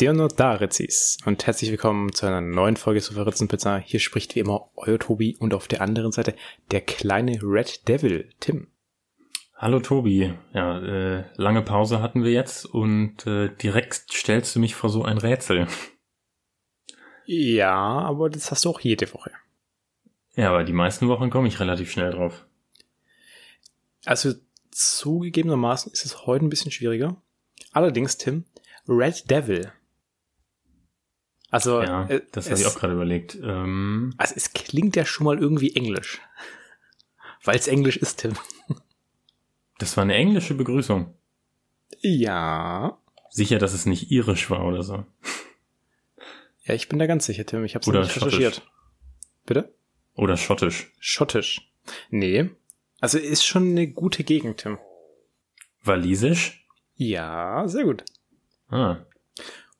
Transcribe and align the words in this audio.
Deonodarizis 0.00 1.18
und 1.24 1.46
herzlich 1.46 1.70
willkommen 1.70 2.12
zu 2.12 2.26
einer 2.26 2.40
neuen 2.40 2.76
Folge 2.76 3.00
zu 3.00 3.14
Verritzenpizza. 3.14 3.76
Hier 3.76 4.00
spricht 4.00 4.34
wie 4.34 4.40
immer 4.40 4.68
euer 4.74 4.98
Tobi 4.98 5.36
und 5.38 5.54
auf 5.54 5.68
der 5.68 5.82
anderen 5.82 6.10
Seite 6.10 6.34
der 6.72 6.80
kleine 6.80 7.38
Red 7.40 7.86
Devil, 7.86 8.28
Tim. 8.40 8.66
Hallo 9.54 9.78
Tobi, 9.78 10.34
ja, 10.52 10.80
äh, 10.80 11.24
lange 11.36 11.62
Pause 11.62 12.02
hatten 12.02 12.24
wir 12.24 12.32
jetzt 12.32 12.66
und 12.66 13.24
äh, 13.28 13.54
direkt 13.54 14.12
stellst 14.12 14.56
du 14.56 14.58
mich 14.58 14.74
vor 14.74 14.90
so 14.90 15.04
ein 15.04 15.16
Rätsel. 15.16 15.68
Ja, 17.24 17.76
aber 17.76 18.30
das 18.30 18.50
hast 18.50 18.64
du 18.64 18.70
auch 18.70 18.80
jede 18.80 19.14
Woche. 19.14 19.30
Ja, 20.34 20.48
aber 20.48 20.64
die 20.64 20.72
meisten 20.72 21.06
Wochen 21.06 21.30
komme 21.30 21.46
ich 21.46 21.60
relativ 21.60 21.92
schnell 21.92 22.10
drauf. 22.10 22.44
Also 24.04 24.32
zugegebenermaßen 24.72 25.92
ist 25.92 26.04
es 26.04 26.26
heute 26.26 26.44
ein 26.44 26.50
bisschen 26.50 26.72
schwieriger. 26.72 27.22
Allerdings, 27.70 28.18
Tim, 28.18 28.44
Red 28.88 29.30
Devil 29.30 29.72
also, 31.54 31.80
ja, 31.82 32.08
äh, 32.08 32.20
das 32.32 32.50
habe 32.50 32.58
ich 32.58 32.66
auch 32.66 32.74
gerade 32.74 32.94
überlegt. 32.94 33.38
Ähm, 33.40 34.12
also 34.16 34.34
es 34.36 34.54
klingt 34.54 34.96
ja 34.96 35.04
schon 35.04 35.24
mal 35.24 35.38
irgendwie 35.38 35.76
englisch. 35.76 36.20
Weil 37.44 37.54
es 37.54 37.68
englisch 37.68 37.96
ist, 37.96 38.16
Tim. 38.16 38.32
Das 39.78 39.96
war 39.96 40.02
eine 40.02 40.16
englische 40.16 40.54
Begrüßung. 40.54 41.14
Ja. 42.00 42.98
Sicher, 43.30 43.60
dass 43.60 43.72
es 43.72 43.86
nicht 43.86 44.10
irisch 44.10 44.50
war 44.50 44.64
oder 44.64 44.82
so. 44.82 45.04
Ja, 46.64 46.74
ich 46.74 46.88
bin 46.88 46.98
da 46.98 47.06
ganz 47.06 47.26
sicher, 47.26 47.46
Tim. 47.46 47.64
Ich 47.64 47.76
habe 47.76 47.82
es 47.82 47.86
nicht 47.86 48.16
recherchiert. 48.16 48.68
Bitte? 49.46 49.72
Oder 50.14 50.36
schottisch. 50.36 50.92
Schottisch. 50.98 51.72
Nee. 52.10 52.50
Also 52.98 53.16
ist 53.18 53.46
schon 53.46 53.68
eine 53.70 53.86
gute 53.86 54.24
Gegend, 54.24 54.58
Tim. 54.58 54.78
Walisisch? 55.84 56.66
Ja, 56.96 57.68
sehr 57.68 57.84
gut. 57.84 58.04
Ah. 58.70 59.04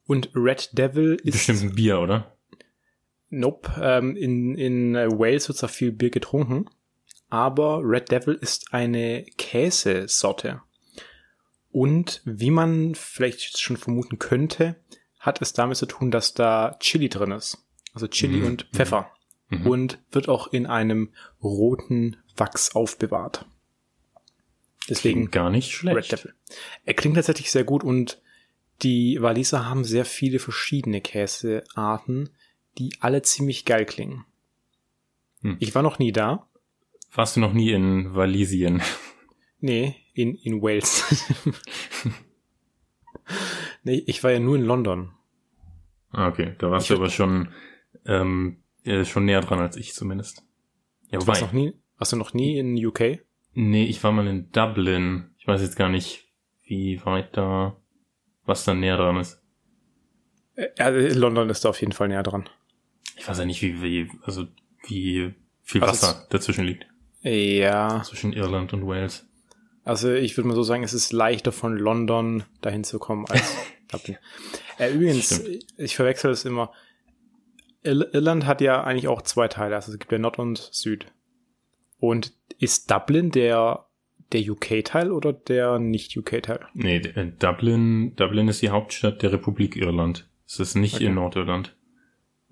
Und 0.07 0.31
Red 0.35 0.71
Devil 0.77 1.15
ist. 1.23 1.33
Bestimmt 1.33 1.63
ein 1.63 1.75
Bier, 1.75 2.01
oder? 2.01 2.37
Nope. 3.31 3.71
Ähm, 3.81 4.17
in, 4.17 4.57
in 4.57 4.95
äh, 4.95 5.09
Wales 5.11 5.49
wird 5.49 5.59
zwar 5.59 5.69
viel 5.69 5.93
Bier 5.93 6.11
getrunken, 6.11 6.67
aber 7.31 7.81
Red 7.83 8.11
Devil 8.11 8.35
ist 8.35 8.73
eine 8.73 9.25
Käsesorte. 9.39 10.61
Und 11.71 12.23
wie 12.25 12.51
man 12.51 12.95
vielleicht 12.95 13.59
schon 13.59 13.77
vermuten 13.77 14.19
könnte, 14.19 14.77
hat 15.19 15.43
es 15.43 15.53
damit 15.55 15.77
zu 15.77 15.87
tun, 15.87 16.11
dass 16.11 16.35
da 16.35 16.77
Chili 16.79 17.09
drin 17.09 17.33
ist. 17.33 17.67
Also 17.95 18.07
Chili 18.07 18.39
mhm. 18.39 18.47
und 18.47 18.69
Pfeffer. 18.73 19.11
Mhm. 19.49 19.67
Und 19.67 19.99
wird 20.13 20.29
auch 20.29 20.53
in 20.53 20.67
einem 20.67 21.13
roten 21.43 22.17
Wachs 22.37 22.75
aufbewahrt. 22.77 23.47
Deswegen 24.89 25.21
klingt 25.21 25.33
gar 25.33 25.51
nicht 25.51 25.73
schlecht. 25.73 26.13
Red 26.13 26.13
Devil. 26.13 26.35
Er 26.85 26.95
klingt 26.95 27.17
tatsächlich 27.17 27.51
sehr 27.51 27.65
gut 27.65 27.83
und 27.83 28.21
die 28.83 29.21
Waliser 29.21 29.67
haben 29.67 29.85
sehr 29.85 30.05
viele 30.05 30.39
verschiedene 30.39 31.01
Käsearten, 31.01 32.31
die 32.79 32.93
alle 33.01 33.23
ziemlich 33.23 33.65
geil 33.65 33.85
klingen. 33.85 34.25
Hm. 35.41 35.57
Ich 35.61 35.75
war 35.75 35.83
noch 35.83 35.99
nie 35.99 36.13
da. 36.13 36.49
Warst 37.13 37.37
du 37.37 37.41
noch 37.41 37.53
nie 37.53 37.71
in 37.71 38.15
Walisien? 38.15 38.83
Nee, 39.61 39.97
in, 40.13 40.35
in 40.35 40.61
Wales. 40.61 41.05
nee, 43.85 44.03
ich 44.07 44.23
war 44.23 44.33
ja 44.33 44.41
nur 44.41 44.57
in 44.57 44.65
London. 44.65 45.13
Ah, 46.11 46.29
okay. 46.29 46.55
Da 46.59 46.71
warst 46.71 46.91
ich 46.91 46.95
du 46.95 47.01
aber 47.01 47.11
schon, 47.11 47.49
ähm, 48.05 48.59
schon 49.05 49.25
näher 49.25 49.41
dran 49.41 49.61
als 49.61 49.77
ich 49.77 49.95
zumindest. 49.95 50.45
Ja, 51.11 51.21
du 51.21 51.27
warst, 51.27 51.43
noch 51.43 51.53
nie, 51.53 51.73
warst 51.99 52.13
du 52.13 52.17
noch 52.17 52.35
nie 52.35 52.59
in 52.59 52.85
UK? 52.85 53.21
Nee, 53.55 53.85
ich 53.85 54.03
war 54.03 54.13
mal 54.13 54.27
in 54.27 54.51
Dublin. 54.51 55.31
Ich 55.39 55.47
weiß 55.47 55.63
jetzt 55.63 55.77
gar 55.77 55.89
nicht, 55.89 56.29
wie 56.67 57.05
weit 57.05 57.37
da 57.37 57.77
was 58.47 58.65
dann 58.65 58.81
näher 58.81 58.97
dran 58.97 59.17
ist. 59.17 59.41
Ja, 60.79 60.89
London 60.89 61.51
ist 61.51 61.65
da 61.65 61.71
auf 61.71 61.81
jeden 61.81 61.93
Fall 61.93 62.09
näher 62.09 62.23
dran. 62.23 62.49
Ich 63.17 63.29
weiß 63.29 63.39
ja 63.39 63.45
nicht, 63.45 63.63
wie, 63.63 63.83
wie 63.83 64.11
also 64.23 64.47
wie 64.87 65.35
viel 65.63 65.81
Wasser 65.81 66.09
also 66.09 66.27
dazwischen 66.31 66.65
liegt. 66.65 66.87
Ja. 67.23 68.03
Zwischen 68.05 68.33
Irland 68.33 68.73
und 68.73 68.87
Wales. 68.87 69.27
Also 69.85 70.13
ich 70.13 70.37
würde 70.37 70.49
mal 70.49 70.55
so 70.55 70.63
sagen, 70.63 70.83
es 70.83 70.95
ist 70.95 71.13
leichter 71.13 71.53
von 71.53 71.77
London 71.77 72.45
dahin 72.61 72.85
zu 72.85 72.99
kommen 72.99 73.27
als 73.29 73.55
Dublin. 73.91 74.19
äh, 74.79 74.93
übrigens, 74.93 75.43
ich 75.77 75.97
verwechsel 75.97 76.31
es 76.31 76.45
immer. 76.45 76.73
Irland 77.83 78.47
hat 78.47 78.63
ja 78.63 78.83
eigentlich 78.83 79.09
auch 79.09 79.21
zwei 79.23 79.47
Teile, 79.47 79.75
also 79.75 79.93
es 79.93 79.99
gibt 79.99 80.11
ja 80.11 80.19
Nord 80.19 80.39
und 80.39 80.59
Süd. 80.73 81.07
Und 81.99 82.33
ist 82.59 82.91
Dublin 82.91 83.31
der 83.31 83.84
der 84.35 84.43
UK-Teil 84.51 85.13
oder 85.13 85.33
der 85.33 85.79
Nicht-UK-Teil? 85.79 86.61
Nee, 86.75 86.97
äh, 86.97 87.33
Dublin, 87.39 88.15
Dublin 88.17 88.49
ist 88.49 88.63
die 88.63 88.71
Hauptstadt 88.71 89.23
der 89.23 89.33
Republik 89.33 89.77
Irland. 89.77 90.29
Es 90.47 90.61
ist 90.61 90.75
nicht 90.75 90.97
okay. 90.97 91.07
in 91.07 91.15
Nordirland. 91.15 91.75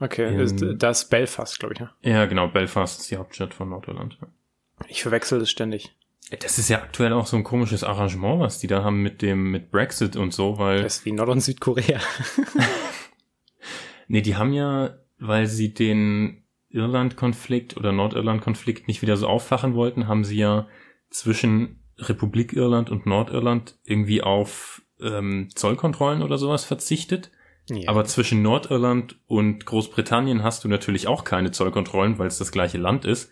Okay, 0.01 0.33
in, 0.33 0.41
ist, 0.41 0.65
das 0.83 1.03
ist 1.03 1.11
Belfast, 1.11 1.61
glaube 1.61 1.75
ich, 1.75 1.81
ne? 1.81 1.91
Ja, 2.03 2.27
genau, 2.27 2.49
Belfast 2.49 3.01
ist 3.01 3.11
die 3.11 3.17
Hauptstadt 3.17 3.55
von 3.55 3.69
Nordirland. 3.69 4.19
Ich 4.89 5.03
verwechsel 5.03 5.39
das 5.39 5.51
ständig. 5.51 5.95
Das 6.41 6.59
ist 6.59 6.71
ja 6.71 6.79
aktuell 6.79 7.13
auch 7.13 7.27
so 7.27 7.37
ein 7.37 7.45
komisches 7.45 7.85
Arrangement, 7.85 8.41
was 8.41 8.59
die 8.59 8.67
da 8.67 8.83
haben 8.83 9.03
mit 9.03 9.21
dem, 9.21 9.51
mit 9.51 9.71
Brexit 9.71 10.17
und 10.17 10.33
so, 10.33 10.59
weil. 10.59 10.83
Das 10.83 10.97
ist 10.99 11.05
wie 11.05 11.13
Nord- 11.13 11.29
und 11.29 11.41
Südkorea. 11.41 12.01
nee, 14.09 14.23
die 14.23 14.37
haben 14.37 14.53
ja, 14.53 14.99
weil 15.19 15.47
sie 15.47 15.75
den 15.75 16.43
Irland-Konflikt 16.71 17.77
oder 17.77 17.93
Nordirland-Konflikt 17.93 18.89
nicht 18.89 19.03
wieder 19.03 19.17
so 19.17 19.27
auffachen 19.29 19.75
wollten, 19.75 20.09
haben 20.09 20.25
sie 20.25 20.39
ja 20.39 20.67
zwischen 21.13 21.81
Republik 21.99 22.53
Irland 22.53 22.91
und 22.91 23.07
Nordirland 23.07 23.79
irgendwie 23.85 24.23
auf 24.23 24.83
ähm, 25.01 25.51
Zollkontrollen 25.55 26.23
oder 26.23 26.39
sowas 26.39 26.65
verzichtet. 26.65 27.31
Ja. 27.69 27.89
Aber 27.89 28.05
zwischen 28.05 28.43
Nordirland 28.43 29.21
und 29.27 29.67
Großbritannien 29.67 30.43
hast 30.43 30.65
du 30.65 30.69
natürlich 30.69 31.07
auch 31.07 31.25
keine 31.25 31.53
Zollkontrollen, 31.53 32.19
weil 32.19 32.27
es 32.27 32.39
das 32.39 32.51
gleiche 32.51 32.79
Land 32.79 33.05
ist. 33.05 33.31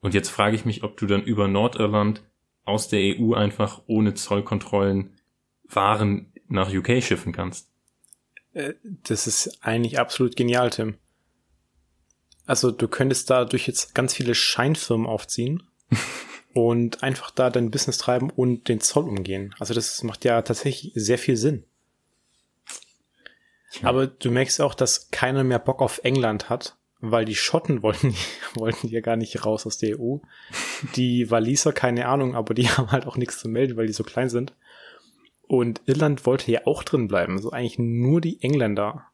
Und 0.00 0.14
jetzt 0.14 0.28
frage 0.28 0.54
ich 0.54 0.64
mich, 0.64 0.84
ob 0.84 0.96
du 0.96 1.06
dann 1.06 1.22
über 1.22 1.48
Nordirland 1.48 2.22
aus 2.64 2.88
der 2.88 3.00
EU 3.00 3.34
einfach 3.34 3.82
ohne 3.86 4.14
Zollkontrollen 4.14 5.16
Waren 5.68 6.32
nach 6.48 6.72
UK 6.72 7.02
schiffen 7.02 7.32
kannst. 7.32 7.72
Äh, 8.52 8.74
das 8.82 9.26
ist 9.26 9.64
eigentlich 9.64 9.98
absolut 9.98 10.36
genial, 10.36 10.70
Tim. 10.70 10.94
Also 12.44 12.70
du 12.70 12.86
könntest 12.86 13.30
dadurch 13.30 13.66
jetzt 13.66 13.94
ganz 13.94 14.14
viele 14.14 14.34
Scheinfirmen 14.34 15.06
aufziehen 15.06 15.64
und 16.56 17.02
einfach 17.02 17.30
da 17.30 17.50
dein 17.50 17.70
Business 17.70 17.98
treiben 17.98 18.30
und 18.30 18.70
den 18.70 18.80
Zoll 18.80 19.04
umgehen. 19.04 19.54
Also 19.58 19.74
das 19.74 20.02
macht 20.02 20.24
ja 20.24 20.40
tatsächlich 20.40 20.90
sehr 20.94 21.18
viel 21.18 21.36
Sinn. 21.36 21.64
Ja. 23.72 23.90
Aber 23.90 24.06
du 24.06 24.30
merkst 24.30 24.62
auch, 24.62 24.72
dass 24.72 25.10
keiner 25.10 25.44
mehr 25.44 25.58
Bock 25.58 25.82
auf 25.82 26.00
England 26.02 26.48
hat, 26.48 26.78
weil 26.98 27.26
die 27.26 27.34
Schotten 27.34 27.82
wollten, 27.82 28.14
wollten 28.54 28.88
ja 28.88 29.02
gar 29.02 29.16
nicht 29.16 29.44
raus 29.44 29.66
aus 29.66 29.76
der 29.76 30.00
EU. 30.00 30.16
Die 30.94 31.30
Waliser, 31.30 31.74
keine 31.74 32.08
Ahnung, 32.08 32.34
aber 32.34 32.54
die 32.54 32.68
haben 32.70 32.90
halt 32.90 33.06
auch 33.06 33.18
nichts 33.18 33.38
zu 33.38 33.50
melden, 33.50 33.76
weil 33.76 33.88
die 33.88 33.92
so 33.92 34.02
klein 34.02 34.30
sind. 34.30 34.54
Und 35.42 35.82
Irland 35.84 36.24
wollte 36.24 36.50
ja 36.50 36.62
auch 36.64 36.84
drin 36.84 37.06
bleiben. 37.06 37.38
So 37.38 37.50
eigentlich 37.50 37.78
nur 37.78 38.22
die 38.22 38.42
Engländer 38.42 39.04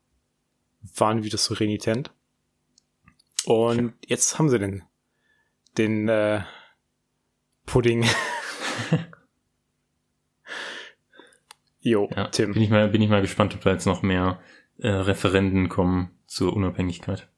waren 0.95 1.25
wieder 1.25 1.39
so 1.39 1.55
renitent. 1.55 2.13
Und 3.47 3.79
ja. 3.79 3.93
jetzt 4.07 4.39
haben 4.39 4.49
sie 4.49 4.61
den, 4.61 4.85
den 5.77 6.09
äh, 6.09 6.43
Pudding. 7.73 8.05
jo, 11.81 12.11
ja, 12.15 12.29
Tim. 12.29 12.53
Bin 12.53 12.63
ich, 12.63 12.69
mal, 12.69 12.87
bin 12.89 13.01
ich 13.01 13.09
mal 13.09 13.23
gespannt, 13.23 13.55
ob 13.55 13.63
da 13.63 13.73
jetzt 13.73 13.87
noch 13.87 14.03
mehr 14.03 14.43
äh, 14.77 14.91
Referenden 14.91 15.71
kommen 15.71 16.11
zur 16.27 16.55
Unabhängigkeit. 16.55 17.31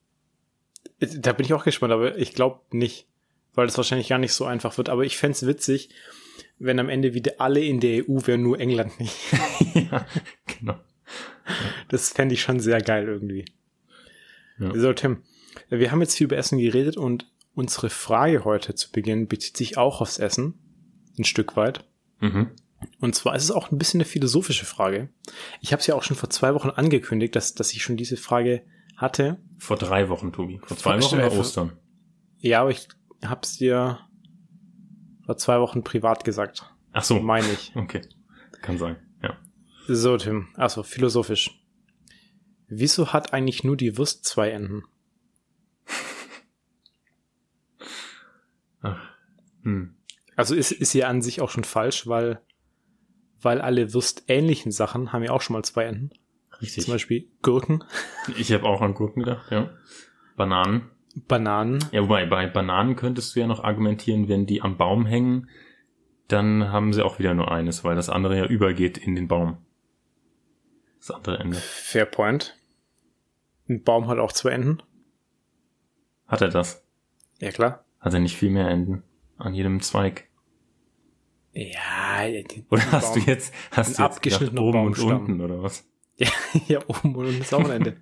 Da 0.99 1.33
bin 1.35 1.47
ich 1.47 1.55
auch 1.55 1.63
gespannt, 1.63 1.93
aber 1.93 2.19
ich 2.19 2.35
glaube 2.35 2.63
nicht, 2.73 3.07
weil 3.55 3.67
das 3.67 3.77
wahrscheinlich 3.77 4.09
gar 4.09 4.19
nicht 4.19 4.33
so 4.33 4.45
einfach 4.45 4.77
wird. 4.77 4.89
Aber 4.89 5.05
ich 5.05 5.17
fände 5.19 5.41
witzig, 5.43 5.91
wenn 6.59 6.81
am 6.81 6.89
Ende 6.89 7.15
wieder 7.15 7.35
alle 7.39 7.61
in 7.61 7.79
der 7.79 8.03
EU 8.09 8.19
wären, 8.27 8.43
nur 8.43 8.59
England 8.59 8.99
nicht. 8.99 9.17
ja, 9.75 10.05
genau. 10.59 10.81
Das 11.91 12.11
fände 12.11 12.35
ich 12.35 12.43
schon 12.43 12.59
sehr 12.59 12.81
geil 12.81 13.07
irgendwie. 13.07 13.45
Ja. 14.59 14.73
So, 14.75 14.93
Tim, 14.95 15.23
wir 15.69 15.93
haben 15.93 16.01
jetzt 16.01 16.17
viel 16.17 16.25
über 16.25 16.39
Essen 16.39 16.59
geredet 16.59 16.97
und 16.97 17.25
Unsere 17.55 17.91
Frage 17.91 18.45
heute 18.45 18.75
zu 18.75 18.91
Beginn 18.91 19.29
bezieht 19.29 19.57
sich 19.57 19.79
auch 19.79 20.01
aufs 20.01 20.19
Essen, 20.19 20.55
ein 21.19 21.25
Stück 21.25 21.57
weit. 21.57 21.89
Mhm. 22.21 22.51
Und 23.01 23.15
zwar 23.15 23.35
ist 23.37 23.45
es 23.45 23.51
auch 23.51 23.71
ein 23.71 23.79
bisschen 23.79 24.01
eine 24.01 24.09
philosophische 24.09 24.67
Frage. 24.67 25.09
Ich 25.61 25.73
habe 25.73 25.81
es 25.81 25.87
ja 25.87 25.95
auch 25.95 26.03
schon 26.03 26.17
vor 26.17 26.31
zwei 26.31 26.55
Wochen 26.55 26.71
angekündigt, 26.71 27.35
dass, 27.37 27.55
dass 27.55 27.73
ich 27.73 27.83
schon 27.83 27.97
diese 27.97 28.17
Frage 28.17 28.65
hatte. 28.97 29.39
Vor 29.59 29.77
drei 29.77 30.09
Wochen, 30.09 30.33
Tobi. 30.33 30.61
Vor 30.65 30.77
zwei 30.77 31.01
Wochen 31.01 31.17
oder 31.17 31.33
Ostern? 31.33 31.73
Ja, 32.39 32.61
aber 32.61 32.71
ich 32.71 32.89
habe 33.25 33.41
es 33.43 33.57
dir 33.57 34.01
vor 35.25 35.37
zwei 35.37 35.61
Wochen 35.61 35.83
privat 35.83 36.25
gesagt. 36.25 36.71
Ach 36.93 37.05
so. 37.05 37.21
Meine 37.21 37.51
ich. 37.51 37.73
Okay. 37.77 38.03
Kann 38.63 38.79
sein, 38.79 38.97
ja. 39.23 39.37
So, 39.89 40.17
Tim. 40.17 40.49
Also, 40.55 40.83
philosophisch. 40.83 41.63
Wieso 42.69 43.13
hat 43.13 43.35
eigentlich 43.35 43.63
nur 43.63 43.77
die 43.77 43.99
Wurst 43.99 44.25
zwei 44.25 44.51
Enden? 44.51 44.85
Hm. 49.65 49.97
Also 50.37 50.55
ist, 50.55 50.73
ist 50.73 50.95
ja 50.95 51.09
an 51.09 51.23
sich 51.23 51.41
auch 51.41 51.51
schon 51.51 51.65
falsch, 51.65 52.07
weil, 52.07 52.41
weil 53.41 53.61
alle 53.61 53.93
würstähnlichen 53.93 54.73
Sachen 54.73 55.13
haben 55.13 55.23
ja 55.23 55.33
auch 55.33 55.43
schon 55.43 55.55
mal 55.55 55.63
zwei 55.63 55.85
Enden. 55.85 56.11
Richtig. 56.61 56.85
Zum 56.85 56.95
Beispiel 56.95 57.29
Gurken. 57.43 57.85
Ich 58.39 58.53
habe 58.53 58.65
auch 58.65 58.81
an 58.81 58.95
Gurken 58.95 59.23
gedacht, 59.23 59.51
ja. 59.51 59.71
Bananen. 60.37 60.91
Bananen. 61.29 61.85
Ja, 61.93 62.03
wobei 62.03 62.27
bei 62.27 62.47
Bananen 62.47 62.97
könntest 62.97 63.35
du 63.35 63.41
ja 63.41 63.47
noch 63.47 63.63
argumentieren, 63.63 64.29
wenn 64.29 64.47
die 64.47 64.63
am 64.63 64.77
Baum 64.77 65.07
hängen, 65.07 65.49
dann 66.29 66.73
haben 66.73 66.93
sie 66.93 67.05
auch 67.05 67.19
wieder 67.19 67.35
nur 67.35 67.53
eines, 67.53 67.85
weil 67.85 67.97
das 67.97 68.09
andere 68.09 68.37
ja 68.37 68.47
übergeht 68.47 68.99
in 68.99 69.15
den 69.15 69.29
Baum. 69.29 69.59
Das 70.99 71.11
andere 71.11 71.39
Ende. 71.39 71.57
Fair 71.59 72.07
point. 72.07 72.59
Ein 73.69 73.85
Baum 73.85 74.09
hat 74.09 74.19
auch 74.19 74.33
zwei 74.33 74.51
Enden. 74.51 74.83
Hat 76.27 76.41
er 76.41 76.49
das? 76.49 76.85
Ja, 77.39 77.51
klar. 77.51 77.85
Hat 78.01 78.15
er 78.15 78.21
nicht 78.21 78.37
viel 78.37 78.51
mehr 78.51 78.69
Enden 78.69 79.05
an 79.39 79.55
jedem 79.55 79.81
Zweig? 79.81 80.29
Ja, 81.53 82.27
oder 82.69 82.93
hast 82.93 83.15
du 83.15 83.21
jetzt 83.21 83.55
hast 83.71 83.99
du 83.99 84.03
jetzt 84.03 84.23
gedacht, 84.23 84.59
oben 84.59 84.87
und 84.87 84.99
unten 84.99 85.41
oder 85.41 85.63
was? 85.63 85.85
Ja, 86.17 86.29
ja, 86.69 86.81
oben 86.87 87.17
und 87.17 87.27
unten 87.27 87.41
ist 87.41 87.53
auch 87.53 87.65
ein 87.65 87.71
Ende. 87.71 87.97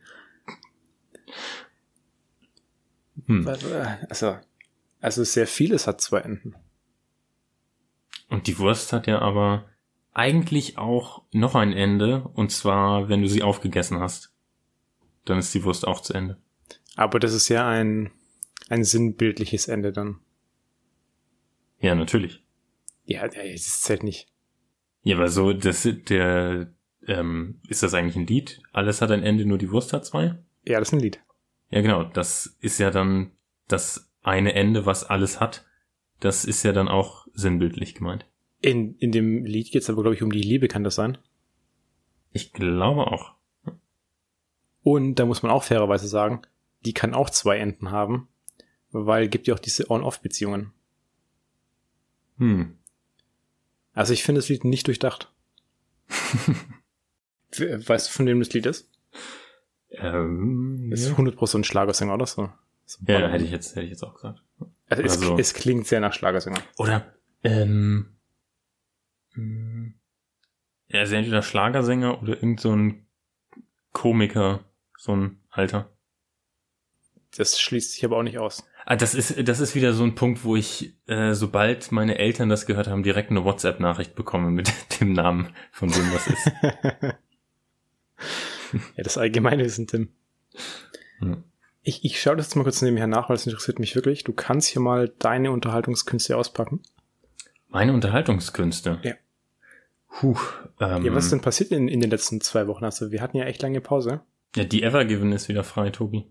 hm. 3.26 3.48
Also, 3.48 4.36
also 5.00 5.24
sehr 5.24 5.46
vieles 5.46 5.86
hat 5.86 6.02
zwei 6.02 6.18
Enden. 6.18 6.54
Und 8.28 8.46
die 8.46 8.58
Wurst 8.58 8.92
hat 8.92 9.06
ja 9.06 9.18
aber 9.20 9.64
eigentlich 10.12 10.78
auch 10.78 11.22
noch 11.32 11.54
ein 11.54 11.72
Ende, 11.72 12.28
und 12.34 12.50
zwar, 12.50 13.08
wenn 13.08 13.22
du 13.22 13.28
sie 13.28 13.42
aufgegessen 13.42 14.00
hast. 14.00 14.32
Dann 15.24 15.38
ist 15.38 15.54
die 15.54 15.64
Wurst 15.64 15.86
auch 15.86 16.00
zu 16.00 16.12
Ende. 16.14 16.38
Aber 16.96 17.18
das 17.18 17.32
ist 17.32 17.48
ja 17.48 17.66
ein, 17.66 18.10
ein 18.68 18.84
sinnbildliches 18.84 19.68
Ende 19.68 19.92
dann. 19.92 20.20
Ja, 21.82 21.94
natürlich. 21.94 22.42
Ja, 23.04 23.28
das 23.28 23.82
zählt 23.82 24.04
nicht. 24.04 24.28
Ja, 25.02 25.16
aber 25.16 25.28
so, 25.28 25.52
das, 25.52 25.86
der, 26.08 26.72
ähm, 27.06 27.60
ist 27.68 27.82
das 27.82 27.92
eigentlich 27.92 28.16
ein 28.16 28.26
Lied? 28.26 28.62
Alles 28.72 29.02
hat 29.02 29.10
ein 29.10 29.24
Ende, 29.24 29.44
nur 29.44 29.58
die 29.58 29.70
Wurst 29.70 29.92
hat 29.92 30.06
zwei? 30.06 30.38
Ja, 30.64 30.78
das 30.78 30.88
ist 30.88 30.94
ein 30.94 31.00
Lied. 31.00 31.20
Ja, 31.70 31.80
genau. 31.80 32.04
Das 32.04 32.56
ist 32.60 32.78
ja 32.78 32.90
dann 32.90 33.32
das 33.66 34.10
eine 34.22 34.54
Ende, 34.54 34.86
was 34.86 35.04
alles 35.04 35.40
hat. 35.40 35.66
Das 36.20 36.44
ist 36.44 36.62
ja 36.62 36.72
dann 36.72 36.88
auch 36.88 37.26
sinnbildlich 37.34 37.96
gemeint. 37.96 38.26
In, 38.60 38.94
in 38.98 39.10
dem 39.10 39.44
Lied 39.44 39.72
geht 39.72 39.82
es 39.82 39.90
aber, 39.90 40.02
glaube 40.02 40.14
ich, 40.14 40.22
um 40.22 40.30
die 40.30 40.40
Liebe, 40.40 40.68
kann 40.68 40.84
das 40.84 40.94
sein? 40.94 41.18
Ich 42.30 42.52
glaube 42.52 43.08
auch. 43.08 43.34
Und 44.84 45.16
da 45.16 45.26
muss 45.26 45.42
man 45.42 45.50
auch 45.50 45.64
fairerweise 45.64 46.06
sagen, 46.06 46.42
die 46.84 46.92
kann 46.92 47.14
auch 47.14 47.30
zwei 47.30 47.58
Enden 47.58 47.90
haben, 47.90 48.28
weil 48.90 49.28
gibt 49.28 49.48
ja 49.48 49.54
auch 49.54 49.58
diese 49.58 49.90
On-Off-Beziehungen. 49.90 50.72
Hm. 52.42 52.76
Also 53.94 54.12
ich 54.12 54.24
finde 54.24 54.40
das 54.40 54.48
Lied 54.48 54.64
nicht 54.64 54.88
durchdacht. 54.88 55.32
weißt 57.52 58.08
du, 58.08 58.12
von 58.12 58.26
wem 58.26 58.40
das 58.40 58.52
Lied 58.52 58.66
ist? 58.66 58.90
Ähm, 59.90 60.88
das 60.90 61.02
ist 61.02 61.12
100% 61.12 61.58
ein 61.58 61.64
Schlagersänger 61.64 62.14
oder 62.14 62.26
so. 62.26 62.50
so 62.84 62.98
ja, 63.06 63.28
hätte 63.28 63.44
ich 63.44 63.52
jetzt, 63.52 63.76
hätte 63.76 63.84
ich 63.84 63.90
jetzt 63.90 64.02
auch 64.02 64.14
gesagt. 64.14 64.42
Also 64.88 65.02
es, 65.04 65.12
also, 65.18 65.38
es 65.38 65.54
klingt 65.54 65.86
sehr 65.86 66.00
nach 66.00 66.14
Schlagersänger. 66.14 66.60
Oder, 66.78 67.14
ähm, 67.44 68.16
hm, 69.34 69.94
ja, 70.88 71.00
also 71.00 71.14
entweder 71.14 71.42
Schlagersänger 71.42 72.20
oder 72.22 72.34
irgend 72.34 72.60
so 72.60 72.74
ein 72.74 73.06
Komiker, 73.92 74.64
so 74.98 75.14
ein 75.14 75.40
Alter. 75.48 75.92
Das 77.36 77.60
schließt 77.60 77.92
sich 77.92 78.04
aber 78.04 78.16
auch 78.16 78.24
nicht 78.24 78.38
aus. 78.38 78.64
Ah, 78.84 78.96
das 78.96 79.14
ist, 79.14 79.48
das 79.48 79.60
ist 79.60 79.74
wieder 79.74 79.92
so 79.92 80.02
ein 80.02 80.14
Punkt, 80.14 80.44
wo 80.44 80.56
ich, 80.56 80.94
äh, 81.06 81.34
sobald 81.34 81.92
meine 81.92 82.18
Eltern 82.18 82.48
das 82.48 82.66
gehört 82.66 82.88
haben, 82.88 83.02
direkt 83.02 83.30
eine 83.30 83.44
WhatsApp-Nachricht 83.44 84.14
bekomme 84.14 84.50
mit 84.50 84.72
dem 85.00 85.12
Namen 85.12 85.50
von 85.70 85.88
dem, 85.88 86.12
was 86.12 86.26
ist. 86.26 86.50
ja, 88.96 89.02
das 89.04 89.18
allgemeine 89.18 89.64
Wissen, 89.64 89.86
Tim. 89.86 90.08
Hm. 91.18 91.44
Ich, 91.82 92.04
ich 92.04 92.20
schaue 92.20 92.36
das 92.36 92.46
jetzt 92.46 92.56
mal 92.56 92.62
kurz 92.62 92.82
nebenher 92.82 93.06
nach, 93.06 93.28
weil 93.28 93.36
es 93.36 93.46
interessiert 93.46 93.78
mich 93.78 93.94
wirklich. 93.94 94.24
Du 94.24 94.32
kannst 94.32 94.68
hier 94.68 94.82
mal 94.82 95.12
deine 95.18 95.50
Unterhaltungskünste 95.50 96.36
auspacken. 96.36 96.80
Meine 97.68 97.92
Unterhaltungskünste? 97.92 99.00
Ja. 99.02 99.14
Puh, 100.08 100.38
ähm, 100.78 101.04
ja, 101.04 101.14
was 101.14 101.24
ist 101.24 101.32
denn 101.32 101.40
passiert 101.40 101.70
in, 101.72 101.88
in 101.88 102.00
den 102.00 102.10
letzten 102.10 102.40
zwei 102.40 102.66
Wochen? 102.66 102.84
Also, 102.84 103.10
wir 103.10 103.22
hatten 103.22 103.36
ja 103.36 103.44
echt 103.44 103.62
lange 103.62 103.80
Pause. 103.80 104.20
Ja, 104.54 104.64
die 104.64 104.82
Evergiven 104.82 105.32
ist 105.32 105.48
wieder 105.48 105.64
frei, 105.64 105.90
Tobi. 105.90 106.26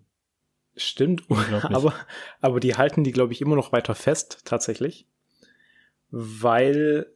Stimmt, 0.75 1.23
aber, 1.63 1.93
aber 2.39 2.59
die 2.59 2.75
halten 2.75 3.03
die, 3.03 3.11
glaube 3.11 3.33
ich, 3.33 3.41
immer 3.41 3.55
noch 3.55 3.71
weiter 3.71 3.95
fest, 3.95 4.41
tatsächlich. 4.45 5.07
Weil 6.09 7.07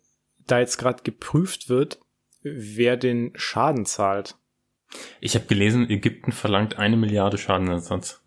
da 0.47 0.59
jetzt 0.59 0.77
gerade 0.77 1.03
geprüft 1.03 1.69
wird, 1.69 1.99
wer 2.41 2.97
den 2.97 3.33
Schaden 3.35 3.85
zahlt. 3.85 4.35
Ich 5.19 5.35
habe 5.35 5.45
gelesen, 5.45 5.89
Ägypten 5.89 6.31
verlangt 6.31 6.77
eine 6.77 6.95
Milliarde 6.95 7.37
Schadenersatz. 7.37 8.21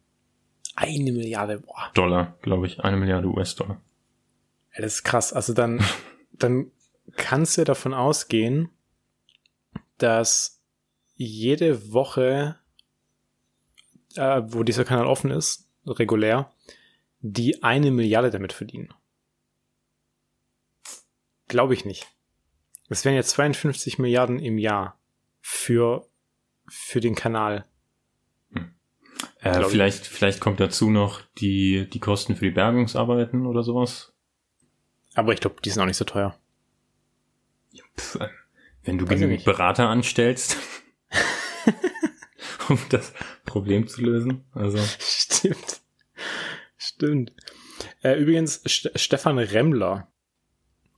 Eine 0.74 1.12
Milliarde, 1.12 1.60
boah. 1.60 1.90
Dollar, 1.94 2.36
glaube 2.42 2.66
ich. 2.66 2.80
Eine 2.80 2.96
Milliarde 2.96 3.28
US-Dollar. 3.28 3.80
Ja, 4.74 4.82
das 4.82 4.94
ist 4.94 5.04
krass. 5.04 5.32
Also 5.32 5.54
dann, 5.54 5.84
dann 6.32 6.70
kannst 7.16 7.58
du 7.58 7.64
davon 7.64 7.94
ausgehen, 7.94 8.70
dass 9.98 10.62
jede 11.16 11.92
Woche 11.92 12.57
äh, 14.18 14.42
wo 14.52 14.62
dieser 14.62 14.84
Kanal 14.84 15.06
offen 15.06 15.30
ist, 15.30 15.68
regulär, 15.86 16.52
die 17.20 17.62
eine 17.62 17.90
Milliarde 17.90 18.30
damit 18.30 18.52
verdienen. 18.52 18.92
Glaube 21.48 21.74
ich 21.74 21.84
nicht. 21.84 22.06
Es 22.88 23.04
wären 23.04 23.14
jetzt 23.14 23.30
52 23.30 23.98
Milliarden 23.98 24.38
im 24.38 24.58
Jahr 24.58 24.98
für, 25.40 26.08
für 26.68 27.00
den 27.00 27.14
Kanal. 27.14 27.64
Hm. 28.52 28.74
Äh, 29.40 29.62
vielleicht, 29.64 30.06
vielleicht 30.06 30.40
kommt 30.40 30.60
dazu 30.60 30.90
noch 30.90 31.22
die, 31.38 31.88
die 31.88 32.00
Kosten 32.00 32.36
für 32.36 32.46
die 32.46 32.50
Bergungsarbeiten 32.50 33.46
oder 33.46 33.62
sowas. 33.62 34.12
Aber 35.14 35.32
ich 35.32 35.40
glaube, 35.40 35.56
die 35.64 35.70
sind 35.70 35.82
auch 35.82 35.86
nicht 35.86 35.96
so 35.96 36.04
teuer. 36.04 36.38
Pff, 37.98 38.18
wenn 38.84 38.98
du 38.98 39.06
genügend 39.06 39.44
Berater 39.44 39.88
anstellst. 39.88 40.56
um 42.68 42.78
das 42.90 43.12
Problem 43.44 43.86
zu 43.86 44.02
lösen. 44.02 44.44
Also. 44.52 44.78
Stimmt. 44.98 45.80
Stimmt. 46.76 47.32
Äh, 48.02 48.20
übrigens, 48.20 48.62
St 48.68 48.90
Stefan 48.96 49.38
Remmler 49.38 50.08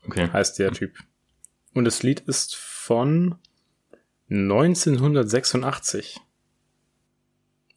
okay. 0.07 0.29
heißt 0.31 0.59
der 0.59 0.73
Typ. 0.73 0.95
Und 1.75 1.85
das 1.85 2.03
Lied 2.03 2.21
ist 2.21 2.57
von 2.57 3.37
1986. 4.29 6.21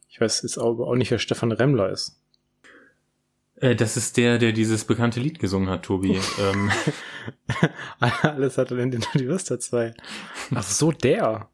Ich 0.08 0.20
weiß 0.20 0.42
jetzt 0.42 0.58
aber 0.58 0.86
auch 0.86 0.94
nicht, 0.94 1.10
wer 1.10 1.18
Stefan 1.18 1.52
Remmler 1.52 1.90
ist. 1.90 2.20
Äh, 3.56 3.74
das 3.74 3.96
ist 3.96 4.16
der, 4.16 4.38
der 4.38 4.52
dieses 4.52 4.84
bekannte 4.84 5.20
Lied 5.20 5.38
gesungen 5.38 5.68
hat, 5.68 5.84
Tobi. 5.84 6.20
ähm. 6.40 6.70
Alles 7.98 8.58
hat 8.58 8.70
er 8.70 8.76
denn 8.76 9.04
die 9.14 9.28
Wüste 9.28 9.58
2. 9.58 9.94
Ach 10.54 10.62
so, 10.62 10.92
der. 10.92 11.50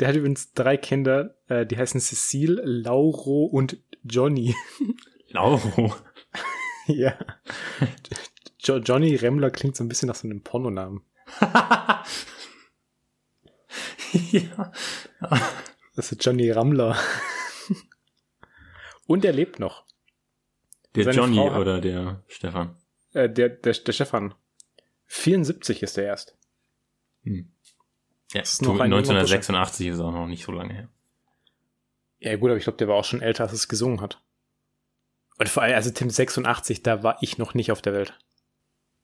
Der 0.00 0.08
hat 0.08 0.16
übrigens 0.16 0.52
drei 0.54 0.78
Kinder, 0.78 1.36
äh, 1.48 1.66
die 1.66 1.76
heißen 1.76 2.00
Cecile, 2.00 2.62
Lauro 2.64 3.44
und 3.44 3.78
Johnny. 4.02 4.56
Lauro? 5.28 5.94
ja. 6.86 7.18
Jo 8.60 8.78
Johnny 8.78 9.14
Remmler 9.14 9.50
klingt 9.50 9.76
so 9.76 9.84
ein 9.84 9.88
bisschen 9.88 10.08
nach 10.08 10.14
so 10.14 10.26
einem 10.26 10.42
Pornonamen. 10.42 11.02
ja. 14.32 14.72
Das 15.94 16.12
ist 16.12 16.24
Johnny 16.24 16.50
Rammler. 16.50 16.96
und 19.06 19.24
er 19.24 19.32
lebt 19.32 19.60
noch. 19.60 19.84
Der 20.94 21.12
Johnny 21.12 21.36
Frau 21.36 21.60
oder 21.60 21.80
der 21.80 22.24
Stefan? 22.26 22.76
Äh, 23.12 23.28
der, 23.28 23.50
der, 23.50 23.74
der 23.74 23.92
Stefan. 23.92 24.34
74 25.06 25.82
ist 25.82 25.98
er 25.98 26.04
erst. 26.04 26.36
Hm. 27.22 27.52
Ja, 28.32 28.42
ist 28.42 28.62
noch 28.62 28.78
1986 28.78 29.88
ist 29.88 30.00
auch 30.00 30.12
noch 30.12 30.26
nicht 30.26 30.44
so 30.44 30.52
lange 30.52 30.72
her. 30.72 30.88
Ja 32.20 32.36
gut, 32.36 32.50
aber 32.50 32.58
ich 32.58 32.64
glaube, 32.64 32.78
der 32.78 32.88
war 32.88 32.96
auch 32.96 33.04
schon 33.04 33.22
älter, 33.22 33.44
als 33.44 33.52
es 33.52 33.68
gesungen 33.68 34.00
hat. 34.00 34.22
Und 35.38 35.48
vor 35.48 35.62
allem, 35.62 35.74
also 35.74 35.90
Tim 35.90 36.10
86, 36.10 36.82
da 36.82 37.02
war 37.02 37.16
ich 37.22 37.38
noch 37.38 37.54
nicht 37.54 37.72
auf 37.72 37.80
der 37.80 37.94
Welt. 37.94 38.18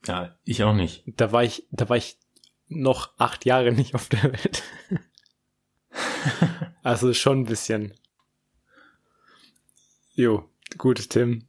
Ja, 0.07 0.37
ich 0.45 0.63
auch 0.63 0.75
nicht. 0.75 1.03
Da 1.07 1.33
war 1.33 1.43
ich, 1.43 1.67
da 1.71 1.89
war 1.89 1.97
ich 1.97 2.19
noch 2.69 3.19
acht 3.19 3.45
Jahre 3.45 3.73
nicht 3.73 3.95
auf 3.95 4.09
der 4.09 4.23
Welt. 4.25 4.63
also 6.83 7.13
schon 7.15 7.41
ein 7.41 7.47
bisschen. 7.47 7.95
Jo, 10.15 10.49
gut, 10.79 11.11
Tim. 11.11 11.47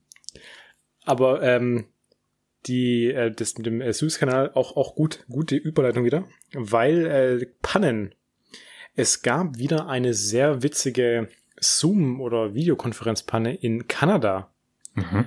Aber 1.05 1.41
ähm, 1.43 1.87
die, 2.67 3.11
äh, 3.11 3.31
das 3.31 3.57
mit 3.57 3.65
dem 3.65 3.81
äh, 3.81 3.93
Suez-Kanal 3.93 4.51
auch, 4.53 4.75
auch 4.75 4.95
gut, 4.95 5.25
gute 5.29 5.55
Überleitung 5.55 6.03
wieder, 6.03 6.25
weil 6.53 7.05
äh, 7.05 7.45
Pannen. 7.61 8.13
Es 8.95 9.21
gab 9.21 9.57
wieder 9.57 9.87
eine 9.87 10.13
sehr 10.13 10.63
witzige 10.63 11.29
Zoom- 11.59 12.19
oder 12.19 12.53
Videokonferenzpanne 12.53 13.55
in 13.55 13.87
Kanada. 13.87 14.49
Mhm. 14.95 15.25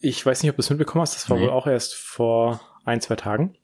Ich 0.00 0.24
weiß 0.24 0.42
nicht, 0.42 0.50
ob 0.50 0.56
du 0.56 0.60
es 0.60 0.70
mitbekommen 0.70 1.02
hast, 1.02 1.14
das 1.14 1.30
war 1.30 1.36
nee. 1.36 1.44
wohl 1.44 1.50
auch 1.50 1.66
erst 1.66 1.94
vor 1.94 2.60
ein, 2.84 3.00
zwei 3.00 3.16
Tagen. 3.16 3.56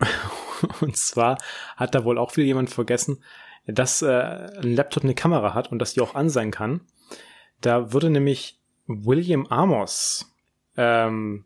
Und 0.80 0.96
zwar 0.96 1.38
hat 1.76 1.94
da 1.94 2.04
wohl 2.04 2.18
auch 2.18 2.36
wieder 2.36 2.46
jemand 2.46 2.70
vergessen, 2.70 3.22
dass 3.66 4.02
äh, 4.02 4.08
ein 4.08 4.74
Laptop 4.74 5.04
eine 5.04 5.14
Kamera 5.14 5.54
hat 5.54 5.72
und 5.72 5.78
dass 5.78 5.94
die 5.94 6.00
auch 6.00 6.14
an 6.14 6.28
sein 6.28 6.50
kann. 6.50 6.80
Da 7.60 7.92
wurde 7.92 8.10
nämlich 8.10 8.60
William 8.86 9.46
Amos 9.46 10.30
ähm, 10.76 11.44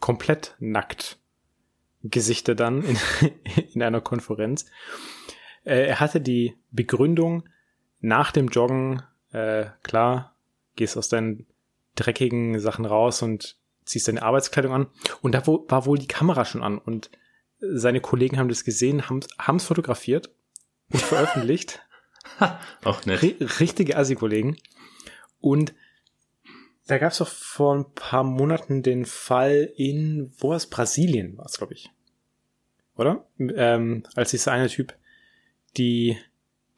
komplett 0.00 0.56
nackt 0.58 1.18
gesichtet 2.02 2.60
dann 2.60 2.82
in, 2.82 2.96
in 3.74 3.82
einer 3.82 4.00
Konferenz. 4.00 4.66
Äh, 5.64 5.86
er 5.86 6.00
hatte 6.00 6.20
die 6.20 6.56
Begründung 6.70 7.48
nach 8.00 8.32
dem 8.32 8.48
Joggen, 8.48 9.02
äh, 9.32 9.66
klar, 9.82 10.34
gehst 10.76 10.96
aus 10.96 11.08
deinen 11.08 11.46
dreckigen 11.96 12.58
Sachen 12.60 12.86
raus 12.86 13.22
und 13.22 13.56
ziehst 13.84 14.08
deine 14.08 14.22
Arbeitskleidung 14.22 14.72
an. 14.72 14.86
Und 15.20 15.32
da 15.32 15.46
wo, 15.46 15.66
war 15.68 15.84
wohl 15.86 15.98
die 15.98 16.08
Kamera 16.08 16.44
schon 16.44 16.62
an. 16.62 16.78
Und 16.78 17.10
seine 17.60 18.00
Kollegen 18.00 18.38
haben 18.38 18.48
das 18.48 18.64
gesehen, 18.64 19.08
haben 19.08 19.56
es 19.56 19.64
fotografiert 19.64 20.30
und 20.90 21.02
veröffentlicht. 21.02 21.80
Auch 22.84 23.04
nett. 23.04 23.22
richtige 23.60 23.96
Assi-Kollegen. 23.96 24.56
Und 25.40 25.74
da 26.90 26.98
gab 26.98 27.12
es 27.12 27.18
doch 27.18 27.28
vor 27.28 27.74
ein 27.74 27.94
paar 27.94 28.24
Monaten 28.24 28.82
den 28.82 29.04
Fall 29.04 29.72
in, 29.76 30.32
wo 30.38 30.50
war 30.50 30.56
es? 30.56 30.66
Brasilien 30.66 31.38
war 31.38 31.46
es, 31.46 31.58
glaube 31.58 31.74
ich. 31.74 31.90
Oder? 32.96 33.24
Ähm, 33.38 34.02
als 34.16 34.32
dieser 34.32 34.52
eine 34.52 34.68
Typ 34.68 34.94
die, 35.76 36.18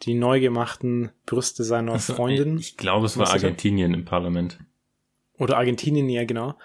die 0.02 0.14
neu 0.14 0.40
gemachten 0.40 1.10
Brüste 1.24 1.64
seiner 1.64 1.92
also, 1.92 2.14
Freundin. 2.14 2.58
Ich 2.58 2.76
glaube, 2.76 3.06
es 3.06 3.16
war 3.16 3.30
Argentinien 3.30 3.94
im 3.94 4.04
Parlament. 4.04 4.58
Oder 5.38 5.56
Argentinien, 5.56 6.08
ja, 6.10 6.24
genau. 6.24 6.58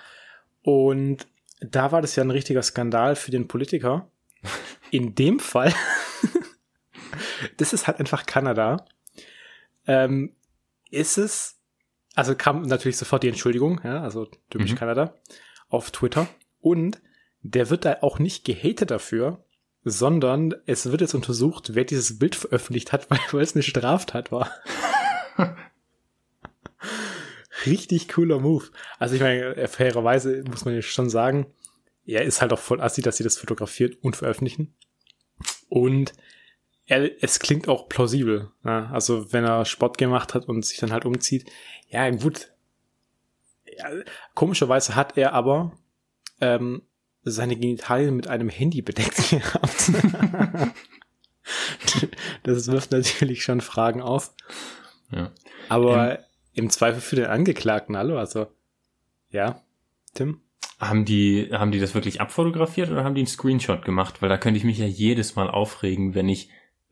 Und 0.61 1.25
da 1.61 1.93
war 1.93 2.01
das 2.01 2.17
ja 2.17 2.23
ein 2.23 2.31
richtiger 2.31 2.61
Skandal 2.61 3.15
für 3.15 3.31
den 3.31 3.47
Politiker. 3.47 4.11
In 4.91 5.15
dem 5.15 5.39
Fall, 5.39 5.73
das 7.57 7.71
ist 7.71 7.87
halt 7.87 7.99
einfach 7.99 8.25
Kanada, 8.25 8.85
ähm, 9.85 10.35
ist 10.91 11.17
es, 11.17 11.56
also 12.17 12.33
kam 12.33 12.63
natürlich 12.63 12.97
sofort 12.97 13.21
die 13.21 13.27
Entschuldigung, 13.27 13.79
ja, 13.83 14.01
also 14.01 14.27
typisch 14.49 14.71
mhm. 14.71 14.77
Kanada, 14.77 15.13
auf 15.69 15.91
Twitter. 15.91 16.27
Und 16.59 16.99
der 17.43 17.69
wird 17.69 17.85
da 17.85 17.97
auch 18.01 18.17
nicht 18.17 18.43
gehatet 18.43 18.89
dafür, 18.89 19.45
sondern 19.83 20.55
es 20.65 20.91
wird 20.91 21.01
jetzt 21.01 21.13
untersucht, 21.13 21.75
wer 21.75 21.83
dieses 21.83 22.17
Bild 22.17 22.33
veröffentlicht 22.35 22.91
hat, 22.91 23.07
weil, 23.31 23.41
es 23.41 23.53
eine 23.53 23.61
Straftat 23.61 24.31
war. 24.31 24.51
Richtig 27.67 28.09
cooler 28.09 28.39
Move. 28.39 28.65
Also 28.97 29.13
ich 29.13 29.21
meine, 29.21 29.67
fairerweise 29.67 30.43
muss 30.49 30.65
man 30.65 30.73
ja 30.73 30.81
schon 30.81 31.11
sagen, 31.11 31.45
er 32.03 32.23
ist 32.23 32.41
halt 32.41 32.51
auch 32.51 32.59
voll 32.59 32.81
assi, 32.81 33.03
dass 33.03 33.17
sie 33.17 33.23
das 33.23 33.37
fotografiert 33.37 33.95
und 34.01 34.15
veröffentlichen. 34.15 34.73
Und 35.69 36.13
er, 36.87 37.23
es 37.23 37.39
klingt 37.39 37.67
auch 37.67 37.87
plausibel. 37.89 38.51
Ja, 38.63 38.89
also 38.91 39.31
wenn 39.31 39.43
er 39.43 39.65
Sport 39.65 39.97
gemacht 39.97 40.33
hat 40.33 40.47
und 40.47 40.65
sich 40.65 40.79
dann 40.79 40.91
halt 40.91 41.05
umzieht, 41.05 41.49
ja 41.89 42.09
gut. 42.09 42.51
Ja, 43.77 43.89
komischerweise 44.33 44.95
hat 44.95 45.17
er 45.17 45.33
aber 45.33 45.73
ähm, 46.41 46.81
seine 47.23 47.55
Genitalien 47.55 48.15
mit 48.15 48.27
einem 48.27 48.49
Handy 48.49 48.81
bedeckt 48.81 49.29
gehabt. 49.29 49.91
das 52.43 52.71
wirft 52.71 52.91
natürlich 52.91 53.43
schon 53.43 53.61
Fragen 53.61 54.01
auf. 54.01 54.33
Ja. 55.11 55.31
Aber 55.69 56.19
ähm, 56.19 56.23
im 56.53 56.69
Zweifel 56.69 57.01
für 57.01 57.17
den 57.17 57.25
Angeklagten, 57.25 57.97
hallo, 57.97 58.17
also 58.17 58.47
ja, 59.29 59.61
Tim? 60.13 60.41
Haben 60.79 61.05
die, 61.05 61.49
haben 61.51 61.71
die 61.71 61.79
das 61.79 61.95
wirklich 61.95 62.21
abfotografiert 62.21 62.89
oder 62.89 63.03
haben 63.03 63.15
die 63.15 63.21
einen 63.21 63.27
Screenshot 63.27 63.83
gemacht? 63.83 64.21
Weil 64.21 64.29
da 64.29 64.37
könnte 64.37 64.57
ich 64.57 64.63
mich 64.63 64.77
ja 64.77 64.85
jedes 64.85 65.35
Mal 65.35 65.49
aufregen, 65.49 66.15
wenn 66.15 66.29
ich, 66.29 66.49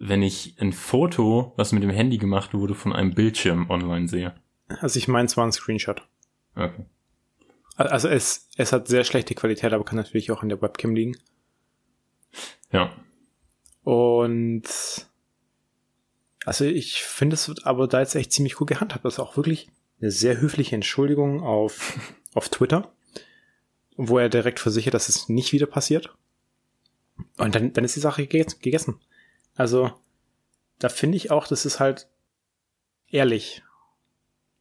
wenn 0.07 0.21
ich 0.21 0.55
ein 0.59 0.73
Foto, 0.73 1.53
was 1.57 1.71
mit 1.71 1.83
dem 1.83 1.89
Handy 1.89 2.17
gemacht 2.17 2.53
wurde, 2.53 2.75
von 2.75 2.93
einem 2.93 3.13
Bildschirm 3.13 3.69
online 3.69 4.07
sehe. 4.07 4.35
Also 4.79 4.97
ich 4.97 5.07
meine, 5.07 5.25
es 5.25 5.37
war 5.37 5.45
ein 5.45 5.51
Screenshot. 5.51 6.01
Okay. 6.55 6.85
Also 7.75 8.07
es, 8.07 8.47
es 8.55 8.71
hat 8.71 8.87
sehr 8.87 9.03
schlechte 9.03 9.35
Qualität, 9.35 9.73
aber 9.73 9.83
kann 9.83 9.97
natürlich 9.97 10.31
auch 10.31 10.43
in 10.43 10.49
der 10.49 10.61
Webcam 10.61 10.95
liegen. 10.95 11.17
Ja. 12.71 12.91
Und 13.83 14.63
also 16.45 16.65
ich 16.65 17.03
finde, 17.03 17.33
es 17.33 17.47
wird 17.47 17.65
aber 17.65 17.87
da 17.87 17.99
jetzt 17.99 18.15
echt 18.15 18.31
ziemlich 18.31 18.55
gut 18.55 18.69
gehandhabt. 18.69 19.03
Das 19.03 19.15
ist 19.15 19.19
auch 19.19 19.35
wirklich 19.35 19.69
eine 19.99 20.11
sehr 20.11 20.39
höfliche 20.39 20.75
Entschuldigung 20.75 21.41
auf, 21.41 21.99
auf 22.33 22.49
Twitter, 22.49 22.93
wo 23.97 24.17
er 24.17 24.29
direkt 24.29 24.59
versichert, 24.59 24.93
dass 24.93 25.09
es 25.09 25.29
nicht 25.29 25.51
wieder 25.51 25.65
passiert. 25.65 26.15
Und 27.37 27.55
dann, 27.55 27.73
dann 27.73 27.83
ist 27.83 27.95
die 27.95 28.01
Sache 28.01 28.27
gegessen. 28.27 28.99
Also, 29.55 29.91
da 30.79 30.89
finde 30.89 31.17
ich 31.17 31.31
auch, 31.31 31.47
das 31.47 31.65
ist 31.65 31.79
halt 31.79 32.07
ehrlich. 33.09 33.63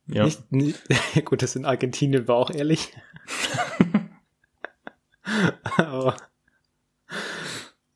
Ja. 0.07 0.25
Nicht, 0.25 0.53
nicht, 0.53 0.83
gut, 1.25 1.43
das 1.43 1.57
in 1.57 1.65
Argentinien 1.65 2.29
war 2.29 2.37
auch 2.37 2.51
ehrlich. 2.51 2.93
aber, 5.77 6.17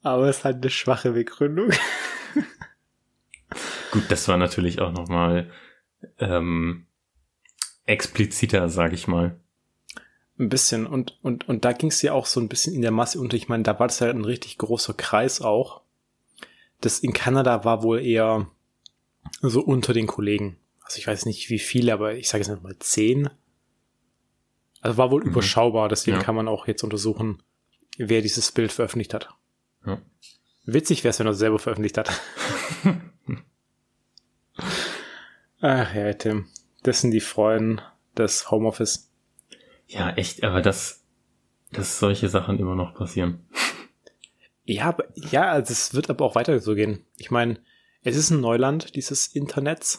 aber 0.02 0.28
es 0.28 0.38
ist 0.38 0.44
halt 0.44 0.56
eine 0.56 0.70
schwache 0.70 1.12
Begründung. 1.12 1.70
Gut, 3.90 4.04
das 4.10 4.28
war 4.28 4.36
natürlich 4.36 4.80
auch 4.80 4.92
nochmal 4.92 5.50
ähm, 6.18 6.86
expliziter, 7.86 8.68
sag 8.68 8.92
ich 8.92 9.08
mal. 9.08 9.40
Ein 10.38 10.50
bisschen. 10.50 10.86
Und, 10.86 11.18
und, 11.22 11.48
und 11.48 11.64
da 11.64 11.72
ging 11.72 11.88
es 11.88 12.02
ja 12.02 12.12
auch 12.12 12.26
so 12.26 12.38
ein 12.38 12.48
bisschen 12.48 12.74
in 12.74 12.82
der 12.82 12.90
Masse 12.90 13.18
unter. 13.18 13.36
Ich 13.36 13.48
meine, 13.48 13.62
da 13.62 13.78
war 13.80 13.86
das 13.86 14.00
ja 14.00 14.10
ein 14.10 14.24
richtig 14.24 14.58
großer 14.58 14.92
Kreis 14.94 15.40
auch. 15.40 15.82
Das 16.80 17.00
in 17.00 17.12
Kanada 17.12 17.64
war 17.64 17.82
wohl 17.82 18.00
eher 18.00 18.48
so 19.40 19.60
unter 19.60 19.92
den 19.92 20.06
Kollegen. 20.06 20.58
Also 20.82 20.98
ich 20.98 21.06
weiß 21.06 21.26
nicht 21.26 21.50
wie 21.50 21.58
viele, 21.58 21.92
aber 21.92 22.14
ich 22.14 22.28
sage 22.28 22.44
jetzt 22.44 22.62
mal 22.62 22.78
zehn. 22.78 23.28
Also 24.80 24.96
war 24.96 25.10
wohl 25.10 25.22
mhm. 25.22 25.30
überschaubar, 25.30 25.88
deswegen 25.88 26.18
ja. 26.18 26.22
kann 26.22 26.34
man 26.34 26.48
auch 26.48 26.66
jetzt 26.66 26.84
untersuchen, 26.84 27.42
wer 27.98 28.22
dieses 28.22 28.52
Bild 28.52 28.72
veröffentlicht 28.72 29.12
hat. 29.12 29.28
Ja. 29.84 30.00
Witzig 30.64 31.02
wäre 31.02 31.10
es, 31.10 31.18
wenn 31.18 31.26
er 31.26 31.32
es 31.32 31.38
selber 31.38 31.58
veröffentlicht 31.58 31.98
hat. 31.98 32.10
Ach 35.60 35.94
ja, 35.94 36.12
Tim. 36.12 36.46
Das 36.82 37.00
sind 37.00 37.10
die 37.10 37.20
Freuden 37.20 37.80
des 38.16 38.50
Homeoffice. 38.50 39.10
Ja, 39.86 40.10
echt, 40.10 40.44
aber 40.44 40.60
das, 40.62 41.04
dass 41.72 41.98
solche 41.98 42.28
Sachen 42.28 42.58
immer 42.58 42.74
noch 42.74 42.94
passieren. 42.94 43.46
Ja, 44.68 44.94
ja, 45.14 45.50
also 45.50 45.72
es 45.72 45.94
wird 45.94 46.10
aber 46.10 46.26
auch 46.26 46.34
weiter 46.34 46.60
so 46.60 46.74
gehen. 46.74 47.02
Ich 47.16 47.30
meine, 47.30 47.58
es 48.02 48.16
ist 48.16 48.28
ein 48.28 48.42
Neuland, 48.42 48.96
dieses 48.96 49.26
Internet. 49.26 49.98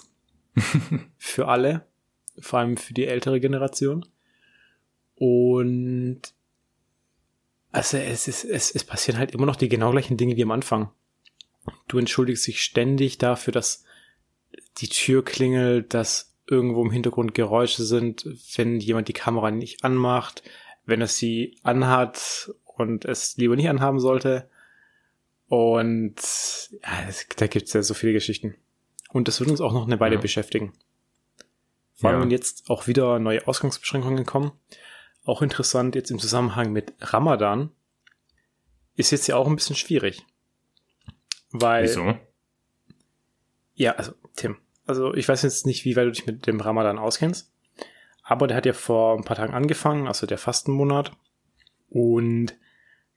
für 1.17 1.47
alle. 1.47 1.87
Vor 2.39 2.59
allem 2.59 2.77
für 2.77 2.93
die 2.93 3.07
ältere 3.07 3.39
Generation. 3.39 4.05
Und 5.15 6.21
also 7.71 7.97
es 7.97 8.27
ist, 8.27 8.45
es, 8.45 8.69
es 8.69 8.83
passieren 8.83 9.19
halt 9.19 9.31
immer 9.31 9.47
noch 9.47 9.55
die 9.55 9.69
genau 9.69 9.89
gleichen 9.89 10.17
Dinge 10.17 10.37
wie 10.37 10.43
am 10.43 10.51
Anfang. 10.51 10.91
Du 11.87 11.97
entschuldigst 11.97 12.45
dich 12.45 12.61
ständig 12.61 13.17
dafür, 13.17 13.51
dass 13.51 13.85
die 14.77 14.89
Tür 14.89 15.25
klingelt, 15.25 15.95
dass 15.95 16.37
irgendwo 16.45 16.83
im 16.83 16.91
Hintergrund 16.91 17.33
Geräusche 17.33 17.83
sind, 17.83 18.23
wenn 18.55 18.79
jemand 18.79 19.07
die 19.07 19.13
Kamera 19.13 19.49
nicht 19.49 19.83
anmacht, 19.83 20.43
wenn 20.85 21.01
er 21.01 21.07
sie 21.07 21.57
anhat 21.63 22.53
und 22.65 23.05
es 23.05 23.35
lieber 23.37 23.55
nicht 23.55 23.69
anhaben 23.69 23.99
sollte. 23.99 24.47
Und 25.49 26.15
ja, 26.83 27.07
es, 27.07 27.27
da 27.35 27.47
gibt's 27.47 27.73
ja 27.73 27.81
so 27.81 27.93
viele 27.93 28.13
Geschichten. 28.13 28.55
Und 29.11 29.27
das 29.27 29.39
wird 29.39 29.49
uns 29.49 29.61
auch 29.61 29.73
noch 29.73 29.85
eine 29.85 29.99
Weile 29.99 30.15
ja. 30.15 30.21
beschäftigen. 30.21 30.73
Vor 31.95 32.11
allem, 32.11 32.21
wenn 32.21 32.31
jetzt 32.31 32.69
auch 32.69 32.87
wieder 32.87 33.19
neue 33.19 33.45
Ausgangsbeschränkungen 33.47 34.25
kommen. 34.25 34.51
Auch 35.25 35.41
interessant 35.41 35.95
jetzt 35.95 36.11
im 36.11 36.19
Zusammenhang 36.19 36.71
mit 36.71 36.93
Ramadan. 37.01 37.71
Ist 38.95 39.11
jetzt 39.11 39.27
ja 39.27 39.35
auch 39.35 39.47
ein 39.47 39.55
bisschen 39.55 39.75
schwierig. 39.75 40.25
Weil. 41.51 41.83
Wieso? 41.83 42.17
Ja, 43.73 43.93
also, 43.93 44.13
Tim, 44.35 44.57
also 44.85 45.13
ich 45.13 45.27
weiß 45.27 45.41
jetzt 45.41 45.65
nicht, 45.65 45.83
wie 45.85 45.95
weit 45.95 46.05
du 46.05 46.11
dich 46.11 46.25
mit 46.25 46.45
dem 46.45 46.59
Ramadan 46.59 46.97
auskennst, 46.97 47.51
aber 48.23 48.45
der 48.45 48.57
hat 48.57 48.65
ja 48.65 48.73
vor 48.73 49.17
ein 49.17 49.23
paar 49.23 49.37
Tagen 49.37 49.53
angefangen, 49.53 50.07
also 50.07 50.27
der 50.27 50.37
Fastenmonat. 50.37 51.13
Und 51.89 52.55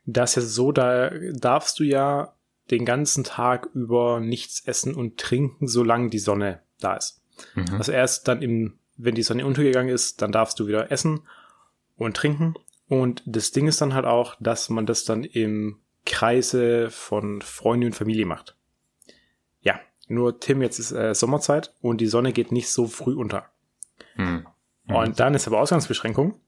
da 0.05 0.25
ist 0.25 0.37
ja 0.37 0.43
so, 0.43 0.73
da 0.73 1.11
darfst 1.33 1.79
du 1.79 1.85
ja 1.85 2.35
den 2.71 2.85
ganzen 2.85 3.25
Tag 3.25 3.69
über 3.75 4.21
nichts 4.21 4.67
essen 4.67 4.95
und 4.95 5.19
trinken, 5.19 5.69
solange 5.69 6.11
die 6.11 6.19
Sonne 6.19 6.61
da 6.81 6.97
ist. 6.97 7.23
Mhm. 7.55 7.75
Also 7.75 7.93
erst 7.93 8.29
dann 8.29 8.43
im, 8.43 8.79
wenn 8.97 9.15
die 9.15 9.23
Sonne 9.23 9.47
untergegangen 9.47 9.93
ist, 9.93 10.23
dann 10.23 10.33
darfst 10.33 10.59
du 10.59 10.67
wieder 10.67 10.91
essen 10.91 11.21
und 11.97 12.17
trinken. 12.17 12.55
Und 12.89 13.23
das 13.27 13.53
Ding 13.53 13.69
ist 13.69 13.81
dann 13.81 13.95
halt 13.95 14.07
auch, 14.07 14.37
dass 14.41 14.69
man 14.69 14.87
das 14.87 15.05
dann 15.05 15.25
im 15.25 15.79
Kreise 16.05 16.91
von 16.91 17.43
Freunden 17.43 17.87
und 17.87 17.95
Familie 17.95 18.27
macht. 18.27 18.57
Nur 20.13 20.41
Tim, 20.41 20.61
jetzt 20.61 20.79
ist 20.79 20.93
äh, 20.93 21.15
Sommerzeit 21.15 21.75
und 21.81 22.01
die 22.01 22.07
Sonne 22.07 22.33
geht 22.33 22.53
nicht 22.53 22.71
so 22.71 22.87
früh 22.87 23.15
unter. 23.15 23.47
Hm. 24.15 24.47
Mhm. 24.85 24.95
Und 24.95 25.21
dann 25.21 25.35
ist 25.35 25.47
aber 25.47 25.61
Ausgangsbeschränkung. 25.61 26.39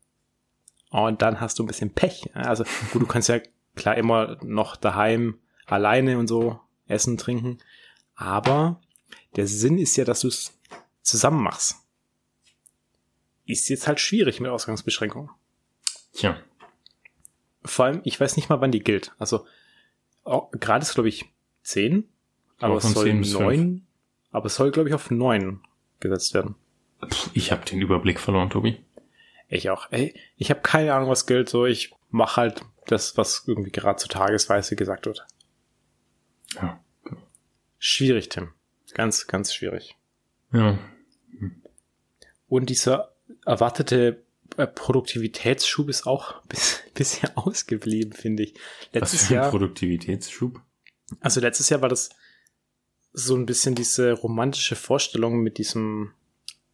Und 0.95 1.23
dann 1.23 1.41
hast 1.41 1.59
du 1.59 1.65
ein 1.65 1.67
bisschen 1.67 1.91
Pech. 1.91 2.31
Also 2.35 2.63
gut, 2.93 3.03
du 3.03 3.07
kannst 3.07 3.29
ja 3.29 3.41
klar 3.75 3.97
immer 3.97 4.39
noch 4.45 4.77
daheim 4.77 5.41
alleine 5.67 6.19
und 6.19 6.29
so 6.29 6.61
essen, 6.87 7.19
trinken. 7.19 7.59
Aber 8.15 8.81
der 9.35 9.49
Sinn 9.49 9.77
ist 9.77 9.97
ja, 9.97 10.05
dass 10.05 10.21
du 10.21 10.29
es 10.29 10.57
zusammen 11.03 11.43
machst. 11.43 11.79
Ist 13.45 13.69
jetzt 13.71 13.89
halt 13.89 13.99
schwierig 13.99 14.39
mit 14.39 14.53
Ausgangsbeschränkungen. 14.53 15.31
Tja. 16.13 16.39
Vor 17.65 17.87
allem, 17.87 18.01
ich 18.05 18.21
weiß 18.21 18.37
nicht 18.37 18.49
mal, 18.49 18.61
wann 18.61 18.71
die 18.71 18.85
gilt. 18.85 19.17
Also, 19.19 19.45
oh, 20.23 20.47
gerade 20.53 20.85
ist, 20.85 20.95
glaube 20.95 21.09
ich, 21.09 21.25
10, 21.65 22.09
aber, 22.61 22.77
es 22.77 22.93
soll 22.93 23.15
9, 23.15 23.85
aber 24.31 24.47
es 24.47 24.55
soll, 24.55 24.71
glaube 24.71 24.91
ich, 24.91 24.95
auf 24.95 25.11
9 25.11 25.61
gesetzt 25.99 26.35
werden. 26.35 26.55
Ich 27.33 27.51
habe 27.51 27.65
den 27.65 27.81
Überblick 27.83 28.21
verloren, 28.21 28.49
Tobi. 28.49 28.79
Ich 29.49 29.71
auch. 29.71 29.91
Ey, 29.91 30.15
ich 30.37 30.51
habe 30.51 30.61
keine 30.61 30.95
Ahnung, 30.95 31.11
was 31.11 31.27
gilt. 31.27 31.49
So, 31.49 31.67
ich 31.67 31.95
mache 32.11 32.37
halt 32.37 32.63
das, 32.87 33.17
was 33.17 33.45
irgendwie 33.47 33.71
gerade 33.71 33.99
zur 33.99 34.11
Tagesweise 34.11 34.77
gesagt 34.77 35.07
wird. 35.07 35.27
Ja. 36.55 36.81
Schwierig, 37.79 38.29
Tim. 38.29 38.53
Ganz, 38.95 39.27
ganz 39.27 39.53
schwierig. 39.53 39.97
Ja. 40.53 40.79
Und 42.49 42.71
dieser 42.71 43.15
erwartete 43.45 44.23
äh, 44.57 44.67
Produktivitätsschub 44.67 45.89
ist 45.89 46.07
auch 46.07 46.43
bis, 46.49 46.81
bisher 46.95 47.37
ausgeblieben, 47.37 48.13
finde 48.13 48.45
ich. 48.45 48.55
Letztes 48.93 49.21
Was 49.21 49.27
für 49.27 49.35
ein 49.35 49.41
Jahr, 49.43 49.51
Produktivitätsschub? 49.51 50.61
Also 51.21 51.41
letztes 51.41 51.69
Jahr 51.69 51.83
war 51.83 51.89
das 51.89 52.11
so 53.13 53.37
ein 53.37 53.47
bisschen 53.47 53.75
diese 53.75 54.13
romantische 54.13 54.77
Vorstellung 54.77 55.41
mit 55.41 55.59
diesem 55.59 56.13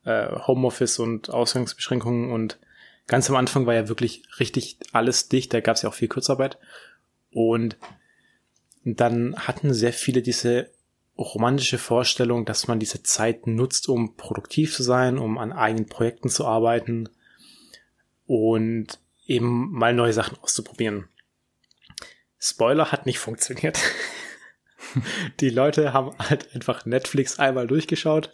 äh, 0.04 0.28
Homeoffice 0.46 0.98
und 0.98 1.30
Ausgangsbeschränkungen 1.30 2.30
und 2.30 2.58
ganz 3.06 3.28
am 3.28 3.36
Anfang 3.36 3.66
war 3.66 3.74
ja 3.74 3.88
wirklich 3.88 4.22
richtig 4.38 4.78
alles 4.92 5.28
dicht, 5.28 5.52
da 5.52 5.60
gab 5.60 5.76
es 5.76 5.82
ja 5.82 5.88
auch 5.88 5.94
viel 5.94 6.08
Kurzarbeit 6.08 6.58
und 7.32 7.76
dann 8.84 9.36
hatten 9.36 9.74
sehr 9.74 9.92
viele 9.92 10.22
diese 10.22 10.70
romantische 11.18 11.78
Vorstellung, 11.78 12.46
dass 12.46 12.66
man 12.66 12.80
diese 12.80 13.02
Zeit 13.02 13.46
nutzt, 13.46 13.88
um 13.88 14.16
produktiv 14.16 14.74
zu 14.74 14.82
sein, 14.82 15.18
um 15.18 15.36
an 15.36 15.52
eigenen 15.52 15.86
Projekten 15.86 16.30
zu 16.30 16.46
arbeiten 16.46 17.10
und 18.26 18.98
eben 19.26 19.70
mal 19.70 19.92
neue 19.92 20.14
Sachen 20.14 20.38
auszuprobieren. 20.38 21.08
Spoiler 22.38 22.90
hat 22.90 23.04
nicht 23.04 23.18
funktioniert. 23.18 23.78
Die 25.40 25.50
Leute 25.50 25.92
haben 25.92 26.16
halt 26.18 26.54
einfach 26.54 26.86
Netflix 26.86 27.38
einmal 27.38 27.66
durchgeschaut 27.66 28.30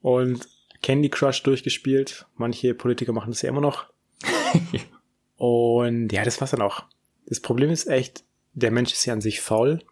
und 0.00 0.48
Candy 0.82 1.08
Crush 1.08 1.42
durchgespielt. 1.42 2.26
Manche 2.36 2.74
Politiker 2.74 3.12
machen 3.12 3.30
das 3.30 3.42
ja 3.42 3.48
immer 3.48 3.60
noch. 3.60 3.92
und 5.36 6.12
ja, 6.12 6.24
das 6.24 6.40
war's 6.40 6.52
dann 6.52 6.62
auch. 6.62 6.84
Das 7.26 7.40
Problem 7.40 7.70
ist 7.70 7.86
echt, 7.86 8.24
der 8.52 8.70
Mensch 8.70 8.92
ist 8.92 9.04
ja 9.04 9.12
an 9.12 9.20
sich 9.20 9.40
faul 9.40 9.82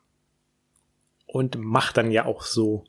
und 1.27 1.59
macht 1.59 1.97
dann 1.97 2.11
ja 2.11 2.27
auch 2.27 2.43
so 2.43 2.85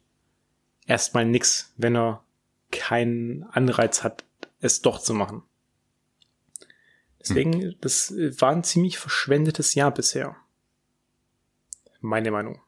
erstmal 0.86 1.25
nix, 1.25 1.74
wenn 1.77 1.95
er 1.95 2.24
keinen 2.72 3.43
Anreiz 3.43 4.03
hat, 4.03 4.24
es 4.60 4.81
doch 4.81 5.00
zu 5.00 5.13
machen. 5.13 5.43
Deswegen, 7.19 7.53
hm. 7.53 7.75
das 7.81 8.12
war 8.12 8.51
ein 8.51 8.63
ziemlich 8.63 9.00
verschwendetes 9.00 9.74
Jahr 9.74 9.91
bisher. 9.91 10.36
Meine 12.01 12.29
Meinung. 12.29 12.62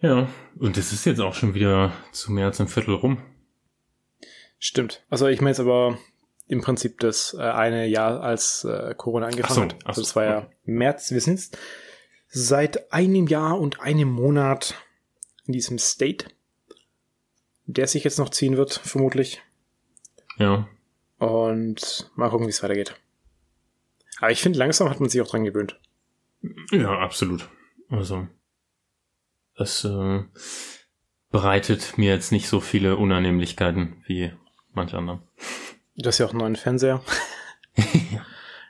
Ja, 0.00 0.28
und 0.58 0.76
es 0.76 0.92
ist 0.92 1.04
jetzt 1.06 1.20
auch 1.20 1.34
schon 1.34 1.54
wieder 1.54 1.92
zu 2.12 2.32
mehr 2.32 2.46
als 2.46 2.60
ein 2.60 2.68
Viertel 2.68 2.94
rum. 2.94 3.18
Stimmt. 4.58 5.04
Also 5.08 5.26
ich 5.26 5.40
meine 5.40 5.50
jetzt 5.50 5.60
aber 5.60 5.98
im 6.48 6.60
Prinzip 6.60 7.00
das 7.00 7.34
äh, 7.34 7.42
eine 7.42 7.86
Jahr, 7.86 8.20
als 8.20 8.64
äh, 8.64 8.94
Corona 8.96 9.26
angefangen 9.26 9.54
so, 9.54 9.62
hat. 9.62 9.86
Also 9.86 10.02
das 10.02 10.14
war 10.16 10.24
ja 10.24 10.50
März. 10.64 11.10
Wir 11.10 11.20
sind 11.20 11.34
jetzt 11.34 11.58
seit 12.28 12.92
einem 12.92 13.26
Jahr 13.26 13.58
und 13.58 13.80
einem 13.80 14.08
Monat 14.08 14.74
in 15.46 15.52
diesem 15.52 15.78
State, 15.78 16.26
der 17.66 17.86
sich 17.86 18.04
jetzt 18.04 18.18
noch 18.18 18.30
ziehen 18.30 18.56
wird, 18.56 18.74
vermutlich. 18.74 19.42
Ja. 20.38 20.68
Und 21.18 22.10
mal 22.14 22.28
gucken, 22.28 22.46
wie 22.46 22.50
es 22.50 22.62
weitergeht. 22.62 22.94
Aber 24.18 24.30
ich 24.30 24.40
finde, 24.40 24.58
langsam 24.58 24.88
hat 24.88 25.00
man 25.00 25.08
sich 25.08 25.20
auch 25.20 25.28
dran 25.28 25.44
gewöhnt. 25.44 25.80
Ja, 26.70 26.98
absolut. 26.98 27.48
Also, 27.88 28.28
es 29.56 29.84
äh, 29.84 30.22
bereitet 31.30 31.98
mir 31.98 32.12
jetzt 32.12 32.32
nicht 32.32 32.48
so 32.48 32.60
viele 32.60 32.96
Unannehmlichkeiten 32.96 34.02
wie 34.06 34.32
manche 34.72 34.98
anderen. 34.98 35.22
Du 35.96 36.06
hast 36.06 36.18
ja 36.18 36.26
auch 36.26 36.30
einen 36.30 36.40
neuen 36.40 36.56
Fernseher. 36.56 37.02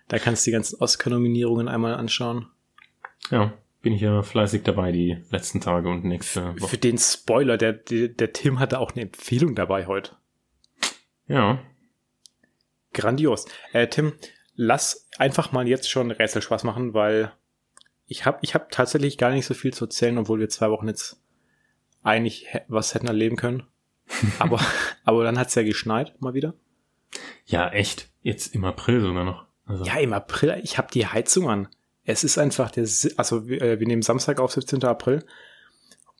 Da 0.09 0.18
kannst 0.18 0.46
du 0.46 0.51
die 0.51 0.53
ganzen 0.53 0.81
Oscar-Nominierungen 0.81 1.68
einmal 1.68 1.94
anschauen. 1.94 2.46
Ja, 3.31 3.53
bin 3.83 3.92
ich 3.92 4.03
ja 4.03 4.22
fleißig 4.22 4.62
dabei 4.62 4.92
die 4.92 5.18
letzten 5.31 5.61
Tage 5.61 5.88
und 5.88 6.05
nächste 6.05 6.61
Woche. 6.61 6.68
Für 6.68 6.79
den 6.79 6.99
Spoiler, 6.99 7.57
der, 7.57 7.72
der, 7.72 8.09
der 8.09 8.33
Tim 8.33 8.61
hatte 8.61 8.79
auch 8.79 8.92
eine 8.92 9.03
Empfehlung 9.03 9.55
dabei 9.55 9.87
heute. 9.87 10.12
Ja. 11.27 11.61
Grandios. 12.92 13.46
Äh, 13.72 13.88
Tim, 13.88 14.12
lass 14.55 15.09
einfach 15.18 15.51
mal 15.51 15.66
jetzt 15.66 15.90
schon 15.90 16.11
Rätselspaß 16.11 16.62
machen, 16.64 16.94
weil 16.94 17.33
ich 18.07 18.25
habe 18.25 18.38
ich 18.42 18.55
hab 18.55 18.71
tatsächlich 18.71 19.19
gar 19.19 19.31
nicht 19.31 19.47
so 19.47 19.55
viel 19.55 19.73
zu 19.73 19.87
erzählen, 19.87 20.19
obwohl 20.19 20.38
wir 20.38 20.49
zwei 20.49 20.71
Wochen 20.71 20.88
jetzt 20.88 21.21
eigentlich 22.03 22.47
was 22.69 22.95
hätten 22.95 23.09
erleben 23.09 23.37
können. 23.37 23.64
aber, 24.38 24.61
aber 25.05 25.25
dann 25.25 25.38
hat's 25.38 25.55
ja 25.57 25.62
geschneit, 25.64 26.21
mal 26.21 26.35
wieder. 26.35 26.55
Ja, 27.45 27.69
echt. 27.71 28.09
Jetzt 28.23 28.55
im 28.55 28.64
April 28.64 29.01
sogar 29.01 29.25
noch. 29.25 29.47
Also. 29.64 29.85
Ja, 29.85 29.99
im 29.99 30.12
April. 30.12 30.61
Ich 30.62 30.79
habe 30.79 30.88
die 30.92 31.07
Heizung 31.07 31.51
an. 31.51 31.69
Es 32.05 32.23
ist 32.23 32.38
einfach 32.38 32.71
der, 32.71 32.88
also 33.16 33.49
wir, 33.49 33.61
äh, 33.61 33.81
wir 33.81 33.87
nehmen 33.87 34.03
Samstag 34.03 34.38
auf 34.38 34.53
17. 34.53 34.85
April 34.85 35.25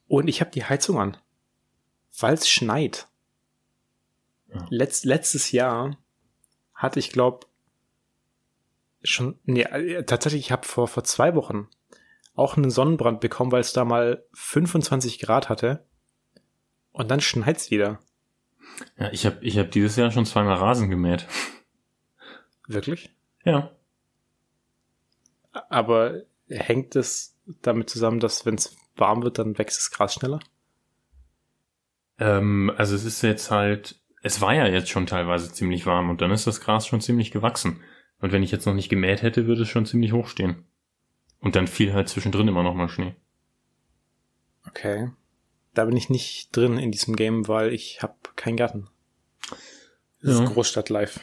und 0.09 0.27
ich 0.27 0.40
habe 0.40 0.51
die 0.51 0.64
Heizung 0.64 0.99
an, 0.99 1.16
weil 2.18 2.35
es 2.35 2.49
schneit. 2.49 3.07
Ja. 4.53 4.66
Letzt, 4.70 5.05
letztes 5.05 5.53
Jahr 5.53 5.96
hatte 6.75 6.99
ich 6.99 7.11
glaube 7.11 7.46
schon, 9.05 9.38
nee, 9.44 9.62
äh, 9.62 10.03
tatsächlich, 10.05 10.46
ich 10.46 10.53
habe 10.53 10.66
vor 10.66 10.88
vor 10.88 11.05
zwei 11.05 11.37
Wochen 11.37 11.68
auch 12.37 12.57
einen 12.57 12.70
Sonnenbrand 12.70 13.20
bekommen, 13.20 13.51
weil 13.51 13.61
es 13.61 13.72
da 13.72 13.85
mal 13.85 14.25
25 14.35 15.18
Grad 15.18 15.49
hatte 15.49 15.85
und 16.92 17.11
dann 17.11 17.20
schneit's 17.20 17.70
wieder. 17.70 17.99
Ja, 18.99 19.11
ich 19.11 19.27
habe 19.27 19.38
ich 19.40 19.59
hab 19.59 19.70
dieses 19.70 19.96
Jahr 19.96 20.11
schon 20.11 20.27
zweimal 20.27 20.57
Rasen 20.57 20.90
gemäht. 20.90 21.27
Wirklich? 22.68 23.11
Ja. 23.44 23.70
Aber 25.70 26.22
hängt 26.49 26.94
es 26.94 27.37
damit 27.62 27.88
zusammen, 27.88 28.20
dass 28.20 28.44
wenn 28.44 28.57
es 28.57 28.77
warm 28.96 29.22
wird, 29.22 29.38
dann 29.38 29.57
wächst 29.59 29.79
das 29.79 29.90
Gras 29.90 30.14
schneller? 30.14 30.40
Ähm, 32.18 32.72
also 32.77 32.94
es 32.94 33.05
ist 33.05 33.22
jetzt 33.22 33.51
halt, 33.51 34.01
es 34.22 34.40
war 34.40 34.55
ja 34.55 34.66
jetzt 34.66 34.90
schon 34.90 35.07
teilweise 35.07 35.53
ziemlich 35.53 35.87
warm 35.87 36.11
und 36.11 36.20
dann 36.20 36.31
ist 36.31 36.46
das 36.46 36.61
Gras 36.61 36.87
schon 36.87 37.01
ziemlich 37.01 37.31
gewachsen. 37.31 37.81
Und 38.20 38.33
wenn 38.33 38.42
ich 38.42 38.51
jetzt 38.51 38.66
noch 38.66 38.75
nicht 38.75 38.88
gemäht 38.88 39.22
hätte, 39.22 39.46
würde 39.46 39.62
es 39.62 39.68
schon 39.68 39.87
ziemlich 39.87 40.12
hoch 40.12 40.29
stehen. 40.29 40.66
Und 41.40 41.57
dann 41.57 41.66
fiel 41.66 41.92
halt 41.92 42.09
zwischendrin 42.09 42.49
immer 42.49 42.62
noch 42.62 42.75
mal 42.75 42.88
Schnee. 42.88 43.14
Okay. 44.66 45.11
Da 45.75 45.85
bin 45.85 45.96
ich 45.96 46.09
nicht 46.09 46.57
drin 46.57 46.79
in 46.79 46.90
diesem 46.90 47.16
Game, 47.16 47.49
weil 47.49 47.72
ich 47.72 48.03
habe 48.03 48.14
keinen 48.35 48.57
Garten. 48.57 48.88
Das 50.22 50.38
ja. 50.38 50.44
ist 50.44 50.53
Großstadt 50.53 50.88
live. 50.88 51.20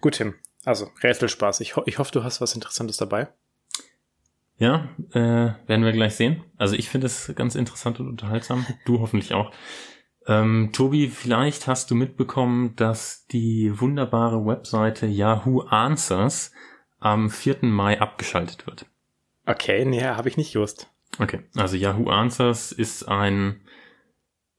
Gut, 0.00 0.14
Tim. 0.14 0.34
Also, 0.64 0.90
Rätselspaß. 1.02 1.60
Ich, 1.60 1.76
ho 1.76 1.82
ich 1.86 1.98
hoffe, 1.98 2.12
du 2.12 2.24
hast 2.24 2.40
was 2.40 2.54
Interessantes 2.54 2.96
dabei. 2.96 3.28
Ja, 4.58 4.88
äh, 5.10 5.54
werden 5.66 5.84
wir 5.84 5.92
gleich 5.92 6.14
sehen. 6.14 6.44
Also 6.56 6.76
ich 6.76 6.88
finde 6.88 7.06
es 7.06 7.32
ganz 7.34 7.56
interessant 7.56 7.98
und 7.98 8.08
unterhaltsam. 8.08 8.64
Du 8.84 9.00
hoffentlich 9.00 9.34
auch. 9.34 9.50
Ähm, 10.26 10.70
Tobi, 10.72 11.08
vielleicht 11.08 11.66
hast 11.66 11.90
du 11.90 11.96
mitbekommen, 11.96 12.76
dass 12.76 13.26
die 13.26 13.80
wunderbare 13.80 14.46
Webseite 14.46 15.06
Yahoo 15.06 15.62
Answers 15.62 16.52
am 17.02 17.30
4. 17.30 17.58
Mai 17.62 18.00
abgeschaltet 18.00 18.66
wird. 18.66 18.86
Okay, 19.46 19.84
nee, 19.84 20.02
habe 20.02 20.28
ich 20.28 20.36
nicht 20.36 20.52
gewusst. 20.52 20.90
Okay, 21.18 21.40
also 21.56 21.76
Yahoo 21.76 22.08
Answers 22.08 22.72
ist 22.72 23.08
ein 23.08 23.60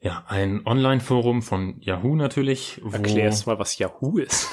ja, 0.03 0.25
ein 0.27 0.65
Online-Forum 0.65 1.41
von 1.41 1.79
Yahoo 1.79 2.15
natürlich. 2.15 2.81
Wo 2.83 2.91
Erklärst 2.91 3.47
mal, 3.47 3.57
was 3.57 3.77
Yahoo 3.77 4.17
ist. 4.17 4.49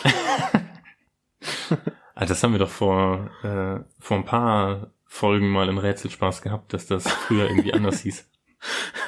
Ah, 2.14 2.24
das 2.26 2.42
haben 2.42 2.52
wir 2.52 2.60
doch 2.60 2.70
vor, 2.70 3.30
äh, 3.42 3.80
vor 3.98 4.16
ein 4.16 4.24
paar 4.24 4.92
Folgen 5.06 5.48
mal 5.48 5.68
im 5.68 5.78
Rätselspaß 5.78 6.42
gehabt, 6.42 6.72
dass 6.72 6.86
das 6.86 7.10
früher 7.10 7.48
irgendwie 7.48 7.72
anders 7.74 8.00
hieß. 8.02 8.30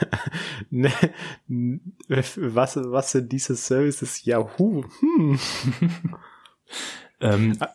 ne, 0.71 0.93
was, 1.47 2.77
was 2.77 3.13
sind 3.13 3.31
diese 3.31 3.55
Services? 3.55 4.25
Yahoo? 4.25 4.85
Hm. 4.99 5.39
ähm, 7.21 7.57
ah. 7.61 7.69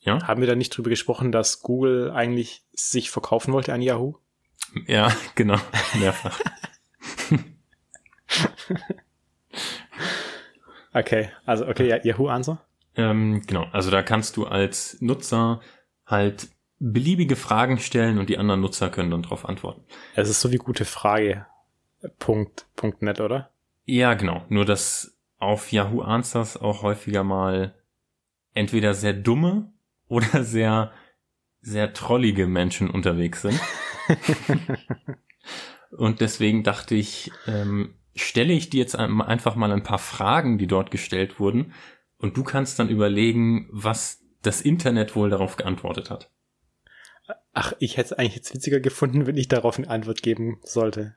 Ja? 0.00 0.26
Haben 0.26 0.40
wir 0.40 0.48
da 0.48 0.54
nicht 0.54 0.76
drüber 0.76 0.90
gesprochen, 0.90 1.32
dass 1.32 1.60
Google 1.60 2.10
eigentlich 2.10 2.62
sich 2.72 3.10
verkaufen 3.10 3.52
wollte 3.52 3.72
an 3.72 3.82
Yahoo? 3.82 4.16
Ja, 4.86 5.14
genau. 5.34 5.58
Mehrfach. 5.98 6.40
okay, 10.94 11.30
also 11.44 11.66
okay, 11.66 11.88
ja, 11.88 11.96
Yahoo 12.02 12.28
Answer? 12.28 12.64
Ähm, 12.96 13.42
genau, 13.46 13.66
also 13.72 13.90
da 13.90 14.02
kannst 14.02 14.36
du 14.36 14.46
als 14.46 15.00
Nutzer 15.00 15.60
halt 16.06 16.48
beliebige 16.78 17.36
Fragen 17.36 17.78
stellen 17.78 18.18
und 18.18 18.28
die 18.30 18.38
anderen 18.38 18.60
Nutzer 18.60 18.90
können 18.90 19.10
dann 19.10 19.22
darauf 19.22 19.48
antworten. 19.48 19.84
Es 20.16 20.28
ist 20.28 20.40
so 20.40 20.50
wie 20.50 20.56
gute 20.56 20.84
Frage. 20.84 21.46
Punkt, 22.18 22.66
Punkt 22.74 23.02
net, 23.02 23.20
oder? 23.20 23.50
Ja, 23.84 24.14
genau. 24.14 24.44
Nur 24.48 24.64
dass 24.64 25.18
auf 25.38 25.72
Yahoo 25.72 26.00
Answers 26.00 26.56
auch 26.56 26.82
häufiger 26.82 27.22
mal 27.22 27.74
entweder 28.54 28.94
sehr 28.94 29.12
dumme 29.12 29.72
oder 30.10 30.44
sehr, 30.44 30.92
sehr 31.62 31.94
trollige 31.94 32.46
Menschen 32.46 32.90
unterwegs 32.90 33.42
sind. 33.42 33.58
und 35.90 36.20
deswegen 36.20 36.62
dachte 36.62 36.94
ich, 36.94 37.30
ähm, 37.46 37.94
stelle 38.14 38.52
ich 38.52 38.68
dir 38.68 38.80
jetzt 38.80 38.96
einfach 38.96 39.54
mal 39.54 39.72
ein 39.72 39.84
paar 39.84 39.98
Fragen, 39.98 40.58
die 40.58 40.66
dort 40.66 40.90
gestellt 40.90 41.40
wurden, 41.40 41.72
und 42.18 42.36
du 42.36 42.44
kannst 42.44 42.78
dann 42.78 42.90
überlegen, 42.90 43.66
was 43.72 44.20
das 44.42 44.60
Internet 44.60 45.16
wohl 45.16 45.30
darauf 45.30 45.56
geantwortet 45.56 46.10
hat. 46.10 46.30
Ach, 47.54 47.72
ich 47.78 47.96
hätte 47.96 48.12
es 48.12 48.18
eigentlich 48.18 48.36
jetzt 48.36 48.54
witziger 48.54 48.80
gefunden, 48.80 49.26
wenn 49.26 49.38
ich 49.38 49.48
darauf 49.48 49.78
eine 49.78 49.88
Antwort 49.88 50.22
geben 50.22 50.60
sollte. 50.62 51.14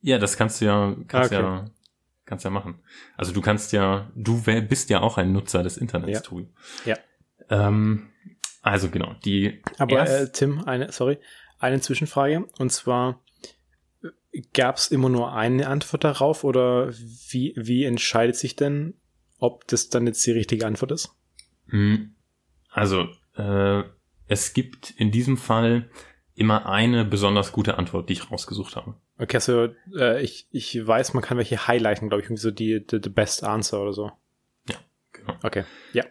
Ja, 0.00 0.18
das 0.18 0.36
kannst 0.36 0.60
du 0.60 0.66
ja, 0.66 0.96
kannst 1.08 1.32
okay. 1.32 1.42
ja, 1.42 1.64
kannst 2.24 2.44
ja 2.44 2.50
machen. 2.50 2.78
Also 3.16 3.32
du 3.32 3.40
kannst 3.40 3.72
ja, 3.72 4.12
du 4.14 4.42
bist 4.42 4.90
ja 4.90 5.00
auch 5.00 5.18
ein 5.18 5.32
Nutzer 5.32 5.64
des 5.64 5.76
Internets, 5.76 6.12
ja. 6.12 6.20
Tobi. 6.20 6.48
Ja. 6.84 6.96
Ähm, 7.50 8.10
also 8.62 8.90
genau, 8.90 9.14
die. 9.24 9.62
Aber 9.78 10.08
äh, 10.08 10.30
Tim, 10.32 10.64
eine, 10.64 10.92
sorry, 10.92 11.18
eine 11.58 11.80
Zwischenfrage. 11.80 12.46
Und 12.58 12.70
zwar, 12.70 13.22
gab 14.52 14.76
es 14.76 14.88
immer 14.88 15.08
nur 15.08 15.32
eine 15.32 15.68
Antwort 15.68 16.04
darauf 16.04 16.44
oder 16.44 16.92
wie, 16.92 17.54
wie 17.56 17.84
entscheidet 17.84 18.36
sich 18.36 18.56
denn, 18.56 18.94
ob 19.38 19.66
das 19.68 19.88
dann 19.88 20.06
jetzt 20.06 20.24
die 20.26 20.32
richtige 20.32 20.66
Antwort 20.66 20.92
ist? 20.92 21.14
Hm. 21.66 22.14
Also, 22.70 23.08
äh, 23.36 23.82
es 24.26 24.52
gibt 24.52 24.90
in 24.90 25.10
diesem 25.10 25.36
Fall 25.36 25.90
immer 26.34 26.66
eine 26.66 27.04
besonders 27.04 27.52
gute 27.52 27.78
Antwort, 27.78 28.08
die 28.08 28.14
ich 28.14 28.30
rausgesucht 28.30 28.76
habe. 28.76 28.94
Okay, 29.18 29.36
also 29.36 29.68
äh, 29.96 30.22
ich, 30.22 30.46
ich 30.52 30.86
weiß, 30.86 31.14
man 31.14 31.22
kann 31.22 31.38
welche 31.38 31.66
highlighten, 31.66 32.08
glaube 32.08 32.22
ich, 32.22 32.26
irgendwie 32.26 32.42
so 32.42 32.50
die, 32.50 32.86
die, 32.86 33.00
the 33.02 33.10
best 33.10 33.42
answer 33.42 33.80
oder 33.80 33.92
so. 33.92 34.12
Ja, 34.68 34.76
genau. 35.12 35.34
Okay, 35.42 35.64
ja. 35.92 36.04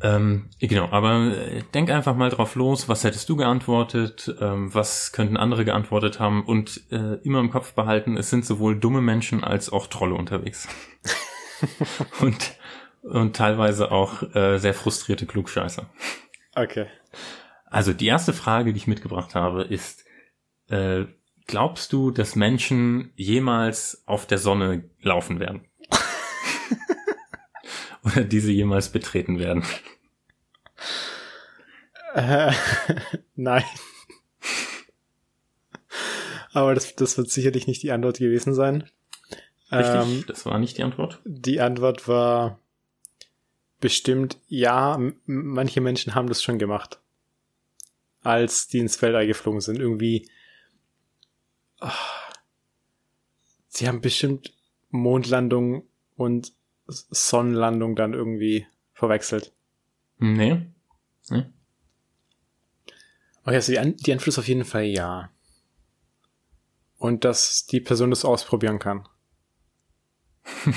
Ähm, 0.00 0.48
genau, 0.60 0.88
aber 0.90 1.32
äh, 1.36 1.62
denk 1.74 1.90
einfach 1.90 2.14
mal 2.14 2.30
drauf 2.30 2.54
los, 2.54 2.88
was 2.88 3.02
hättest 3.02 3.28
du 3.28 3.36
geantwortet, 3.36 4.32
ähm, 4.40 4.72
was 4.72 5.12
könnten 5.12 5.36
andere 5.36 5.64
geantwortet 5.64 6.20
haben 6.20 6.44
und 6.44 6.82
äh, 6.92 7.14
immer 7.24 7.40
im 7.40 7.50
Kopf 7.50 7.72
behalten, 7.72 8.16
es 8.16 8.30
sind 8.30 8.44
sowohl 8.44 8.78
dumme 8.78 9.00
Menschen 9.00 9.42
als 9.42 9.70
auch 9.72 9.88
Trolle 9.88 10.14
unterwegs. 10.14 10.68
und, 12.20 12.56
und 13.02 13.34
teilweise 13.34 13.90
auch 13.90 14.22
äh, 14.34 14.58
sehr 14.58 14.74
frustrierte 14.74 15.26
Klugscheißer. 15.26 15.90
Okay. 16.54 16.86
Also 17.66 17.92
die 17.92 18.06
erste 18.06 18.32
Frage, 18.32 18.72
die 18.72 18.78
ich 18.78 18.86
mitgebracht 18.86 19.34
habe, 19.34 19.62
ist, 19.62 20.04
äh, 20.68 21.06
glaubst 21.46 21.92
du, 21.92 22.12
dass 22.12 22.36
Menschen 22.36 23.12
jemals 23.16 24.04
auf 24.06 24.26
der 24.26 24.38
Sonne 24.38 24.88
laufen 25.02 25.40
werden? 25.40 25.64
Oder 28.16 28.24
diese 28.24 28.52
jemals 28.52 28.90
betreten 28.90 29.38
werden? 29.38 29.64
Äh, 32.14 32.52
nein. 33.36 33.64
Aber 36.52 36.74
das, 36.74 36.94
das 36.96 37.18
wird 37.18 37.30
sicherlich 37.30 37.66
nicht 37.66 37.82
die 37.82 37.92
Antwort 37.92 38.18
gewesen 38.18 38.54
sein. 38.54 38.88
Richtig, 39.70 39.94
ähm, 39.94 40.24
das 40.26 40.46
war 40.46 40.58
nicht 40.58 40.78
die 40.78 40.82
Antwort. 40.82 41.20
Die 41.24 41.60
Antwort 41.60 42.08
war 42.08 42.58
bestimmt, 43.80 44.38
ja, 44.48 44.98
manche 45.26 45.80
Menschen 45.80 46.14
haben 46.14 46.28
das 46.28 46.42
schon 46.42 46.58
gemacht 46.58 47.00
als 48.22 48.68
die 48.68 48.78
ins 48.78 49.00
Weltall 49.00 49.26
geflogen 49.26 49.60
sind. 49.60 49.78
Irgendwie. 49.78 50.28
Oh, 51.80 51.88
sie 53.68 53.88
haben 53.88 54.00
bestimmt 54.00 54.54
Mondlandung 54.90 55.84
und 56.16 56.52
Sonnenlandung 56.88 57.94
dann 57.96 58.14
irgendwie 58.14 58.66
verwechselt. 58.94 59.52
Nee. 60.18 60.66
nee. 61.30 61.44
Okay, 63.44 63.54
also 63.54 63.72
die, 63.72 63.78
An 63.78 63.96
die 63.96 64.12
Antwort 64.12 64.28
ist 64.28 64.38
auf 64.38 64.48
jeden 64.48 64.64
Fall 64.64 64.84
ja. 64.84 65.30
Und 66.96 67.24
dass 67.24 67.66
die 67.66 67.80
Person 67.80 68.10
das 68.10 68.24
ausprobieren 68.24 68.78
kann. 68.78 69.08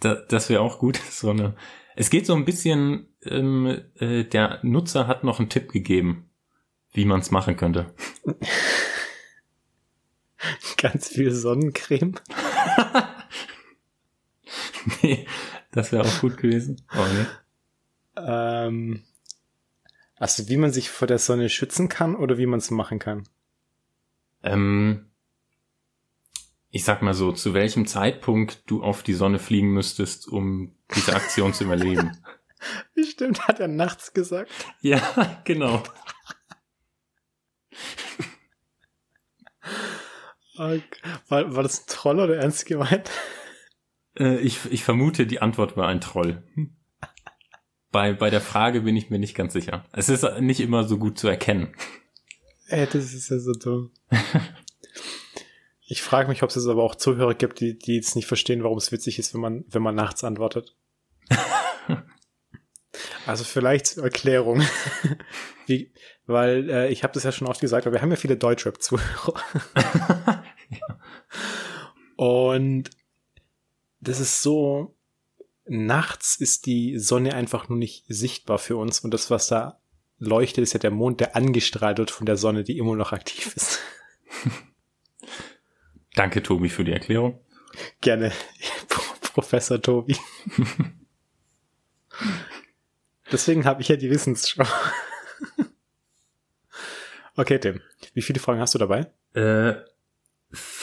das 0.00 0.48
wäre 0.48 0.60
auch 0.60 0.78
gut. 0.78 1.00
So 1.10 1.30
eine. 1.30 1.56
Es 1.96 2.10
geht 2.10 2.26
so 2.26 2.34
ein 2.34 2.44
bisschen 2.44 3.08
ähm, 3.24 3.82
äh, 3.96 4.22
der 4.24 4.60
Nutzer 4.62 5.08
hat 5.08 5.24
noch 5.24 5.40
einen 5.40 5.48
Tipp 5.48 5.72
gegeben, 5.72 6.30
wie 6.92 7.04
man 7.04 7.20
es 7.20 7.32
machen 7.32 7.56
könnte. 7.56 7.92
Ganz 10.76 11.08
viel 11.08 11.32
Sonnencreme. 11.32 12.14
nee, 15.02 15.26
das 15.70 15.92
wäre 15.92 16.04
auch 16.04 16.20
gut 16.20 16.36
gewesen. 16.36 16.82
Oh, 16.94 17.04
nee. 17.14 17.26
ähm, 18.16 19.02
also 20.16 20.48
wie 20.48 20.56
man 20.56 20.72
sich 20.72 20.90
vor 20.90 21.06
der 21.06 21.18
Sonne 21.18 21.48
schützen 21.48 21.88
kann 21.88 22.16
oder 22.16 22.38
wie 22.38 22.46
man 22.46 22.58
es 22.58 22.70
machen 22.70 22.98
kann? 22.98 23.28
Ähm, 24.42 25.10
ich 26.70 26.84
sag 26.84 27.02
mal 27.02 27.14
so, 27.14 27.32
zu 27.32 27.54
welchem 27.54 27.86
Zeitpunkt 27.86 28.62
du 28.66 28.82
auf 28.82 29.02
die 29.02 29.14
Sonne 29.14 29.38
fliegen 29.38 29.72
müsstest, 29.72 30.28
um 30.28 30.74
diese 30.94 31.14
Aktion 31.14 31.54
zu 31.54 31.64
überleben. 31.64 32.16
Stimmt, 33.10 33.46
hat 33.46 33.60
er 33.60 33.68
nachts 33.68 34.12
gesagt. 34.12 34.50
Ja, 34.80 35.40
genau. 35.44 35.82
War, 40.56 41.54
war 41.54 41.62
das 41.62 41.82
ein 41.82 41.84
Troll 41.86 42.18
oder 42.18 42.38
ernst 42.38 42.66
gemeint? 42.66 43.08
Äh, 44.18 44.38
ich, 44.38 44.60
ich 44.70 44.84
vermute, 44.84 45.26
die 45.26 45.40
Antwort 45.40 45.76
war 45.76 45.88
ein 45.88 46.00
Troll. 46.00 46.42
Bei, 47.90 48.12
bei 48.12 48.30
der 48.30 48.40
Frage 48.40 48.82
bin 48.82 48.96
ich 48.96 49.10
mir 49.10 49.18
nicht 49.18 49.34
ganz 49.34 49.52
sicher. 49.52 49.84
Es 49.92 50.08
ist 50.08 50.24
nicht 50.40 50.60
immer 50.60 50.84
so 50.84 50.98
gut 50.98 51.18
zu 51.18 51.28
erkennen. 51.28 51.74
Ey, 52.66 52.86
das 52.86 53.14
ist 53.14 53.30
ja 53.30 53.38
so 53.38 53.52
dumm. 53.52 53.92
Ich 55.90 56.02
frage 56.02 56.28
mich, 56.28 56.42
ob 56.42 56.50
es 56.50 56.66
aber 56.66 56.82
auch 56.82 56.96
Zuhörer 56.96 57.32
gibt, 57.32 57.60
die, 57.60 57.78
die 57.78 57.96
jetzt 57.96 58.14
nicht 58.14 58.26
verstehen, 58.26 58.62
warum 58.62 58.76
es 58.76 58.92
witzig 58.92 59.18
ist, 59.18 59.32
wenn 59.32 59.40
man, 59.40 59.64
wenn 59.68 59.82
man 59.82 59.94
nachts 59.94 60.22
antwortet. 60.22 60.76
Also 63.26 63.44
vielleicht 63.44 63.86
zur 63.86 64.04
Erklärung. 64.04 64.62
Wie, 65.66 65.92
weil 66.26 66.70
äh, 66.70 66.88
ich 66.88 67.02
habe 67.04 67.12
das 67.12 67.24
ja 67.24 67.30
schon 67.30 67.46
oft 67.46 67.60
gesagt, 67.60 67.86
aber 67.86 67.94
wir 67.94 68.00
haben 68.00 68.10
ja 68.10 68.16
viele 68.16 68.38
Deutschrap-Zuhörer. 68.38 69.34
ja. 70.70 71.00
Und 72.16 72.90
das 74.08 74.20
ist 74.20 74.42
so, 74.42 74.96
nachts 75.66 76.36
ist 76.36 76.66
die 76.66 76.98
Sonne 76.98 77.34
einfach 77.34 77.68
nur 77.68 77.78
nicht 77.78 78.04
sichtbar 78.08 78.58
für 78.58 78.76
uns 78.76 79.00
und 79.00 79.12
das, 79.12 79.30
was 79.30 79.48
da 79.48 79.80
leuchtet, 80.18 80.62
ist 80.62 80.72
ja 80.72 80.80
der 80.80 80.90
Mond, 80.90 81.20
der 81.20 81.36
angestrahlt 81.36 81.98
wird 81.98 82.10
von 82.10 82.26
der 82.26 82.36
Sonne, 82.36 82.64
die 82.64 82.78
immer 82.78 82.96
noch 82.96 83.12
aktiv 83.12 83.54
ist. 83.54 83.80
Danke, 86.14 86.42
Tobi, 86.42 86.68
für 86.68 86.84
die 86.84 86.92
Erklärung. 86.92 87.40
Gerne, 88.00 88.32
Professor 89.20 89.80
Tobi. 89.80 90.16
Deswegen 93.30 93.66
habe 93.66 93.82
ich 93.82 93.88
ja 93.88 93.96
die 93.96 94.10
Wissensschau. 94.10 94.64
okay, 97.36 97.58
Tim. 97.58 97.80
Wie 98.14 98.22
viele 98.22 98.40
Fragen 98.40 98.60
hast 98.60 98.74
du 98.74 98.78
dabei? 98.78 99.12
Äh, 99.34 99.74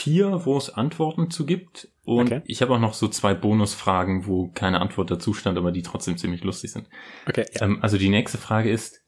vier, 0.05 0.45
wo 0.45 0.55
es 0.55 0.69
Antworten 0.69 1.31
zu 1.31 1.47
gibt. 1.47 1.89
Und 2.03 2.27
okay. 2.27 2.41
ich 2.45 2.61
habe 2.61 2.75
auch 2.75 2.79
noch 2.79 2.93
so 2.93 3.07
zwei 3.07 3.33
Bonusfragen, 3.33 4.27
wo 4.27 4.49
keine 4.49 4.79
Antwort 4.79 5.09
dazu 5.09 5.33
stand, 5.33 5.57
aber 5.57 5.71
die 5.71 5.81
trotzdem 5.81 6.15
ziemlich 6.15 6.43
lustig 6.43 6.71
sind. 6.71 6.87
Okay. 7.27 7.45
Ja. 7.55 7.63
Ähm, 7.63 7.79
also 7.81 7.97
die 7.97 8.09
nächste 8.09 8.37
Frage 8.37 8.69
ist, 8.69 9.01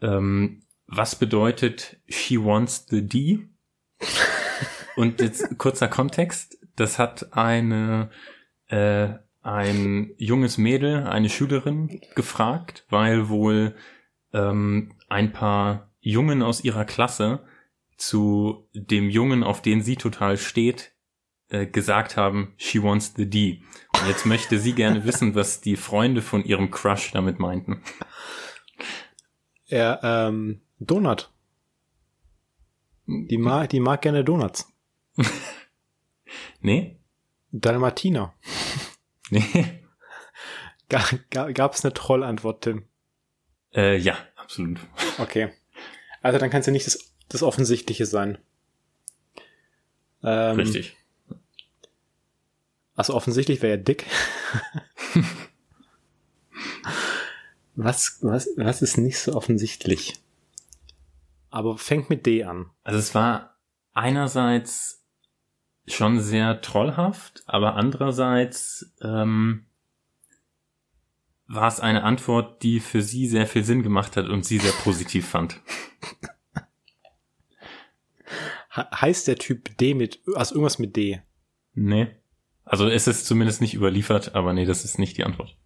ähm, 0.00 0.62
was 0.86 1.16
bedeutet 1.16 1.96
she 2.08 2.38
wants 2.38 2.86
the 2.88 3.04
D? 3.04 3.48
Und 4.96 5.20
jetzt 5.20 5.58
kurzer 5.58 5.88
Kontext. 5.88 6.56
Das 6.76 7.00
hat 7.00 7.32
eine 7.32 8.10
äh, 8.68 9.08
ein 9.42 10.12
junges 10.18 10.56
Mädel, 10.56 11.02
eine 11.04 11.30
Schülerin, 11.30 12.00
gefragt, 12.14 12.84
weil 12.90 13.28
wohl 13.28 13.74
ähm, 14.32 14.92
ein 15.08 15.32
paar 15.32 15.90
Jungen 15.98 16.42
aus 16.42 16.62
ihrer 16.62 16.84
Klasse 16.84 17.40
zu 17.98 18.68
dem 18.72 19.10
Jungen, 19.10 19.42
auf 19.42 19.60
den 19.60 19.82
sie 19.82 19.96
total 19.96 20.38
steht, 20.38 20.92
äh, 21.50 21.66
gesagt 21.66 22.16
haben, 22.16 22.54
she 22.56 22.82
wants 22.82 23.12
the 23.16 23.28
D. 23.28 23.62
Und 24.00 24.08
jetzt 24.08 24.24
möchte 24.24 24.58
sie 24.58 24.72
gerne 24.72 25.04
wissen, 25.04 25.34
was 25.34 25.60
die 25.60 25.76
Freunde 25.76 26.22
von 26.22 26.44
ihrem 26.44 26.70
Crush 26.70 27.10
damit 27.10 27.38
meinten. 27.38 27.82
Ja, 29.66 30.28
ähm, 30.28 30.62
Donut. 30.78 31.30
Die 33.06 33.38
mag, 33.38 33.70
die 33.70 33.80
mag 33.80 34.02
gerne 34.02 34.22
Donuts. 34.24 34.70
nee? 36.60 36.98
Dalmatiner. 37.50 38.34
Nee. 39.30 39.82
Gab 40.88 41.74
es 41.74 41.84
eine 41.84 41.92
Trollantwort, 41.92 42.64
Tim? 42.64 42.86
Äh, 43.74 43.98
ja, 43.98 44.16
absolut. 44.36 44.80
Okay. 45.18 45.52
Also 46.22 46.38
dann 46.38 46.48
kann 46.48 46.60
es 46.60 46.66
ja 46.66 46.72
nicht 46.72 46.86
das, 46.86 47.14
das 47.28 47.42
Offensichtliche 47.42 48.06
sein. 48.06 48.38
Ähm, 50.22 50.56
Richtig. 50.56 50.96
Also 52.94 53.14
offensichtlich 53.14 53.62
wäre 53.62 53.74
er 53.74 53.78
dick. 53.78 54.06
was, 57.76 58.18
was, 58.22 58.48
was 58.56 58.82
ist 58.82 58.98
nicht 58.98 59.18
so 59.18 59.34
offensichtlich? 59.34 60.14
Aber 61.50 61.78
fängt 61.78 62.10
mit 62.10 62.26
D 62.26 62.42
an. 62.44 62.70
Also 62.82 62.98
es 62.98 63.14
war 63.14 63.56
einerseits 63.94 65.04
schon 65.86 66.20
sehr 66.20 66.60
trollhaft, 66.60 67.42
aber 67.46 67.76
andererseits 67.76 68.92
ähm, 69.00 69.66
war 71.46 71.68
es 71.68 71.80
eine 71.80 72.02
Antwort, 72.02 72.62
die 72.62 72.80
für 72.80 73.00
sie 73.00 73.26
sehr 73.26 73.46
viel 73.46 73.64
Sinn 73.64 73.82
gemacht 73.82 74.16
hat 74.16 74.28
und 74.28 74.44
sie 74.44 74.58
sehr 74.58 74.72
positiv 74.72 75.28
fand. 75.28 75.60
heißt 78.70 79.28
der 79.28 79.36
Typ 79.36 79.76
D 79.78 79.94
mit, 79.94 80.20
also 80.34 80.54
irgendwas 80.54 80.78
mit 80.78 80.96
D? 80.96 81.22
Nee. 81.74 82.14
Also 82.64 82.88
es 82.88 83.06
ist 83.06 83.26
zumindest 83.26 83.60
nicht 83.60 83.74
überliefert, 83.74 84.34
aber 84.34 84.52
nee, 84.52 84.66
das 84.66 84.84
ist 84.84 84.98
nicht 84.98 85.16
die 85.16 85.24
Antwort. 85.24 85.56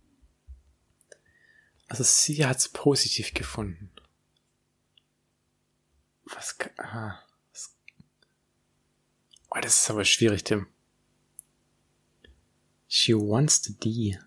Also 1.88 2.04
sie 2.04 2.46
hat 2.46 2.58
es 2.58 2.68
positiv 2.68 3.34
gefunden. 3.34 3.90
Was, 6.24 6.56
ah, 6.78 7.18
was, 7.52 7.76
oh, 9.50 9.58
das 9.60 9.82
ist 9.82 9.90
aber 9.90 10.04
schwierig, 10.04 10.44
Tim. 10.44 10.68
She 12.88 13.14
wants 13.14 13.62
the 13.64 13.74
D. 13.78 14.18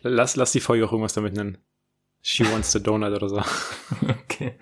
Lass, 0.00 0.36
lass 0.36 0.52
die 0.52 0.60
Folge 0.60 0.86
auch 0.86 0.92
irgendwas 0.92 1.14
damit 1.14 1.34
nennen. 1.34 1.58
She 2.22 2.44
wants 2.50 2.72
the 2.72 2.82
donut 2.82 3.12
oder 3.12 3.28
so. 3.28 3.42
Okay. 4.08 4.58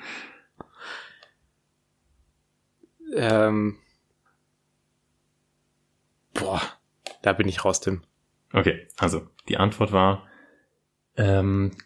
Ähm, 3.15 3.79
boah, 6.33 6.61
da 7.23 7.33
bin 7.33 7.49
ich 7.49 7.65
raus, 7.65 7.81
Tim. 7.81 8.03
Okay, 8.53 8.87
also 8.99 9.27
die 9.49 9.57
Antwort 9.57 9.93
war, 9.93 10.27
ähm, 11.17 11.77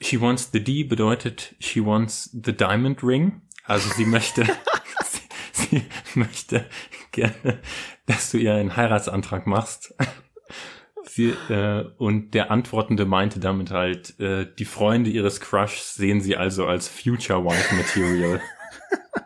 she 0.00 0.20
wants 0.20 0.50
the 0.52 0.62
D 0.62 0.84
bedeutet 0.84 1.54
she 1.60 1.84
wants 1.84 2.30
the 2.32 2.52
diamond 2.52 3.02
ring. 3.02 3.42
Also 3.64 3.88
sie 3.94 4.04
möchte, 4.04 4.44
sie, 5.04 5.22
sie 5.52 5.82
möchte 6.14 6.66
gerne, 7.12 7.60
dass 8.06 8.30
du 8.30 8.38
ihr 8.38 8.54
einen 8.54 8.76
Heiratsantrag 8.76 9.46
machst. 9.46 9.94
Sie, 11.06 11.30
äh, 11.48 11.84
und 11.98 12.32
der 12.32 12.50
Antwortende 12.50 13.04
meinte 13.04 13.38
damit 13.38 13.70
halt, 13.70 14.18
äh, 14.18 14.46
die 14.58 14.64
Freunde 14.64 15.10
ihres 15.10 15.40
Crushs 15.40 15.94
sehen 15.94 16.20
sie 16.20 16.36
also 16.36 16.66
als 16.66 16.88
Future 16.88 17.44
Wife 17.44 17.74
Material. 17.74 18.40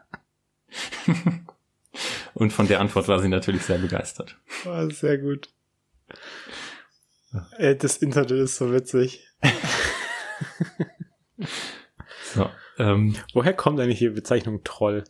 Und 2.34 2.52
von 2.52 2.68
der 2.68 2.80
Antwort 2.80 3.08
war 3.08 3.20
sie 3.20 3.28
natürlich 3.28 3.62
sehr 3.62 3.78
begeistert. 3.78 4.36
Oh, 4.64 4.88
sehr 4.90 5.18
gut. 5.18 5.48
Ja. 7.32 7.74
Das 7.74 7.98
Internet 7.98 8.30
ist 8.30 8.56
so 8.56 8.72
witzig. 8.72 9.26
so, 12.34 12.50
ähm, 12.78 13.16
Woher 13.34 13.54
kommt 13.54 13.80
eigentlich 13.80 13.98
die 13.98 14.08
Bezeichnung 14.08 14.62
Troll 14.64 15.04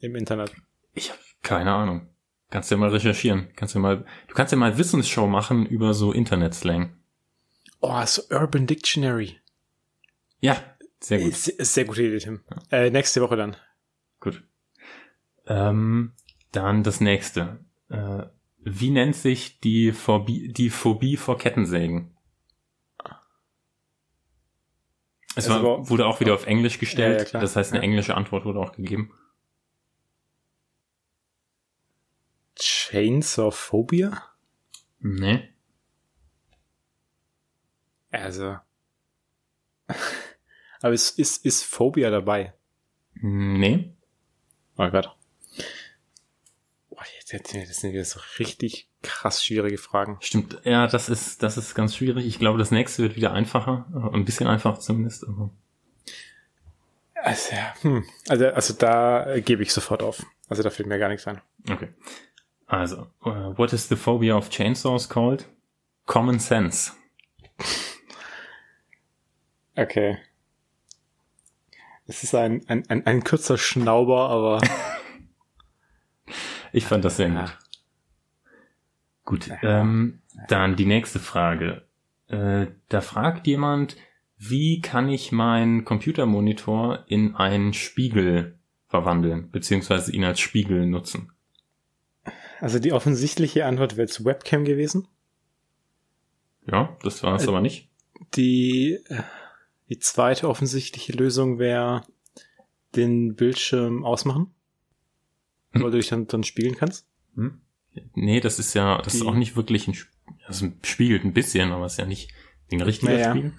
im 0.00 0.14
Internet? 0.16 0.52
Ich 0.94 1.10
habe 1.10 1.20
keine 1.42 1.72
Ahnung. 1.72 2.08
Kannst 2.50 2.70
du 2.70 2.74
ja 2.74 2.78
mal 2.80 2.90
recherchieren. 2.90 3.48
Kannst 3.54 3.74
du 3.74 3.78
mal, 3.78 4.04
du 4.28 4.34
kannst 4.34 4.52
ja 4.52 4.58
mal 4.58 4.76
Wissensshow 4.76 5.26
machen 5.26 5.66
über 5.66 5.94
so 5.94 6.12
Internetslang. 6.12 6.96
Oh, 7.80 8.04
so 8.04 8.22
Urban 8.30 8.66
Dictionary. 8.66 9.36
Ja, 10.40 10.62
sehr 11.00 11.20
gut. 11.20 11.34
Sehr, 11.34 11.64
sehr 11.64 11.84
gute 11.84 12.02
Idee, 12.02 12.18
Tim. 12.18 12.40
Ja. 12.70 12.78
Äh, 12.78 12.90
nächste 12.90 13.20
Woche 13.20 13.36
dann. 13.36 13.56
Gut. 14.20 14.42
Ähm, 15.46 16.12
dann 16.52 16.82
das 16.82 17.00
nächste. 17.00 17.64
Äh, 17.88 18.24
wie 18.62 18.90
nennt 18.90 19.16
sich 19.16 19.60
die 19.60 19.92
Phobie, 19.92 20.52
die 20.52 20.70
Phobie 20.70 21.16
vor 21.16 21.38
Kettensägen? 21.38 22.16
Es 25.36 25.48
war, 25.48 25.88
wurde 25.88 26.06
auch 26.06 26.20
wieder 26.20 26.34
auf 26.34 26.46
Englisch 26.46 26.78
gestellt. 26.78 27.28
Ja, 27.28 27.34
ja, 27.34 27.40
das 27.40 27.56
heißt, 27.56 27.72
eine 27.72 27.82
englische 27.82 28.14
Antwort 28.16 28.44
wurde 28.44 28.58
auch 28.58 28.72
gegeben. 28.72 29.12
Chainsaw 32.56 33.50
Phobia? 33.50 34.22
Nee. 34.98 35.48
Also. 38.10 38.58
Aber 40.82 40.92
es 40.92 41.10
ist, 41.10 41.44
ist 41.44 41.62
Phobia 41.62 42.10
dabei? 42.10 42.54
Nee. 43.14 43.94
Oh 44.76 44.88
Gott. 44.90 45.16
Das 47.32 47.76
sind 47.76 47.92
wieder 47.92 48.04
so 48.04 48.20
richtig 48.38 48.88
krass 49.02 49.44
schwierige 49.44 49.78
Fragen. 49.78 50.18
Stimmt, 50.20 50.60
ja, 50.64 50.86
das 50.86 51.08
ist, 51.08 51.42
das 51.42 51.56
ist 51.56 51.74
ganz 51.74 51.94
schwierig. 51.94 52.26
Ich 52.26 52.38
glaube, 52.38 52.58
das 52.58 52.70
nächste 52.70 53.02
wird 53.02 53.16
wieder 53.16 53.32
einfacher. 53.32 53.86
Ein 54.12 54.24
bisschen 54.24 54.46
einfacher 54.46 54.80
zumindest. 54.80 55.26
Also, 57.14 57.54
ja, 57.54 57.74
hm. 57.82 58.04
also, 58.28 58.46
also 58.48 58.74
da 58.74 59.38
gebe 59.40 59.62
ich 59.62 59.72
sofort 59.72 60.02
auf. 60.02 60.24
Also 60.48 60.62
da 60.62 60.70
fällt 60.70 60.88
mir 60.88 60.98
gar 60.98 61.08
nichts 61.08 61.26
ein. 61.28 61.40
Okay. 61.70 61.88
Also, 62.66 63.06
uh, 63.24 63.56
what 63.56 63.72
is 63.72 63.88
the 63.88 63.96
phobia 63.96 64.36
of 64.36 64.50
chainsaws 64.50 65.08
called? 65.08 65.46
Common 66.06 66.40
sense. 66.40 66.92
Okay. 69.76 70.18
Es 72.06 72.24
ist 72.24 72.34
ein, 72.34 72.62
ein, 72.68 72.88
ein, 72.88 73.06
ein 73.06 73.22
kurzer 73.22 73.56
Schnauber, 73.56 74.28
aber 74.28 74.60
Ich 76.72 76.84
fand 76.84 77.04
das 77.04 77.16
sehr 77.16 77.30
gut. 77.30 77.58
Gut, 79.24 79.50
ähm, 79.62 80.20
dann 80.48 80.76
die 80.76 80.86
nächste 80.86 81.18
Frage. 81.18 81.82
Äh, 82.28 82.66
da 82.88 83.00
fragt 83.00 83.46
jemand, 83.46 83.96
wie 84.38 84.80
kann 84.80 85.08
ich 85.08 85.32
meinen 85.32 85.84
Computermonitor 85.84 87.04
in 87.06 87.36
einen 87.36 87.74
Spiegel 87.74 88.58
verwandeln, 88.88 89.50
beziehungsweise 89.50 90.12
ihn 90.12 90.24
als 90.24 90.40
Spiegel 90.40 90.86
nutzen? 90.86 91.32
Also 92.60 92.78
die 92.78 92.92
offensichtliche 92.92 93.66
Antwort 93.66 93.92
wäre 93.92 94.06
jetzt 94.06 94.24
Webcam 94.24 94.64
gewesen. 94.64 95.08
Ja, 96.66 96.96
das 97.02 97.22
war 97.22 97.36
es 97.36 97.44
äh, 97.44 97.48
aber 97.48 97.60
nicht. 97.60 97.88
Die, 98.34 98.98
die 99.88 99.98
zweite 99.98 100.48
offensichtliche 100.48 101.12
Lösung 101.12 101.58
wäre 101.58 102.02
den 102.96 103.34
Bildschirm 103.34 104.04
ausmachen. 104.04 104.54
Hm. 105.72 105.82
Weil 105.82 105.90
du 105.90 105.98
dich 105.98 106.08
dann, 106.08 106.26
dann 106.26 106.44
spiegeln 106.44 106.76
kannst? 106.76 107.06
Hm? 107.34 107.60
Nee, 108.14 108.40
das 108.40 108.58
ist 108.58 108.74
ja, 108.74 108.98
das 109.02 109.12
Die, 109.14 109.20
ist 109.20 109.26
auch 109.26 109.34
nicht 109.34 109.56
wirklich 109.56 109.88
ein, 109.88 109.96
also 110.46 110.70
spiegelt 110.82 111.24
ein 111.24 111.32
bisschen, 111.32 111.72
aber 111.72 111.86
es 111.86 111.92
ist 111.92 111.98
ja 111.98 112.06
nicht 112.06 112.32
ein 112.70 112.80
richtiger 112.80 113.12
naja. 113.12 113.30
Spiegel. 113.30 113.52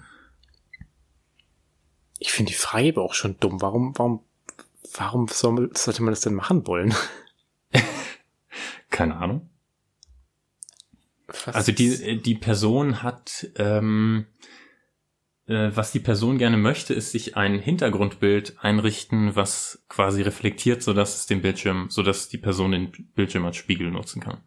Ich 2.18 2.32
finde 2.32 2.52
die 2.52 2.58
Frage 2.58 2.90
aber 2.90 3.02
auch 3.02 3.14
schon 3.14 3.36
dumm. 3.40 3.60
Warum, 3.60 3.98
warum, 3.98 4.20
warum 4.94 5.28
soll, 5.28 5.70
sollte 5.74 6.02
man 6.02 6.12
das 6.12 6.20
denn 6.20 6.34
machen 6.34 6.66
wollen? 6.66 6.94
Keine 8.90 9.16
Ahnung. 9.16 9.50
Was 11.26 11.54
also 11.54 11.72
die, 11.72 12.20
die 12.20 12.34
Person 12.34 13.02
hat 13.02 13.50
ähm, 13.56 14.26
äh, 14.28 14.61
was 15.52 15.92
die 15.92 16.00
Person 16.00 16.38
gerne 16.38 16.56
möchte, 16.56 16.94
ist 16.94 17.12
sich 17.12 17.36
ein 17.36 17.58
Hintergrundbild 17.58 18.56
einrichten, 18.60 19.36
was 19.36 19.84
quasi 19.88 20.22
reflektiert, 20.22 20.82
sodass 20.82 21.16
es 21.16 21.26
den 21.26 21.42
Bildschirm, 21.42 21.88
sodass 21.90 22.28
die 22.28 22.38
Person 22.38 22.72
den 22.72 22.92
Bildschirm 23.14 23.44
als 23.44 23.56
Spiegel 23.56 23.90
nutzen 23.90 24.20
kann. 24.20 24.42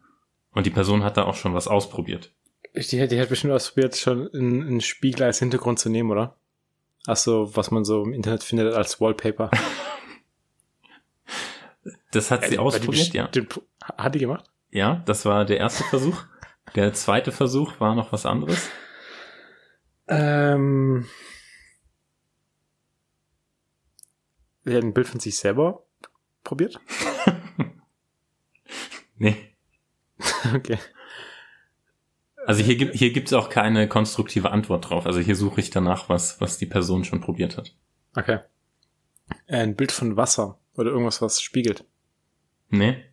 Und 0.52 0.66
die 0.66 0.70
Person 0.70 1.04
hat 1.04 1.16
da 1.16 1.24
auch 1.24 1.34
schon 1.34 1.54
was 1.54 1.68
ausprobiert. 1.68 2.32
Die, 2.74 3.08
die 3.08 3.20
hat 3.20 3.28
bestimmt 3.28 3.52
ausprobiert, 3.52 3.96
schon 3.96 4.28
einen, 4.32 4.62
einen 4.62 4.80
Spiegel 4.80 5.24
als 5.24 5.38
Hintergrund 5.38 5.78
zu 5.78 5.88
nehmen, 5.88 6.10
oder? 6.10 6.36
Ach 7.06 7.16
so, 7.16 7.54
was 7.54 7.70
man 7.70 7.84
so 7.84 8.02
im 8.02 8.12
Internet 8.12 8.42
findet 8.42 8.74
als 8.74 9.00
Wallpaper. 9.00 9.50
das 12.10 12.30
hat 12.30 12.46
sie 12.46 12.56
äh, 12.56 12.58
ausprobiert, 12.58 13.12
ja. 13.12 13.30
Hat 13.96 14.14
die 14.14 14.18
gemacht? 14.18 14.50
Ja, 14.70 15.02
das 15.06 15.24
war 15.24 15.44
der 15.44 15.58
erste 15.58 15.84
Versuch. 15.84 16.24
Der 16.74 16.92
zweite 16.92 17.32
Versuch 17.32 17.80
war 17.80 17.94
noch 17.94 18.12
was 18.12 18.26
anderes. 18.26 18.68
Ähm, 20.08 21.06
er 24.64 24.76
hat 24.76 24.84
ein 24.84 24.94
Bild 24.94 25.08
von 25.08 25.20
sich 25.20 25.36
selber 25.36 25.84
probiert? 26.44 26.80
nee. 29.16 29.36
okay. 30.54 30.78
Also 32.46 32.62
hier 32.62 32.76
gibt 32.76 32.94
hier 32.94 33.12
gibt's 33.12 33.32
auch 33.32 33.48
keine 33.48 33.88
konstruktive 33.88 34.50
Antwort 34.52 34.88
drauf. 34.88 35.04
Also 35.06 35.18
hier 35.18 35.34
suche 35.34 35.60
ich 35.60 35.70
danach 35.70 36.08
was, 36.08 36.40
was 36.40 36.58
die 36.58 36.66
Person 36.66 37.04
schon 37.04 37.20
probiert 37.20 37.56
hat. 37.56 37.74
Okay. 38.14 38.38
Ein 39.48 39.74
Bild 39.74 39.90
von 39.90 40.16
Wasser 40.16 40.58
oder 40.74 40.90
irgendwas, 40.90 41.20
was 41.20 41.40
spiegelt. 41.40 41.84
Nee. 42.68 43.04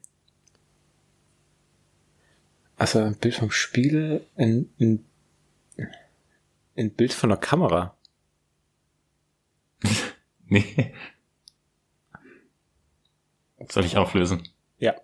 Also 2.78 3.00
ein 3.00 3.16
Bild 3.16 3.36
vom 3.36 3.50
Spiegel 3.50 4.26
in, 4.36 4.72
in 4.78 5.06
Ein 6.76 6.94
Bild 6.94 7.14
von 7.14 7.30
der 7.30 7.38
Kamera? 7.38 7.96
nee. 10.46 10.94
Soll 13.70 13.86
ich 13.86 13.98
auflösen? 13.98 14.50
Ja. 14.78 14.96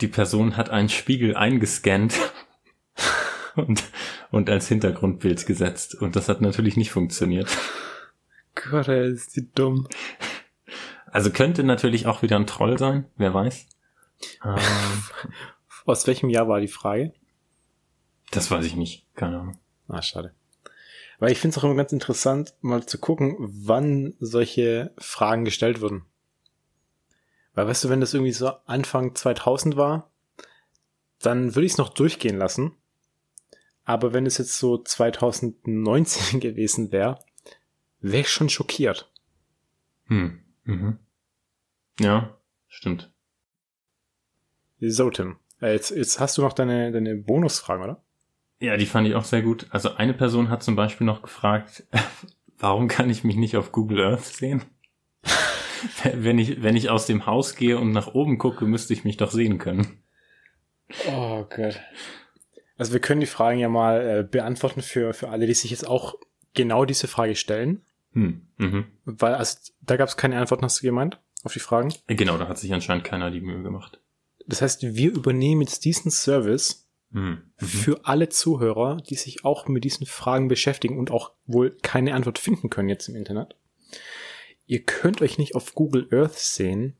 Die 0.00 0.08
Person 0.08 0.56
hat 0.56 0.70
einen 0.70 0.88
Spiegel 0.88 1.36
eingescannt 1.36 2.18
und, 3.56 3.82
und 4.30 4.50
als 4.50 4.68
Hintergrundbild 4.68 5.46
gesetzt. 5.46 5.94
Und 5.94 6.16
das 6.16 6.28
hat 6.28 6.40
natürlich 6.40 6.76
nicht 6.76 6.90
funktioniert. 6.90 7.48
Gott, 8.54 8.88
ey, 8.88 9.10
ist 9.10 9.36
die 9.36 9.50
dumm. 9.52 9.88
Also 11.06 11.30
könnte 11.30 11.64
natürlich 11.64 12.06
auch 12.06 12.22
wieder 12.22 12.36
ein 12.36 12.46
Troll 12.46 12.78
sein, 12.78 13.06
wer 13.16 13.34
weiß. 13.34 13.66
Ähm, 14.44 14.56
Aus 15.86 16.06
welchem 16.06 16.28
Jahr 16.28 16.46
war 16.48 16.60
die 16.60 16.68
Frage? 16.68 17.12
Das 18.30 18.50
weiß 18.50 18.64
ich 18.64 18.76
nicht, 18.76 19.06
keine 19.16 19.40
Ahnung. 19.40 19.58
Ah, 19.88 20.02
schade. 20.02 20.34
Weil 21.20 21.32
ich 21.32 21.38
finde 21.38 21.54
es 21.54 21.58
auch 21.58 21.64
immer 21.64 21.76
ganz 21.76 21.92
interessant, 21.92 22.54
mal 22.62 22.84
zu 22.86 22.98
gucken, 22.98 23.36
wann 23.38 24.14
solche 24.18 24.92
Fragen 24.98 25.44
gestellt 25.44 25.80
wurden. 25.82 26.06
Weil 27.52 27.66
weißt 27.66 27.84
du, 27.84 27.88
wenn 27.90 28.00
das 28.00 28.14
irgendwie 28.14 28.32
so 28.32 28.48
Anfang 28.64 29.14
2000 29.14 29.76
war, 29.76 30.10
dann 31.20 31.54
würde 31.54 31.66
ich 31.66 31.72
es 31.72 31.78
noch 31.78 31.90
durchgehen 31.90 32.38
lassen. 32.38 32.72
Aber 33.84 34.14
wenn 34.14 34.24
es 34.24 34.38
jetzt 34.38 34.56
so 34.56 34.78
2019 34.78 36.40
gewesen 36.40 36.90
wäre, 36.90 37.20
wäre 38.00 38.22
ich 38.22 38.30
schon 38.30 38.48
schockiert. 38.48 39.12
Hm. 40.06 40.40
Mhm. 40.64 40.98
Ja, 42.00 42.38
stimmt. 42.66 43.12
So, 44.80 45.10
Tim. 45.10 45.36
Äh, 45.60 45.74
jetzt, 45.74 45.90
jetzt 45.90 46.18
hast 46.18 46.38
du 46.38 46.42
noch 46.42 46.54
deine, 46.54 46.92
deine 46.92 47.14
Bonusfragen, 47.16 47.84
oder? 47.84 48.02
Ja, 48.60 48.76
die 48.76 48.86
fand 48.86 49.08
ich 49.08 49.14
auch 49.14 49.24
sehr 49.24 49.42
gut. 49.42 49.66
Also 49.70 49.96
eine 49.96 50.14
Person 50.14 50.50
hat 50.50 50.62
zum 50.62 50.76
Beispiel 50.76 51.06
noch 51.06 51.22
gefragt, 51.22 51.84
warum 52.58 52.88
kann 52.88 53.10
ich 53.10 53.24
mich 53.24 53.36
nicht 53.36 53.56
auf 53.56 53.72
Google 53.72 54.02
Earth 54.04 54.24
sehen? 54.24 54.62
wenn 56.14 56.38
ich, 56.38 56.62
wenn 56.62 56.76
ich 56.76 56.90
aus 56.90 57.06
dem 57.06 57.26
Haus 57.26 57.56
gehe 57.56 57.78
und 57.78 57.92
nach 57.92 58.14
oben 58.14 58.38
gucke, 58.38 58.66
müsste 58.66 58.92
ich 58.92 59.04
mich 59.04 59.16
doch 59.16 59.30
sehen 59.30 59.58
können. 59.58 60.02
Oh 61.08 61.44
Gott. 61.44 61.80
Also 62.76 62.92
wir 62.92 63.00
können 63.00 63.20
die 63.20 63.26
Fragen 63.26 63.58
ja 63.58 63.68
mal 63.68 64.00
äh, 64.00 64.22
beantworten 64.22 64.82
für, 64.82 65.14
für 65.14 65.28
alle, 65.30 65.46
die 65.46 65.54
sich 65.54 65.70
jetzt 65.70 65.86
auch 65.86 66.14
genau 66.54 66.84
diese 66.84 67.08
Frage 67.08 67.36
stellen. 67.36 67.82
Hm. 68.12 68.46
Mhm. 68.56 68.86
Weil, 69.04 69.34
also, 69.34 69.58
da 69.82 69.96
gab 69.96 70.08
es 70.08 70.16
keine 70.16 70.38
Antworten, 70.38 70.64
hast 70.64 70.80
du 70.80 70.86
gemeint, 70.86 71.20
auf 71.44 71.52
die 71.52 71.60
Fragen? 71.60 71.94
Genau, 72.06 72.38
da 72.38 72.48
hat 72.48 72.58
sich 72.58 72.72
anscheinend 72.72 73.04
keiner 73.04 73.30
die 73.30 73.40
Mühe 73.40 73.62
gemacht. 73.62 74.00
Das 74.46 74.62
heißt, 74.62 74.82
wir 74.82 75.12
übernehmen 75.12 75.62
jetzt 75.62 75.84
diesen 75.84 76.10
Service. 76.10 76.89
Mhm. 77.12 77.42
für 77.56 78.04
alle 78.04 78.28
Zuhörer, 78.28 78.98
die 78.98 79.16
sich 79.16 79.44
auch 79.44 79.66
mit 79.66 79.82
diesen 79.82 80.06
Fragen 80.06 80.46
beschäftigen 80.46 80.96
und 80.98 81.10
auch 81.10 81.32
wohl 81.46 81.76
keine 81.82 82.14
Antwort 82.14 82.38
finden 82.38 82.70
können 82.70 82.88
jetzt 82.88 83.08
im 83.08 83.16
Internet. 83.16 83.56
Ihr 84.66 84.84
könnt 84.84 85.20
euch 85.20 85.36
nicht 85.36 85.56
auf 85.56 85.74
Google 85.74 86.06
Earth 86.12 86.38
sehen, 86.38 86.96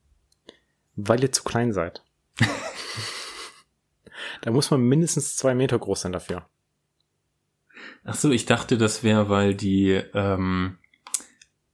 weil 0.96 1.22
ihr 1.22 1.30
zu 1.30 1.44
klein 1.44 1.72
seid. 1.72 2.02
da 4.42 4.50
muss 4.50 4.72
man 4.72 4.80
mindestens 4.80 5.36
zwei 5.36 5.54
Meter 5.54 5.78
groß 5.78 6.00
sein 6.00 6.12
dafür. 6.12 6.48
Ach 8.04 8.14
so, 8.14 8.30
ich 8.30 8.46
dachte, 8.46 8.78
das 8.78 9.04
wäre, 9.04 9.28
weil 9.28 9.54
die, 9.54 9.92
ähm, 10.14 10.78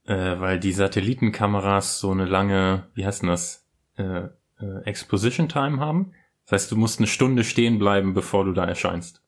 äh, 0.04 0.38
weil 0.38 0.60
die 0.60 0.72
Satellitenkameras 0.72 2.00
so 2.00 2.10
eine 2.10 2.26
lange, 2.26 2.88
wie 2.94 3.06
heißt 3.06 3.22
denn 3.22 3.30
das, 3.30 3.64
äh, 3.96 4.28
äh, 4.60 4.82
Exposition 4.84 5.48
Time 5.48 5.80
haben. 5.80 6.12
Das 6.46 6.62
heißt, 6.62 6.72
du 6.72 6.76
musst 6.76 6.98
eine 6.98 7.06
Stunde 7.06 7.44
stehen 7.44 7.78
bleiben, 7.78 8.14
bevor 8.14 8.44
du 8.44 8.52
da 8.52 8.64
erscheinst. 8.64 9.20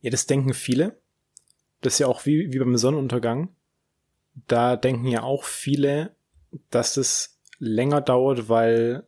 Ja, 0.00 0.10
das 0.10 0.26
denken 0.26 0.54
viele. 0.54 0.98
Das 1.82 1.94
ist 1.94 1.98
ja 1.98 2.06
auch 2.06 2.24
wie, 2.26 2.52
wie 2.52 2.58
beim 2.58 2.76
Sonnenuntergang. 2.76 3.54
Da 4.48 4.76
denken 4.76 5.06
ja 5.06 5.22
auch 5.22 5.44
viele, 5.44 6.16
dass 6.70 6.96
es 6.96 7.38
länger 7.58 8.00
dauert, 8.00 8.48
weil 8.48 9.06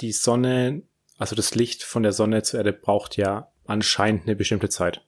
die 0.00 0.12
Sonne, 0.12 0.82
also 1.16 1.36
das 1.36 1.54
Licht 1.54 1.82
von 1.82 2.02
der 2.02 2.12
Sonne 2.12 2.42
zur 2.42 2.60
Erde 2.60 2.72
braucht 2.72 3.16
ja 3.16 3.52
anscheinend 3.66 4.24
eine 4.24 4.36
bestimmte 4.36 4.68
Zeit. 4.68 5.04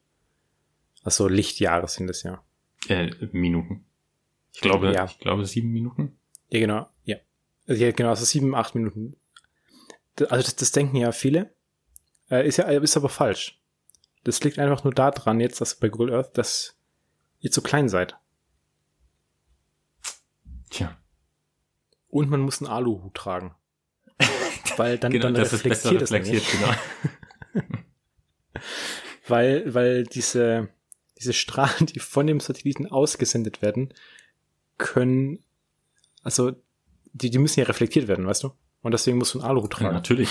Also 1.03 1.29
Lichtjahre 1.29 1.89
sind 1.89 2.11
es 2.11 2.23
ja. 2.23 2.43
Äh, 2.89 3.11
Minuten. 3.33 3.85
Ich 4.53 4.61
glaube, 4.61 4.93
ja. 4.93 5.07
ich 5.07 5.19
glaube 5.19 5.47
sieben 5.47 5.71
Minuten. 5.71 6.19
Ja, 6.51 6.61
genau, 6.61 6.89
ja. 7.05 7.17
Also, 7.67 7.83
ja, 7.83 7.93
genau, 7.93 8.11
also 8.11 8.25
sieben, 8.25 8.55
acht 8.55 8.75
Minuten. 8.75 9.17
Also 10.29 10.45
das, 10.45 10.57
das 10.57 10.73
denken 10.73 10.97
ja 10.97 11.13
viele. 11.13 11.55
Äh, 12.31 12.47
ist 12.47 12.59
ja, 12.59 12.67
ist 12.67 12.97
aber 12.97 13.09
falsch. 13.09 13.61
Das 14.25 14.43
liegt 14.45 14.59
einfach 14.59 14.85
nur 14.85 14.95
daran 14.95 15.41
jetzt, 15.41 15.61
dass 15.61 15.75
bei 15.75 15.89
Google 15.89 16.15
Earth, 16.15 16.37
dass 16.37 16.79
ihr 17.41 17.51
zu 17.51 17.63
klein 17.63 17.89
seid. 17.89 18.17
Tja. 20.71 20.97
Und 22.09 22.29
man 22.29 22.41
muss 22.41 22.61
einen 22.61 22.71
Aluhut 22.71 23.15
tragen. 23.15 23.55
weil 24.77 24.99
dann, 24.99 25.13
genau, 25.13 25.25
dann 25.25 25.35
das 25.35 25.53
reflektiert 25.53 26.03
es 26.03 26.13
reflektiert, 26.13 26.45
genau. 26.53 27.65
weil, 29.29 29.75
weil 29.75 30.05
diese, 30.05 30.69
diese 31.19 31.33
Strahlen, 31.33 31.87
die 31.87 31.99
von 31.99 32.27
dem 32.27 32.41
Satelliten 32.41 32.87
ausgesendet 32.87 33.63
werden, 33.63 33.95
können, 34.77 35.45
also, 36.23 36.53
die, 37.13 37.31
die 37.31 37.39
müssen 37.39 37.61
ja 37.61 37.67
reflektiert 37.67 38.09
werden, 38.09 38.27
weißt 38.27 38.45
du? 38.45 38.53
Und 38.83 38.93
deswegen 38.93 39.19
musst 39.19 39.35
du 39.35 39.41
einen 39.41 39.49
Aluhut 39.49 39.73
tragen. 39.73 39.87
Ja, 39.87 39.93
natürlich. 39.93 40.31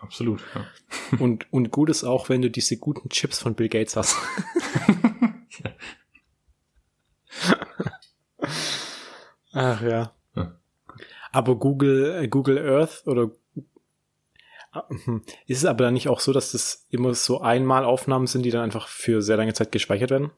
Absolut. 0.00 0.40
Ja. 0.54 0.64
Und, 1.18 1.52
und 1.52 1.70
gut 1.72 1.90
ist 1.90 2.04
auch, 2.04 2.28
wenn 2.28 2.40
du 2.40 2.50
diese 2.50 2.76
guten 2.76 3.08
Chips 3.08 3.40
von 3.40 3.54
Bill 3.54 3.68
Gates 3.68 3.96
hast. 3.96 4.16
Ach 9.52 9.82
ja. 9.82 10.12
Ja. 10.36 10.60
Aber 11.32 11.56
Google, 11.56 12.22
äh, 12.22 12.28
Google 12.28 12.58
Earth 12.58 13.02
oder 13.06 13.32
Ah, 14.70 14.84
hm. 15.04 15.22
ist 15.46 15.58
es 15.58 15.64
aber 15.64 15.84
dann 15.84 15.94
nicht 15.94 16.08
auch 16.08 16.20
so, 16.20 16.32
dass 16.32 16.52
das 16.52 16.86
immer 16.90 17.14
so 17.14 17.40
einmal 17.40 17.84
Aufnahmen 17.84 18.26
sind, 18.26 18.42
die 18.42 18.50
dann 18.50 18.62
einfach 18.62 18.88
für 18.88 19.22
sehr 19.22 19.36
lange 19.36 19.54
Zeit 19.54 19.72
gespeichert 19.72 20.10
werden? 20.10 20.30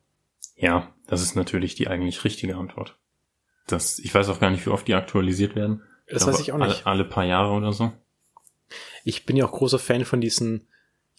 Ja, 0.56 0.94
das 1.06 1.22
ist 1.22 1.34
natürlich 1.34 1.74
die 1.74 1.88
eigentlich 1.88 2.24
richtige 2.24 2.56
Antwort. 2.56 2.96
Das, 3.66 3.98
ich 3.98 4.14
weiß 4.14 4.28
auch 4.28 4.40
gar 4.40 4.50
nicht, 4.50 4.64
wie 4.66 4.70
oft 4.70 4.86
die 4.86 4.94
aktualisiert 4.94 5.56
werden. 5.56 5.82
Das 6.10 6.26
weiß 6.26 6.40
ich 6.40 6.52
auch 6.52 6.58
nicht. 6.58 6.86
Alle, 6.86 7.02
alle 7.02 7.04
paar 7.04 7.24
Jahre 7.24 7.52
oder 7.52 7.72
so. 7.72 7.92
Ich 9.04 9.26
bin 9.26 9.36
ja 9.36 9.46
auch 9.46 9.52
großer 9.52 9.78
Fan 9.78 10.04
von 10.04 10.20
diesen 10.20 10.68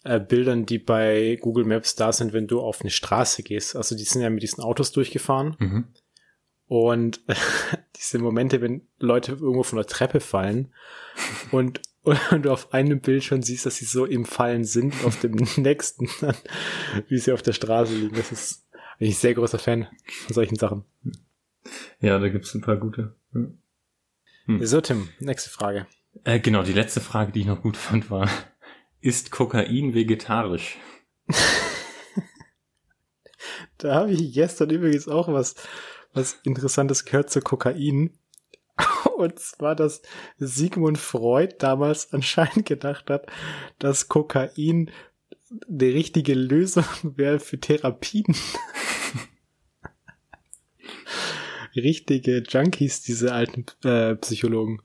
äh, 0.04 0.20
Bildern, 0.20 0.66
die 0.66 0.78
bei 0.78 1.38
Google 1.40 1.64
Maps 1.64 1.94
da 1.94 2.12
sind, 2.12 2.32
wenn 2.32 2.46
du 2.46 2.60
auf 2.60 2.80
eine 2.80 2.90
Straße 2.90 3.42
gehst. 3.42 3.76
Also 3.76 3.96
die 3.96 4.04
sind 4.04 4.22
ja 4.22 4.30
mit 4.30 4.42
diesen 4.42 4.62
Autos 4.62 4.92
durchgefahren. 4.92 5.56
Mhm. 5.58 5.84
Und 6.66 7.20
diese 7.96 8.18
Momente, 8.18 8.60
wenn 8.60 8.86
Leute 8.98 9.32
irgendwo 9.32 9.62
von 9.62 9.76
der 9.76 9.86
Treppe 9.86 10.20
fallen 10.20 10.72
und, 11.50 11.80
und 12.02 12.44
du 12.44 12.52
auf 12.52 12.72
einem 12.72 13.00
Bild 13.00 13.24
schon 13.24 13.42
siehst, 13.42 13.66
dass 13.66 13.76
sie 13.76 13.84
so 13.84 14.06
im 14.06 14.24
Fallen 14.24 14.64
sind, 14.64 14.94
auf 15.04 15.20
dem 15.20 15.32
nächsten 15.56 16.08
dann, 16.20 16.36
wie 17.08 17.18
sie 17.18 17.32
auf 17.32 17.42
der 17.42 17.52
Straße 17.52 17.94
liegen. 17.94 18.16
Das 18.16 18.32
ist 18.32 18.62
bin 19.02 19.08
ich 19.08 19.18
sehr 19.18 19.34
großer 19.34 19.58
Fan 19.58 19.88
von 20.06 20.34
solchen 20.34 20.54
Sachen. 20.54 20.84
Ja, 22.00 22.20
da 22.20 22.28
gibt's 22.28 22.54
ein 22.54 22.60
paar 22.60 22.76
gute. 22.76 23.16
Hm. 23.32 23.58
Hm. 24.58 24.66
So, 24.66 24.80
Tim, 24.80 25.08
nächste 25.20 25.50
Frage. 25.50 25.86
Äh, 26.24 26.40
genau, 26.40 26.62
die 26.62 26.72
letzte 26.72 27.00
Frage, 27.00 27.32
die 27.32 27.40
ich 27.40 27.46
noch 27.46 27.62
gut 27.62 27.76
fand, 27.76 28.10
war, 28.10 28.28
ist 29.00 29.30
Kokain 29.30 29.94
vegetarisch? 29.94 30.76
da 33.78 33.94
habe 33.94 34.12
ich 34.12 34.32
gestern 34.32 34.70
übrigens 34.70 35.08
auch 35.08 35.28
was, 35.28 35.54
was 36.12 36.38
Interessantes 36.44 37.04
gehört 37.04 37.30
zu 37.30 37.40
Kokain. 37.40 38.18
Und 39.16 39.38
zwar, 39.38 39.74
dass 39.74 40.02
Sigmund 40.38 40.98
Freud 40.98 41.56
damals 41.58 42.12
anscheinend 42.12 42.66
gedacht 42.66 43.10
hat, 43.10 43.26
dass 43.78 44.08
Kokain 44.08 44.90
die 45.66 45.90
richtige 45.90 46.34
Lösung 46.34 46.84
wäre 47.02 47.40
für 47.40 47.58
Therapien. 47.58 48.36
Richtige 51.74 52.42
Junkies, 52.46 53.02
diese 53.02 53.32
alten 53.32 53.66
äh, 53.84 54.14
Psychologen. 54.16 54.82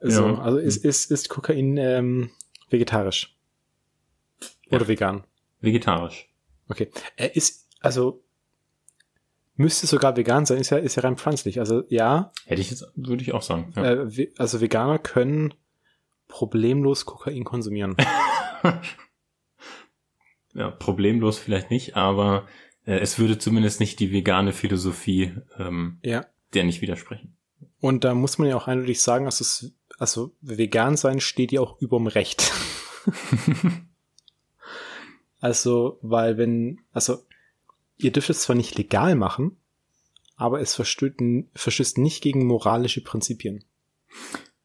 So, 0.00 0.26
Ja. 0.26 0.38
also 0.38 0.58
ist, 0.58 0.84
ist, 0.84 1.10
ist 1.10 1.28
Kokain 1.28 1.76
ähm, 1.76 2.30
vegetarisch? 2.70 3.36
Oder 4.70 4.82
Ja. 4.82 4.88
vegan? 4.88 5.24
Vegetarisch. 5.60 6.28
Okay. 6.68 6.90
Er 7.16 7.34
ist, 7.36 7.66
also 7.80 8.22
müsste 9.56 9.86
sogar 9.86 10.16
vegan 10.16 10.44
sein, 10.46 10.58
ist 10.58 10.70
ja, 10.70 10.78
ist 10.78 10.96
ja 10.96 11.02
rein 11.02 11.16
pflanzlich. 11.16 11.58
Also 11.60 11.84
ja, 11.88 12.30
Hätte 12.44 12.60
ich 12.60 12.70
jetzt, 12.70 12.84
würde 12.94 13.22
ich 13.22 13.32
auch 13.32 13.42
sagen. 13.42 13.72
Ja. 13.76 14.04
äh, 14.04 14.32
also 14.38 14.60
Veganer 14.60 14.98
können 14.98 15.54
problemlos 16.28 17.06
Kokain 17.06 17.44
konsumieren. 17.44 17.96
ja, 20.54 20.70
problemlos 20.70 21.38
vielleicht 21.38 21.70
nicht, 21.70 21.96
aber 21.96 22.46
äh, 22.86 22.98
es 22.98 23.18
würde 23.18 23.38
zumindest 23.38 23.80
nicht 23.80 24.00
die 24.00 24.12
vegane 24.12 24.52
Philosophie 24.52 25.34
ähm, 25.58 25.98
ja. 26.02 26.26
der 26.54 26.64
nicht 26.64 26.80
widersprechen. 26.80 27.36
Und 27.80 28.04
da 28.04 28.14
muss 28.14 28.38
man 28.38 28.48
ja 28.48 28.56
auch 28.56 28.68
eindeutig 28.68 29.02
sagen, 29.02 29.26
dass 29.26 29.40
es, 29.40 29.74
also 29.98 30.34
vegan 30.40 30.96
sein 30.96 31.20
steht 31.20 31.52
ja 31.52 31.60
auch 31.60 31.80
überm 31.80 32.06
Recht. 32.06 32.52
also, 35.40 35.98
weil 36.00 36.38
wenn, 36.38 36.80
also 36.92 37.18
ihr 37.98 38.12
dürft 38.12 38.30
es 38.30 38.42
zwar 38.42 38.56
nicht 38.56 38.76
legal 38.78 39.14
machen, 39.14 39.56
aber 40.36 40.60
es 40.60 40.74
verstößt 40.74 41.98
nicht 41.98 42.22
gegen 42.22 42.46
moralische 42.46 43.02
Prinzipien. 43.02 43.64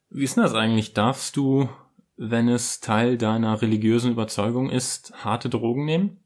Wie 0.09 0.23
ist 0.23 0.35
denn 0.35 0.43
das 0.43 0.53
eigentlich? 0.53 0.93
Darfst 0.93 1.37
du, 1.37 1.69
wenn 2.17 2.49
es 2.49 2.81
Teil 2.81 3.17
deiner 3.17 3.61
religiösen 3.61 4.11
Überzeugung 4.11 4.69
ist, 4.69 5.13
harte 5.23 5.49
Drogen 5.49 5.85
nehmen? 5.85 6.19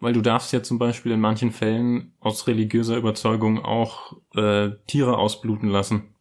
Weil 0.00 0.12
du 0.12 0.20
darfst 0.20 0.52
ja 0.52 0.62
zum 0.62 0.78
Beispiel 0.78 1.12
in 1.12 1.20
manchen 1.20 1.52
Fällen 1.52 2.14
aus 2.20 2.46
religiöser 2.46 2.96
Überzeugung 2.96 3.64
auch 3.64 4.16
äh, 4.34 4.70
Tiere 4.86 5.18
ausbluten 5.18 5.68
lassen. 5.68 6.14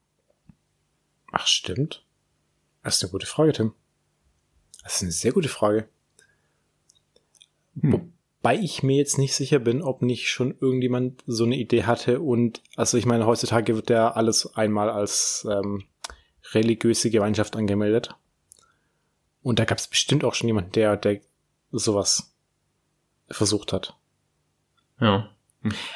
Ach, 1.31 1.47
stimmt. 1.47 2.05
Das 2.83 2.97
ist 2.97 3.03
eine 3.03 3.11
gute 3.11 3.25
Frage, 3.25 3.53
Tim. 3.53 3.73
Das 4.83 4.95
ist 4.95 5.01
eine 5.03 5.11
sehr 5.11 5.31
gute 5.31 5.49
Frage. 5.49 5.89
Hm. 7.79 8.11
Wobei 8.43 8.57
ich 8.57 8.83
mir 8.83 8.97
jetzt 8.97 9.17
nicht 9.17 9.33
sicher 9.33 9.59
bin, 9.59 9.81
ob 9.81 10.01
nicht 10.01 10.29
schon 10.29 10.55
irgendjemand 10.59 11.23
so 11.25 11.45
eine 11.45 11.55
Idee 11.55 11.83
hatte 11.83 12.19
und, 12.19 12.61
also 12.75 12.97
ich 12.97 13.05
meine, 13.05 13.25
heutzutage 13.25 13.75
wird 13.75 13.89
ja 13.89 14.11
alles 14.11 14.53
einmal 14.55 14.89
als 14.89 15.47
ähm, 15.49 15.85
religiöse 16.51 17.09
Gemeinschaft 17.09 17.55
angemeldet. 17.55 18.15
Und 19.41 19.59
da 19.59 19.65
gab 19.65 19.77
es 19.77 19.87
bestimmt 19.87 20.25
auch 20.25 20.33
schon 20.33 20.47
jemanden, 20.47 20.73
der, 20.73 20.97
der 20.97 21.21
sowas 21.71 22.32
versucht 23.33 23.73
hat. 23.73 23.97
Ja. 24.99 25.29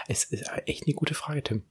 Es 0.07 0.25
ist 0.25 0.49
echt 0.65 0.85
eine 0.85 0.95
gute 0.95 1.13
Frage, 1.13 1.43
Tim. 1.43 1.63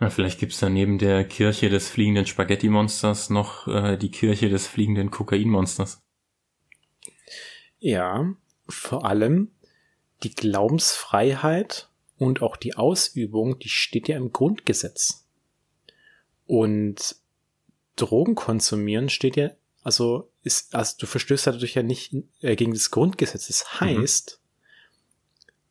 Ja, 0.00 0.10
vielleicht 0.10 0.38
gibt's 0.38 0.60
da 0.60 0.68
neben 0.68 0.98
der 0.98 1.24
Kirche 1.24 1.70
des 1.70 1.88
fliegenden 1.88 2.26
Spaghetti-Monsters 2.26 3.30
noch 3.30 3.66
äh, 3.66 3.96
die 3.96 4.10
Kirche 4.10 4.48
des 4.48 4.66
fliegenden 4.66 5.10
Kokain-Monsters. 5.10 6.02
Ja, 7.80 8.34
vor 8.68 9.04
allem 9.04 9.50
die 10.22 10.34
Glaubensfreiheit 10.34 11.90
und 12.16 12.42
auch 12.42 12.56
die 12.56 12.76
Ausübung, 12.76 13.58
die 13.58 13.68
steht 13.68 14.08
ja 14.08 14.16
im 14.16 14.32
Grundgesetz. 14.32 15.26
Und 16.46 17.16
Drogen 17.96 18.34
konsumieren 18.34 19.08
steht 19.08 19.36
ja, 19.36 19.50
also 19.82 20.30
ist, 20.42 20.74
also 20.74 20.96
du 20.98 21.06
verstößt 21.06 21.46
dadurch 21.48 21.74
ja 21.74 21.82
nicht 21.82 22.14
äh, 22.40 22.56
gegen 22.56 22.72
das 22.72 22.90
Grundgesetz. 22.90 23.48
Das 23.48 23.64
mhm. 23.80 24.00
heißt. 24.00 24.37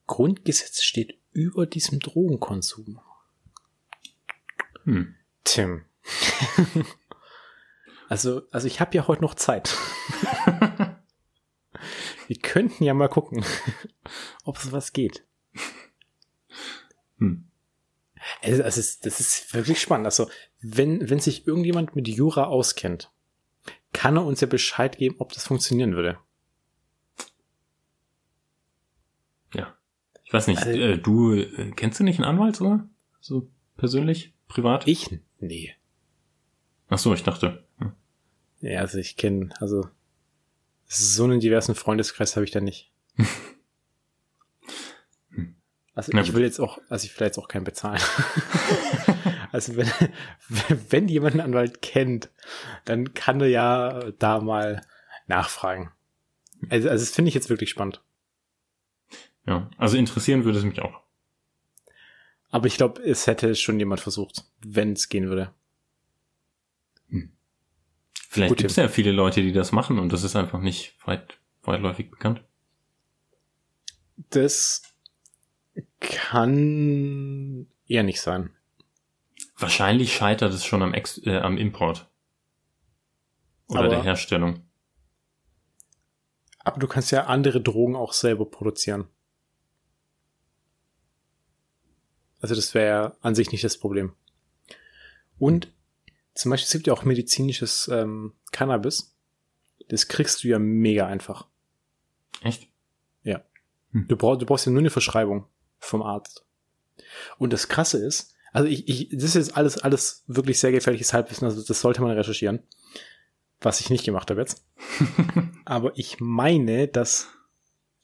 Grundgesetz 0.08 0.82
steht 0.82 1.18
über 1.32 1.66
diesem 1.66 1.99
Drogenkonsum. 1.99 2.99
Hm. 4.84 5.16
Tim. 5.43 5.86
also, 8.10 8.41
also 8.51 8.68
ich 8.68 8.80
habe 8.80 8.95
ja 8.95 9.08
heute 9.08 9.22
noch 9.22 9.36
Zeit. 9.36 9.78
Wir 12.28 12.38
könnten 12.38 12.84
ja 12.84 12.93
mal 12.93 13.08
gucken, 13.08 13.45
ob 14.43 14.58
es 14.58 14.72
was 14.72 14.93
geht. 14.93 15.24
Hm. 17.20 17.47
Also, 18.41 18.64
das 18.64 18.78
ist, 18.78 19.05
das 19.05 19.20
ist 19.20 19.53
wirklich 19.53 19.80
spannend. 19.80 20.05
Also, 20.05 20.30
wenn, 20.60 21.10
wenn 21.10 21.20
sich 21.20 21.47
irgendjemand 21.47 21.95
mit 21.95 22.08
Jura 22.08 22.45
auskennt, 22.45 23.12
kann 23.93 24.18
er 24.18 24.26
uns 24.26 24.41
ja 24.41 24.47
Bescheid 24.47 24.97
geben, 24.97 25.16
ob 25.20 25.34
das 25.34 25.45
funktionieren 25.45 25.95
würde. 25.95 26.20
Ja. 29.53 29.78
Ich 30.28 30.34
weiß 30.34 30.47
nicht, 30.47 30.61
also, 30.61 30.78
äh, 30.78 30.97
du, 30.97 31.36
äh, 31.36 31.71
kennst 31.73 32.01
du 32.01 32.03
nicht 32.03 32.19
einen 32.19 32.28
Anwalt, 32.28 32.59
oder? 32.59 32.86
So 33.21 33.49
persönlich, 33.78 34.34
privat? 34.49 34.86
Ich? 34.86 35.09
Nee. 35.39 35.73
Ach 36.89 36.97
so, 36.97 37.13
ich 37.13 37.23
dachte. 37.23 37.65
Hm. 37.78 37.93
Ja, 38.59 38.82
also 38.82 38.97
ich 38.97 39.15
kenne, 39.15 39.51
also 39.61 39.88
so 40.86 41.23
einen 41.23 41.39
diversen 41.39 41.75
Freundeskreis 41.75 42.36
habe 42.36 42.43
ich 42.43 42.51
da 42.51 42.59
nicht. 42.59 42.91
Also 45.95 46.15
ich 46.15 46.34
will 46.36 46.43
jetzt 46.43 46.59
auch, 46.59 46.78
also 46.89 47.05
ich 47.05 47.19
will 47.19 47.25
jetzt 47.25 47.39
auch 47.39 47.47
keinen 47.47 47.63
bezahlen. 47.63 47.99
also 49.51 49.78
wenn, 49.78 49.89
wenn 50.89 51.07
jemand 51.07 51.34
einen 51.34 51.41
Anwalt 51.41 51.82
kennt, 51.82 52.30
dann 52.86 53.15
kann 53.15 53.41
er 53.41 53.47
ja 53.47 54.11
da 54.19 54.39
mal 54.39 54.84
nachfragen. 55.25 55.91
Also, 56.69 56.88
also 56.89 57.03
das 57.03 57.15
finde 57.15 57.30
ich 57.30 57.34
jetzt 57.34 57.49
wirklich 57.49 57.71
spannend. 57.71 58.03
Ja, 59.48 59.70
also 59.78 59.98
interessieren 59.98 60.43
würde 60.43 60.60
es 60.60 60.66
mich 60.66 60.82
auch. 60.82 61.02
Aber 62.50 62.68
ich 62.68 62.78
glaube, 62.78 63.02
es 63.02 63.28
hätte 63.28 63.56
schon 63.56 63.80
jemand 63.80 64.02
versucht, 64.02 64.43
wenn 64.60 64.93
es 64.93 65.10
gehen 65.10 65.28
würde. 65.30 65.54
Hm. 67.10 67.32
Vielleicht 68.30 68.58
gibt 68.58 68.72
es 68.72 68.78
ja 68.78 68.88
viele 68.89 69.12
Leute, 69.12 69.41
die 69.41 69.54
das 69.54 69.72
machen 69.72 70.00
und 70.00 70.12
das 70.12 70.24
ist 70.24 70.36
einfach 70.36 70.60
nicht 70.60 70.95
weit, 71.06 71.39
weitläufig 71.64 72.12
bekannt. 72.12 72.43
Das 74.30 74.84
kann 76.00 77.68
eher 77.88 78.04
nicht 78.04 78.22
sein. 78.22 78.52
Wahrscheinlich 79.58 80.14
scheitert 80.14 80.54
es 80.54 80.66
schon 80.66 80.82
am, 80.82 80.93
Ex 80.93 81.20
äh, 81.26 81.38
am 81.38 81.58
Import. 81.58 82.10
Oder 83.68 83.80
aber, 83.80 83.89
der 83.89 84.04
Herstellung. 84.04 84.62
Aber 86.60 86.80
du 86.80 86.88
kannst 86.88 87.12
ja 87.12 87.26
andere 87.26 87.62
Drogen 87.62 87.95
auch 87.95 88.14
selber 88.14 88.45
produzieren. 88.45 89.08
Also 92.40 92.56
das 92.56 92.74
wäre 92.74 93.16
an 93.22 93.36
sich 93.36 93.52
nicht 93.52 93.64
das 93.64 93.78
Problem. 93.78 94.14
Und 95.40 95.72
zum 96.34 96.52
Beispiel 96.52 96.66
es 96.66 96.74
gibt 96.74 96.88
ja 96.88 96.94
auch 96.94 97.04
medizinisches 97.04 97.90
ähm, 97.92 98.34
Cannabis. 98.52 99.16
Das 99.90 100.08
kriegst 100.08 100.44
du 100.44 100.48
ja 100.48 100.60
mega 100.60 101.08
einfach. 101.08 101.48
Echt? 102.42 102.68
Ja. 103.24 103.44
Hm. 103.92 104.08
Du, 104.08 104.16
brauch, 104.16 104.38
du 104.38 104.46
brauchst 104.46 104.66
ja 104.66 104.72
nur 104.72 104.82
eine 104.82 104.90
Verschreibung 104.90 105.48
vom 105.80 106.02
Arzt. 106.02 106.46
Und 107.38 107.54
das 107.54 107.68
Krasse 107.68 108.04
ist, 108.04 108.36
also 108.52 108.68
ich, 108.68 108.88
ich, 108.88 109.10
das 109.10 109.24
ist 109.24 109.36
jetzt 109.36 109.58
alles, 109.58 109.78
alles 109.80 110.24
wirklich 110.28 110.60
sehr 110.60 110.72
gefährliches 110.72 111.14
Halbwissen, 111.14 111.46
also 111.46 111.62
das 111.62 111.82
sollte 111.82 112.02
man 112.02 112.12
recherchieren. 112.12 112.64
Was 113.60 113.80
ich 113.80 113.90
nicht 113.90 114.06
gemacht 114.06 114.30
habe 114.30 114.42
jetzt. 114.42 114.66
Aber 115.66 115.92
ich 115.96 116.20
meine, 116.20 116.88
dass, 116.88 117.28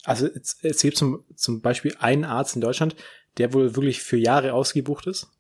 also 0.04 0.28
es, 0.28 0.58
es 0.62 0.82
gibt 0.82 0.98
zum, 0.98 1.24
zum 1.36 1.62
Beispiel 1.62 1.96
einen 2.00 2.24
Arzt 2.24 2.56
in 2.56 2.62
Deutschland, 2.62 2.96
der 3.38 3.54
wohl 3.54 3.76
wirklich 3.76 4.02
für 4.02 4.18
Jahre 4.18 4.54
ausgebucht 4.54 5.08
ist, 5.08 5.32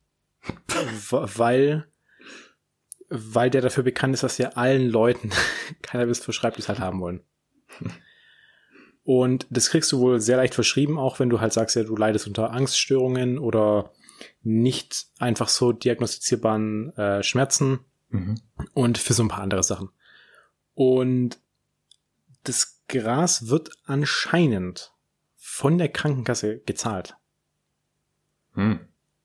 weil, 1.10 1.86
weil 3.10 3.50
der 3.50 3.62
dafür 3.62 3.84
bekannt 3.84 4.14
ist, 4.14 4.24
dass 4.24 4.40
er 4.40 4.58
allen 4.58 4.90
Leuten 4.90 5.32
Cannabis 5.82 6.20
verschreibt, 6.20 6.58
die 6.58 6.62
es 6.62 6.70
halt 6.70 6.80
haben 6.80 7.00
wollen. 7.00 7.22
Und 9.04 9.48
das 9.50 9.70
kriegst 9.70 9.92
du 9.92 10.00
wohl 10.00 10.22
sehr 10.22 10.38
leicht 10.38 10.56
verschrieben, 10.56 10.98
auch 10.98 11.20
wenn 11.20 11.30
du 11.30 11.42
halt 11.42 11.54
sagst, 11.54 11.76
ja, 11.76 11.84
du 11.84 11.96
leidest 11.96 12.28
unter 12.28 12.52
Angststörungen 12.52 13.38
oder 13.38 13.92
nicht 14.42 15.08
einfach 15.20 15.50
so 15.50 15.74
diagnostizierbaren 15.74 16.96
äh, 16.96 17.24
Schmerzen 17.24 17.80
mhm. 18.10 18.40
und 18.74 18.98
für 18.98 19.14
so 19.14 19.24
ein 19.24 19.28
paar 19.28 19.42
andere 19.42 19.64
Sachen. 19.64 19.90
Und 20.74 21.40
das 22.44 22.82
Gras 22.88 23.48
wird 23.48 23.72
anscheinend 23.86 24.94
von 25.36 25.78
der 25.78 25.90
Krankenkasse 25.90 26.60
gezahlt. 26.60 27.16
Hm. 28.54 28.80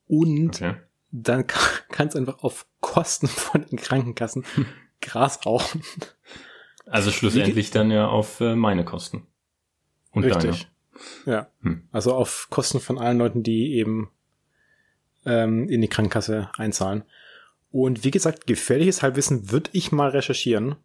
Und 0.07 0.57
okay. 0.57 0.74
dann 1.11 1.47
kannst 1.91 2.14
du 2.14 2.18
einfach 2.18 2.43
auf 2.43 2.66
Kosten 2.81 3.29
von 3.29 3.66
den 3.66 3.79
Krankenkassen 3.79 4.45
Gras 5.01 5.45
rauchen. 5.47 5.83
Also 6.87 7.11
schlussendlich 7.11 7.70
dann 7.70 7.91
ja 7.91 8.09
auf 8.09 8.41
äh, 8.41 8.57
meine 8.57 8.85
Kosten. 8.85 9.26
Und 10.11 10.24
Richtig. 10.24 10.68
Deine. 11.24 11.37
Ja. 11.37 11.51
Hm. 11.62 11.89
Also 11.93 12.14
auf 12.14 12.49
Kosten 12.51 12.81
von 12.81 12.99
allen 12.99 13.18
Leuten, 13.18 13.43
die 13.43 13.74
eben 13.74 14.11
ähm, 15.24 15.68
in 15.68 15.81
die 15.81 15.89
Krankenkasse 15.89 16.51
einzahlen. 16.57 17.05
Und 17.70 18.05
wie 18.05 18.11
gesagt, 18.11 18.47
gefährliches 18.47 19.03
Halbwissen 19.03 19.51
würde 19.51 19.70
ich 19.72 19.93
mal 19.93 20.09
recherchieren. 20.09 20.76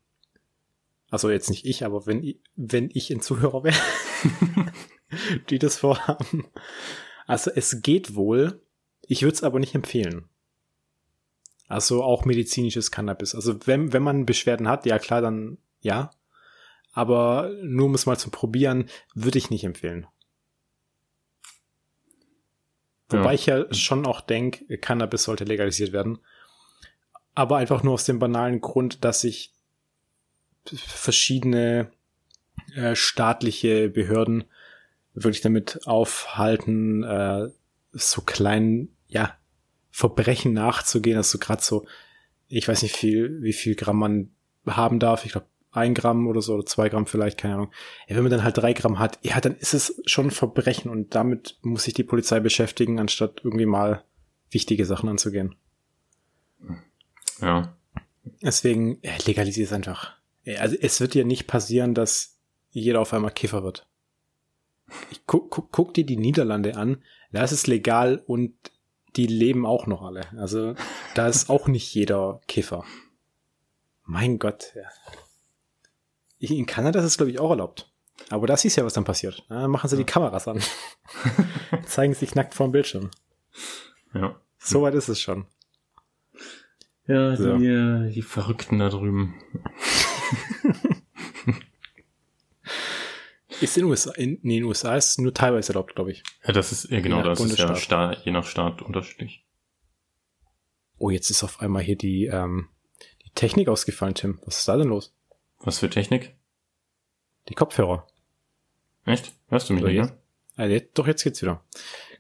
Also 1.09 1.29
jetzt 1.29 1.49
nicht 1.49 1.65
ich, 1.65 1.85
aber 1.85 2.05
wenn, 2.05 2.35
wenn 2.55 2.89
ich 2.93 3.09
ein 3.11 3.21
Zuhörer 3.21 3.63
wäre, 3.63 3.77
die 5.49 5.59
das 5.59 5.77
vorhaben. 5.77 6.45
Also 7.25 7.51
es 7.53 7.81
geht 7.81 8.15
wohl, 8.15 8.61
ich 9.01 9.23
würde 9.23 9.35
es 9.35 9.43
aber 9.43 9.59
nicht 9.59 9.75
empfehlen. 9.75 10.29
Also 11.67 12.03
auch 12.03 12.25
medizinisches 12.25 12.91
Cannabis. 12.91 13.35
Also 13.35 13.65
wenn, 13.65 13.93
wenn 13.93 14.03
man 14.03 14.25
Beschwerden 14.25 14.67
hat, 14.67 14.85
ja 14.85 14.99
klar, 14.99 15.21
dann 15.21 15.57
ja 15.81 16.11
aber 16.93 17.51
nur 17.63 17.87
um 17.87 17.95
es 17.95 18.05
mal 18.05 18.17
zu 18.17 18.29
probieren, 18.29 18.89
würde 19.15 19.39
ich 19.39 19.49
nicht 19.49 19.63
empfehlen. 19.63 20.07
Wobei 23.09 23.25
ja. 23.25 23.33
ich 23.33 23.45
ja 23.47 23.73
schon 23.73 24.05
auch 24.05 24.21
denke, 24.21 24.77
Cannabis 24.77 25.23
sollte 25.23 25.43
legalisiert 25.43 25.91
werden. 25.91 26.19
Aber 27.35 27.57
einfach 27.57 27.83
nur 27.83 27.95
aus 27.95 28.05
dem 28.05 28.19
banalen 28.19 28.61
Grund, 28.61 29.03
dass 29.03 29.21
sich 29.21 29.53
verschiedene 30.65 31.91
äh, 32.75 32.95
staatliche 32.95 33.89
Behörden 33.89 34.45
wirklich 35.13 35.41
damit 35.41 35.81
aufhalten, 35.85 37.03
äh, 37.03 37.49
so 37.91 38.21
kleinen, 38.21 38.95
ja, 39.07 39.35
Verbrechen 39.91 40.53
nachzugehen. 40.53 41.17
Also 41.17 41.37
gerade 41.37 41.61
so, 41.61 41.85
ich 42.47 42.67
weiß 42.67 42.81
nicht 42.81 42.95
viel, 42.95 43.41
wie 43.41 43.53
viel 43.53 43.75
Gramm 43.75 43.99
man 43.99 44.31
haben 44.65 44.99
darf. 44.99 45.25
Ich 45.25 45.33
glaube 45.33 45.47
ein 45.71 45.93
Gramm 45.93 46.27
oder 46.27 46.41
so 46.41 46.53
oder 46.53 46.65
zwei 46.65 46.89
Gramm 46.89 47.05
vielleicht, 47.05 47.37
keine 47.37 47.55
Ahnung. 47.55 47.71
Ja, 48.07 48.15
wenn 48.15 48.23
man 48.23 48.31
dann 48.31 48.43
halt 48.43 48.57
drei 48.57 48.73
Gramm 48.73 48.99
hat, 48.99 49.19
ja, 49.23 49.39
dann 49.41 49.55
ist 49.55 49.73
es 49.73 50.01
schon 50.05 50.27
ein 50.27 50.31
Verbrechen 50.31 50.89
und 50.89 51.15
damit 51.15 51.57
muss 51.61 51.83
sich 51.83 51.93
die 51.93 52.03
Polizei 52.03 52.39
beschäftigen, 52.39 52.99
anstatt 52.99 53.41
irgendwie 53.43 53.65
mal 53.65 54.03
wichtige 54.51 54.85
Sachen 54.85 55.09
anzugehen. 55.09 55.55
Ja. 57.41 57.75
Deswegen 58.41 58.99
ja, 59.01 59.11
legalisiert 59.25 59.67
es 59.67 59.73
einfach. 59.73 60.13
Also 60.57 60.75
es 60.79 61.01
wird 61.01 61.15
ja 61.15 61.23
nicht 61.23 61.47
passieren, 61.47 61.93
dass 61.93 62.37
jeder 62.69 63.01
auf 63.01 63.13
einmal 63.13 63.31
Kiffer 63.31 63.63
wird. 63.63 63.87
Ich 65.11 65.25
guck, 65.25 65.49
guck, 65.49 65.71
guck 65.71 65.93
dir 65.93 66.05
die 66.05 66.17
Niederlande 66.17 66.75
an, 66.75 67.01
da 67.31 67.43
ist 67.43 67.51
es 67.51 67.67
legal 67.67 68.23
und 68.25 68.53
die 69.15 69.27
leben 69.27 69.65
auch 69.65 69.85
noch 69.87 70.01
alle. 70.01 70.21
Also 70.37 70.75
da 71.15 71.27
ist 71.27 71.49
auch 71.49 71.67
nicht 71.67 71.93
jeder 71.93 72.41
Kiffer. 72.47 72.83
Mein 74.05 74.39
Gott. 74.39 74.73
Ja. 74.75 74.89
In 76.39 76.65
Kanada 76.65 76.99
ist 76.99 77.05
es, 77.05 77.17
glaube 77.17 77.31
ich, 77.31 77.39
auch 77.39 77.51
erlaubt. 77.51 77.89
Aber 78.29 78.47
da 78.47 78.57
siehst 78.57 78.77
du 78.77 78.81
ja, 78.81 78.85
was 78.85 78.93
dann 78.93 79.05
passiert. 79.05 79.45
Da 79.49 79.67
machen 79.67 79.89
sie 79.89 79.97
die 79.97 80.03
Kameras 80.03 80.47
an. 80.47 80.61
Zeigen 81.85 82.13
sich 82.13 82.35
nackt 82.35 82.53
vor 82.53 82.67
dem 82.67 82.71
Bildschirm. 82.73 83.11
Ja. 84.13 84.35
So 84.57 84.81
weit 84.81 84.93
ist 84.95 85.07
es 85.09 85.21
schon. 85.21 85.45
Ja, 87.07 87.35
So. 87.35 87.57
die, 87.57 87.65
äh, 87.67 88.11
die 88.11 88.21
Verrückten 88.21 88.79
da 88.79 88.89
drüben. 88.89 89.35
Ist 93.63 93.77
in 93.77 93.83
den 93.83 93.89
USA, 93.91 94.11
in, 94.11 94.39
nee, 94.41 94.57
in 94.57 94.61
den 94.61 94.63
USA 94.65 94.95
ist 94.95 95.11
es 95.11 95.17
nur 95.17 95.33
teilweise 95.33 95.71
erlaubt, 95.73 95.95
glaube 95.95 96.11
ich. 96.11 96.23
Ja, 96.45 96.51
das 96.53 96.71
ist, 96.71 96.89
ja 96.89 96.99
genau, 96.99 97.23
das 97.23 97.39
ist 97.39 97.57
ja. 97.57 97.75
Staat, 97.75 98.25
je 98.25 98.31
nach 98.31 98.45
Staat 98.45 98.81
unterschiedlich. 98.81 99.45
Oh, 100.97 101.09
jetzt 101.09 101.29
ist 101.29 101.43
auf 101.43 101.59
einmal 101.61 101.81
hier 101.83 101.97
die, 101.97 102.25
ähm, 102.25 102.69
die 103.25 103.29
Technik 103.31 103.67
ausgefallen, 103.67 104.15
Tim. 104.15 104.39
Was 104.45 104.59
ist 104.59 104.67
da 104.67 104.77
denn 104.77 104.87
los? 104.89 105.15
Was 105.59 105.79
für 105.79 105.89
Technik? 105.89 106.35
Die 107.49 107.53
Kopfhörer. 107.55 108.07
Echt? 109.05 109.33
Hörst 109.49 109.69
du 109.69 109.73
mich 109.73 109.81
So, 109.81 109.87
nicht, 109.87 109.97
jetzt, 109.97 110.11
ne? 110.11 110.17
ah, 110.57 110.65
jetzt, 110.65 110.97
doch, 110.97 111.07
jetzt 111.07 111.23
geht's 111.23 111.41
wieder. 111.41 111.63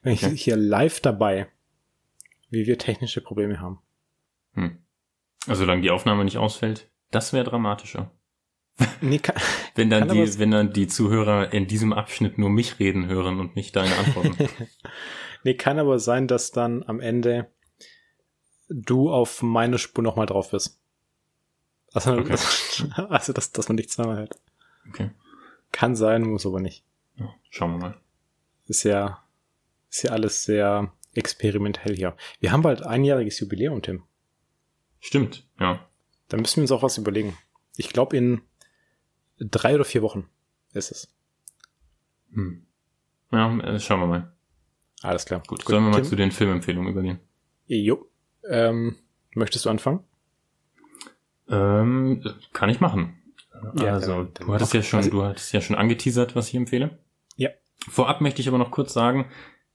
Bin 0.01 0.13
ich 0.13 0.23
Okay. 0.25 0.35
hier 0.35 0.55
live 0.57 0.99
dabei, 0.99 1.47
wie 2.49 2.65
wir 2.65 2.77
technische 2.77 3.21
Probleme 3.21 3.59
haben. 3.59 3.81
Hm. 4.53 4.77
Also, 5.47 5.61
solange 5.61 5.81
die 5.81 5.91
Aufnahme 5.91 6.23
nicht 6.25 6.37
ausfällt, 6.37 6.89
das 7.11 7.31
wäre 7.33 7.43
dramatischer. 7.45 8.11
Nee, 9.01 9.19
kann, 9.19 9.35
Wenn 9.75 9.89
dann 9.89 10.09
die, 10.09 10.39
wenn 10.39 10.51
dann 10.51 10.73
die 10.73 10.87
Zuhörer 10.87 11.53
in 11.53 11.67
diesem 11.67 11.93
Abschnitt 11.93 12.37
nur 12.37 12.49
mich 12.49 12.79
reden 12.79 13.07
hören 13.07 13.39
und 13.39 13.55
nicht 13.55 13.75
deine 13.75 13.95
Antworten. 13.95 14.35
nee, 15.43 15.53
kann 15.53 15.79
aber 15.79 15.99
sein, 15.99 16.27
dass 16.27 16.51
dann 16.51 16.83
am 16.83 16.99
Ende 16.99 17.51
du 18.69 19.11
auf 19.11 19.41
meine 19.43 19.77
Spur 19.77 20.03
nochmal 20.03 20.25
drauf 20.25 20.51
bist. 20.51 20.79
Also, 21.93 22.13
Okay. 22.13 22.35
also 23.09 23.33
dass, 23.33 23.51
dass 23.51 23.67
man 23.67 23.77
dich 23.77 23.89
zweimal 23.89 24.17
hört. 24.17 24.39
Okay. 24.89 25.11
Kann 25.71 25.95
sein, 25.95 26.23
muss 26.23 26.45
aber 26.45 26.59
nicht. 26.59 26.83
Ja, 27.17 27.33
schauen 27.49 27.73
wir 27.73 27.79
mal. 27.79 27.97
Ist 28.67 28.83
ja, 28.83 29.23
ist 29.89 30.03
ja 30.03 30.11
alles 30.11 30.43
sehr 30.43 30.91
experimentell 31.13 31.95
hier. 31.95 32.15
Wir 32.39 32.51
haben 32.51 32.63
bald 32.63 32.83
einjähriges 32.83 33.39
Jubiläum, 33.39 33.81
Tim. 33.81 34.03
Stimmt, 34.99 35.45
ja. 35.59 35.85
Da 36.29 36.37
müssen 36.37 36.57
wir 36.57 36.61
uns 36.63 36.71
auch 36.71 36.83
was 36.83 36.97
überlegen. 36.97 37.37
Ich 37.75 37.89
glaube, 37.89 38.17
in 38.17 38.41
drei 39.49 39.75
oder 39.75 39.85
vier 39.85 40.01
Wochen 40.01 40.27
ist 40.73 40.91
es. 40.91 41.13
Hm. 42.33 42.65
Ja, 43.31 43.57
äh, 43.59 43.79
schauen 43.79 43.99
wir 44.01 44.07
mal. 44.07 44.33
Alles 45.01 45.25
klar. 45.25 45.41
Gut, 45.47 45.63
sollen 45.63 45.83
wir 45.83 45.89
mal 45.91 45.97
Tim? 46.01 46.05
zu 46.09 46.15
den 46.15 46.31
Filmempfehlungen 46.31 46.91
übergehen? 46.91 47.19
Jo. 47.67 48.07
Ähm, 48.49 48.97
möchtest 49.35 49.65
du 49.65 49.69
anfangen? 49.69 50.01
Ähm, 51.49 52.23
kann 52.53 52.69
ich 52.69 52.79
machen. 52.79 53.21
Ja, 53.75 53.93
also, 53.93 54.23
dann- 54.23 54.33
dann 54.33 54.47
du 54.47 54.53
hattest 54.53 54.73
ja 54.73 54.81
schon, 54.83 55.09
du 55.09 55.23
hattest 55.23 55.53
ja 55.53 55.61
schon 55.61 55.75
angeteasert, 55.75 56.35
was 56.35 56.49
ich 56.49 56.55
empfehle. 56.55 56.97
Ja. 57.35 57.49
Vorab 57.89 58.21
möchte 58.21 58.41
ich 58.41 58.47
aber 58.47 58.57
noch 58.57 58.71
kurz 58.71 58.93
sagen, 58.93 59.29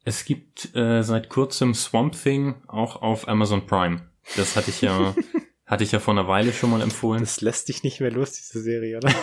es 0.04 0.24
gibt 0.24 0.74
äh, 0.74 1.02
seit 1.02 1.28
kurzem 1.28 1.74
Swamp 1.74 2.14
Thing 2.14 2.54
auch 2.66 3.02
auf 3.02 3.28
Amazon 3.28 3.66
Prime. 3.66 4.08
Das 4.36 4.56
hatte 4.56 4.70
ich 4.70 4.80
ja, 4.82 5.14
hatte 5.68 5.84
ich 5.84 5.92
ja 5.92 6.00
vor 6.00 6.14
einer 6.14 6.26
Weile 6.26 6.52
schon 6.52 6.70
mal 6.70 6.80
empfohlen. 6.80 7.20
Das 7.20 7.40
lässt 7.40 7.68
dich 7.68 7.84
nicht 7.84 8.00
mehr 8.00 8.10
los, 8.10 8.32
diese 8.32 8.60
Serie, 8.60 8.96
oder? 8.96 9.14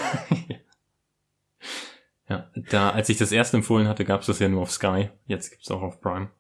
Ja, 2.28 2.50
da, 2.72 2.90
als 2.90 3.08
ich 3.10 3.18
das 3.18 3.32
erst 3.32 3.54
empfohlen 3.54 3.88
hatte, 3.88 4.04
gab 4.04 4.22
es 4.22 4.26
das 4.26 4.40
ja 4.40 4.50
nur 4.50 4.64
auf 4.64 4.72
Sky. 4.72 5.10
Jetzt 5.28 5.52
gibt's 5.52 5.70
auch 5.70 5.84
auf 5.84 6.02
Prime. 6.02 6.32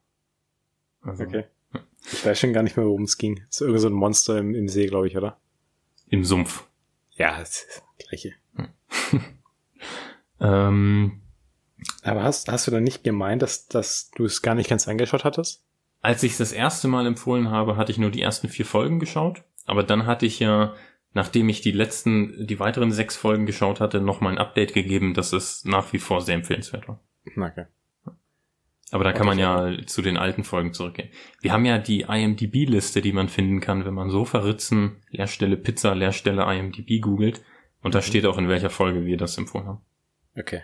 Also 1.01 1.25
Okay. 1.25 1.43
Ich 2.11 2.25
weiß 2.25 2.39
schon 2.39 2.53
gar 2.53 2.63
nicht 2.63 2.75
mehr, 2.75 2.87
worum 2.87 3.03
es 3.03 3.19
ging. 3.19 3.43
Ist 3.47 3.61
irgend 3.61 3.81
so 3.81 3.87
ein 3.89 3.93
Monster 3.93 4.39
im, 4.39 4.55
im 4.55 4.67
See, 4.67 4.87
glaube 4.87 5.07
ich, 5.07 5.15
oder? 5.15 5.39
im 6.09 6.25
Sumpf. 6.25 6.65
Ja, 7.11 7.37
das 7.37 7.49
ist 7.49 7.83
das 7.97 8.07
Gleiche. 8.07 8.33
Ähm, 10.39 11.21
Aber 12.01 12.23
hast, 12.23 12.51
hast 12.51 12.67
du 12.67 12.71
dann 12.71 12.83
nicht 12.83 13.03
gemeint, 13.03 13.41
dass, 13.41 13.67
dass 13.67 14.11
du 14.11 14.25
es 14.25 14.41
gar 14.41 14.53
nicht 14.53 14.69
ganz 14.69 14.87
angeschaut 14.87 15.23
hattest? 15.23 15.63
als 16.05 16.21
ich 16.21 16.37
das 16.37 16.51
erste 16.51 16.87
Mal 16.87 17.07
empfohlen 17.07 17.49
habe, 17.49 17.77
hatte 17.77 17.91
ich 17.91 17.97
nur 17.97 18.11
die 18.11 18.21
ersten 18.21 18.47
vier 18.47 18.65
Folgen 18.65 18.99
geschaut. 18.99 19.43
Aber 19.65 19.83
dann 19.83 20.05
hatte 20.05 20.25
ich 20.25 20.39
ja, 20.39 20.73
nachdem 21.13 21.49
ich 21.49 21.61
die 21.61 21.71
letzten, 21.71 22.45
die 22.47 22.59
weiteren 22.59 22.91
sechs 22.91 23.15
Folgen 23.15 23.45
geschaut 23.45 23.79
hatte, 23.79 23.99
noch 24.01 24.21
mal 24.21 24.29
ein 24.29 24.37
Update 24.37 24.73
gegeben, 24.73 25.13
dass 25.13 25.33
es 25.33 25.65
nach 25.65 25.91
wie 25.93 25.99
vor 25.99 26.21
sehr 26.21 26.35
empfehlenswert 26.35 26.87
war. 26.87 26.99
Okay. 27.35 27.65
Aber 28.91 29.03
da 29.03 29.11
kann 29.13 29.25
man 29.25 29.39
ja 29.39 29.75
zu 29.87 30.03
den 30.03 30.15
alten 30.15 30.43
Folgen 30.43 30.71
zurückgehen. 30.71 31.09
Wir 31.41 31.51
haben 31.51 31.65
ja 31.65 31.79
die 31.79 32.01
IMDb-Liste, 32.01 33.01
die 33.01 33.13
man 33.13 33.29
finden 33.29 33.59
kann, 33.59 33.83
wenn 33.83 33.95
man 33.95 34.11
so 34.11 34.25
verritzen, 34.25 34.97
Leerstelle 35.09 35.57
Pizza, 35.57 35.95
Leerstelle 35.95 36.43
IMDb 36.43 37.01
googelt. 37.01 37.43
Und 37.81 37.95
da 37.95 37.99
Mhm. 37.99 38.03
steht 38.03 38.25
auch, 38.25 38.37
in 38.37 38.47
welcher 38.47 38.69
Folge 38.69 39.05
wir 39.05 39.17
das 39.17 39.37
empfohlen 39.37 39.67
haben. 39.67 39.81
Okay. 40.37 40.61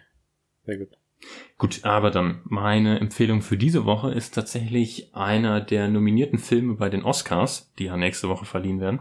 Sehr 0.65 0.77
gut. 0.77 0.89
Gut, 1.57 1.84
aber 1.84 2.09
dann 2.09 2.41
meine 2.45 2.99
Empfehlung 2.99 3.41
für 3.41 3.57
diese 3.57 3.86
Woche 3.86 4.11
ist 4.11 4.34
tatsächlich 4.34 5.13
einer 5.13 5.61
der 5.61 5.88
nominierten 5.89 6.39
Filme 6.39 6.74
bei 6.76 6.89
den 6.89 7.03
Oscars, 7.03 7.72
die 7.78 7.86
ja 7.86 7.97
nächste 7.97 8.30
Woche 8.30 8.45
verliehen 8.45 8.80
werden. 8.80 8.99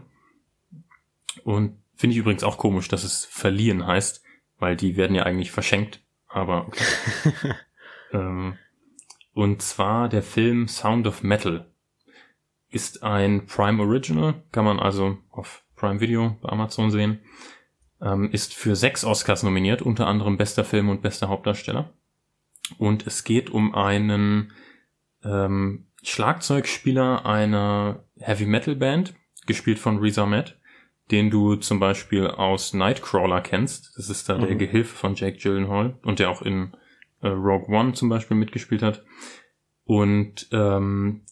Und 1.43 1.77
finde 1.95 2.13
ich 2.13 2.19
übrigens 2.19 2.43
auch 2.43 2.57
komisch, 2.57 2.87
dass 2.87 3.03
es 3.03 3.25
verliehen 3.25 3.85
heißt, 3.85 4.23
weil 4.59 4.75
die 4.75 4.95
werden 4.95 5.15
ja 5.15 5.23
eigentlich 5.23 5.51
verschenkt. 5.51 6.01
Aber 6.27 6.67
okay. 6.67 6.85
ähm, 8.13 8.57
und 9.33 9.61
zwar 9.61 10.09
der 10.09 10.23
Film 10.23 10.67
Sound 10.67 11.07
of 11.07 11.23
Metal 11.23 11.65
ist 12.69 13.03
ein 13.03 13.45
Prime 13.47 13.81
Original, 13.81 14.43
kann 14.51 14.65
man 14.65 14.79
also 14.79 15.17
auf 15.29 15.63
Prime 15.75 15.99
Video 15.99 16.37
bei 16.41 16.49
Amazon 16.49 16.91
sehen. 16.91 17.19
Ähm, 18.01 18.31
ist 18.31 18.53
für 18.53 18.75
sechs 18.75 19.03
Oscars 19.03 19.43
nominiert, 19.43 19.81
unter 19.81 20.07
anderem 20.07 20.37
bester 20.37 20.63
Film 20.63 20.89
und 20.89 21.01
bester 21.01 21.27
Hauptdarsteller. 21.27 21.93
Und 22.77 23.07
es 23.07 23.23
geht 23.23 23.49
um 23.49 23.75
einen 23.75 24.51
ähm, 25.23 25.87
Schlagzeugspieler 26.03 27.25
einer 27.25 28.03
Heavy 28.17 28.45
Metal 28.45 28.75
Band, 28.75 29.13
gespielt 29.45 29.79
von 29.79 29.97
Riz 29.99 30.17
Ahmed, 30.17 30.59
den 31.11 31.29
du 31.29 31.55
zum 31.55 31.79
Beispiel 31.79 32.27
aus 32.27 32.73
Nightcrawler 32.73 33.41
kennst. 33.41 33.97
Das 33.97 34.09
ist 34.09 34.29
da 34.29 34.37
der 34.37 34.51
Mhm. 34.51 34.59
Gehilfe 34.59 34.95
von 34.95 35.15
Jake 35.15 35.37
Gyllenhaal 35.37 35.97
und 36.03 36.19
der 36.19 36.29
auch 36.29 36.41
in 36.41 36.73
äh, 37.21 37.27
Rogue 37.27 37.67
One 37.75 37.93
zum 37.93 38.09
Beispiel 38.09 38.37
mitgespielt 38.37 38.81
hat. 38.81 39.03
Und 39.83 40.47
ähm, 40.51 41.25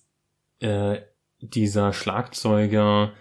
äh, 0.59 0.99
dieser 1.39 1.93
Schlagzeuger 1.93 3.13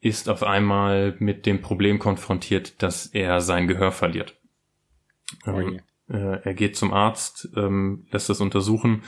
ist 0.00 0.28
auf 0.28 0.42
einmal 0.42 1.16
mit 1.18 1.44
dem 1.44 1.60
Problem 1.60 1.98
konfrontiert, 1.98 2.82
dass 2.82 3.06
er 3.06 3.40
sein 3.40 3.66
Gehör 3.66 3.92
verliert. 3.92 4.36
Oh 5.46 5.50
Ähm, 5.50 5.72
je. 5.72 5.80
Äh, 6.08 6.40
er 6.42 6.54
geht 6.54 6.76
zum 6.76 6.92
Arzt, 6.92 7.48
ähm, 7.56 8.06
lässt 8.10 8.28
das 8.28 8.40
untersuchen 8.40 9.02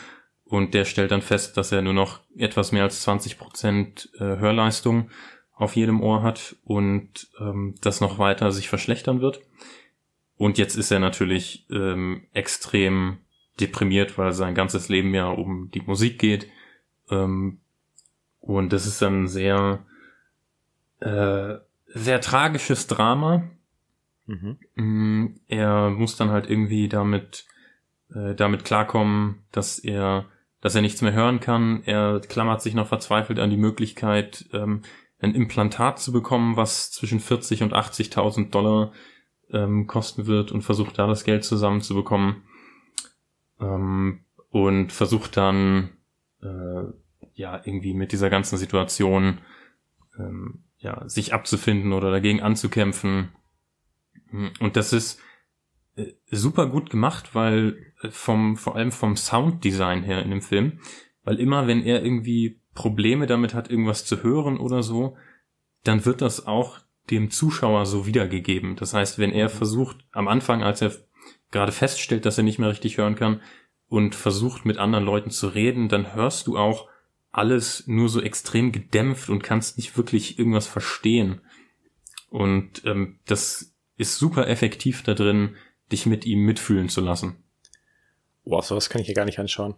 und 0.44 0.74
der 0.74 0.84
stellt 0.84 1.10
dann 1.12 1.22
fest, 1.22 1.56
dass 1.56 1.72
er 1.72 1.82
nur 1.82 1.92
noch 1.92 2.20
etwas 2.36 2.72
mehr 2.72 2.82
als 2.82 3.02
20 3.02 3.38
Prozent 3.38 4.10
äh, 4.18 4.24
Hörleistung 4.24 5.10
auf 5.54 5.76
jedem 5.76 6.02
Ohr 6.02 6.22
hat 6.22 6.56
und 6.64 7.28
ähm, 7.38 7.74
das 7.80 8.00
noch 8.00 8.18
weiter 8.18 8.50
sich 8.50 8.68
verschlechtern 8.68 9.20
wird. 9.20 9.42
Und 10.36 10.56
jetzt 10.56 10.74
ist 10.74 10.90
er 10.90 11.00
natürlich 11.00 11.66
ähm, 11.70 12.26
extrem 12.32 13.18
deprimiert, 13.60 14.16
weil 14.16 14.32
sein 14.32 14.54
ganzes 14.54 14.88
Leben 14.88 15.14
ja 15.14 15.28
um 15.28 15.70
die 15.70 15.82
Musik 15.82 16.18
geht. 16.18 16.48
Ähm, 17.10 17.60
und 18.40 18.72
das 18.72 18.86
ist 18.86 19.02
dann 19.02 19.28
sehr, 19.28 19.84
äh, 21.00 21.56
sehr 21.86 22.20
tragisches 22.22 22.86
Drama, 22.86 23.50
Mhm. 24.30 24.58
Mm, 24.76 25.40
Er 25.48 25.90
muss 25.90 26.16
dann 26.16 26.30
halt 26.30 26.48
irgendwie 26.48 26.88
damit, 26.88 27.46
äh, 28.14 28.34
damit 28.34 28.64
klarkommen, 28.64 29.42
dass 29.50 29.78
er, 29.80 30.26
dass 30.60 30.74
er 30.74 30.82
nichts 30.82 31.02
mehr 31.02 31.12
hören 31.12 31.40
kann. 31.40 31.82
Er 31.84 32.20
klammert 32.20 32.62
sich 32.62 32.74
noch 32.74 32.86
verzweifelt 32.86 33.40
an 33.40 33.50
die 33.50 33.56
Möglichkeit, 33.56 34.48
ähm, 34.52 34.82
ein 35.18 35.34
Implantat 35.34 35.98
zu 35.98 36.12
bekommen, 36.12 36.56
was 36.56 36.92
zwischen 36.92 37.18
40 37.20 37.62
und 37.62 37.74
80.000 37.74 38.50
Dollar 38.50 38.92
ähm, 39.50 39.86
kosten 39.88 40.26
wird 40.26 40.52
und 40.52 40.62
versucht 40.62 40.98
da 40.98 41.06
das 41.08 41.24
Geld 41.24 41.44
zusammenzubekommen. 41.44 42.42
Ähm, 43.60 44.20
und 44.50 44.92
versucht 44.92 45.36
dann, 45.36 45.90
äh, 46.42 46.82
ja, 47.34 47.60
irgendwie 47.64 47.94
mit 47.94 48.12
dieser 48.12 48.30
ganzen 48.30 48.58
Situation, 48.58 49.38
ähm, 50.18 50.64
ja, 50.78 51.08
sich 51.08 51.34
abzufinden 51.34 51.92
oder 51.92 52.10
dagegen 52.10 52.40
anzukämpfen. 52.40 53.30
Hm, 54.30 54.50
und 54.60 54.76
das 54.76 54.92
ist 54.92 55.20
äh, 55.96 56.12
super 56.30 56.66
gut 56.66 56.90
gemacht, 56.90 57.34
weil 57.34 57.92
äh, 58.02 58.10
vom, 58.10 58.56
vor 58.56 58.76
allem 58.76 58.92
vom 58.92 59.16
Sounddesign 59.16 60.02
her 60.02 60.22
in 60.22 60.30
dem 60.30 60.42
Film, 60.42 60.80
weil 61.24 61.38
immer 61.38 61.66
wenn 61.66 61.82
er 61.82 62.02
irgendwie 62.02 62.60
Probleme 62.74 63.26
damit 63.26 63.54
hat, 63.54 63.70
irgendwas 63.70 64.04
zu 64.04 64.22
hören 64.22 64.58
oder 64.58 64.82
so, 64.82 65.16
dann 65.84 66.04
wird 66.04 66.20
das 66.20 66.46
auch 66.46 66.78
dem 67.10 67.30
Zuschauer 67.30 67.86
so 67.86 68.06
wiedergegeben. 68.06 68.76
Das 68.76 68.94
heißt, 68.94 69.18
wenn 69.18 69.32
er 69.32 69.48
versucht, 69.48 70.04
am 70.12 70.28
Anfang, 70.28 70.62
als 70.62 70.80
er 70.80 70.92
gerade 71.50 71.72
feststellt, 71.72 72.24
dass 72.24 72.38
er 72.38 72.44
nicht 72.44 72.58
mehr 72.58 72.70
richtig 72.70 72.98
hören 72.98 73.16
kann 73.16 73.40
und 73.88 74.14
versucht 74.14 74.64
mit 74.64 74.78
anderen 74.78 75.04
Leuten 75.04 75.30
zu 75.30 75.48
reden, 75.48 75.88
dann 75.88 76.14
hörst 76.14 76.46
du 76.46 76.56
auch 76.56 76.88
alles 77.32 77.86
nur 77.86 78.08
so 78.08 78.20
extrem 78.20 78.72
gedämpft 78.72 79.28
und 79.28 79.42
kannst 79.42 79.76
nicht 79.76 79.96
wirklich 79.96 80.38
irgendwas 80.38 80.66
verstehen. 80.66 81.40
Und 82.28 82.84
ähm, 82.84 83.18
das 83.26 83.69
ist 84.00 84.16
super 84.16 84.48
effektiv 84.48 85.02
da 85.02 85.14
drin, 85.14 85.56
dich 85.92 86.06
mit 86.06 86.24
ihm 86.24 86.40
mitfühlen 86.40 86.88
zu 86.88 87.00
lassen. 87.00 87.44
Boah, 88.44 88.62
sowas 88.62 88.88
kann 88.88 89.00
ich 89.00 89.06
hier 89.06 89.14
gar 89.14 89.26
nicht 89.26 89.38
anschauen. 89.38 89.74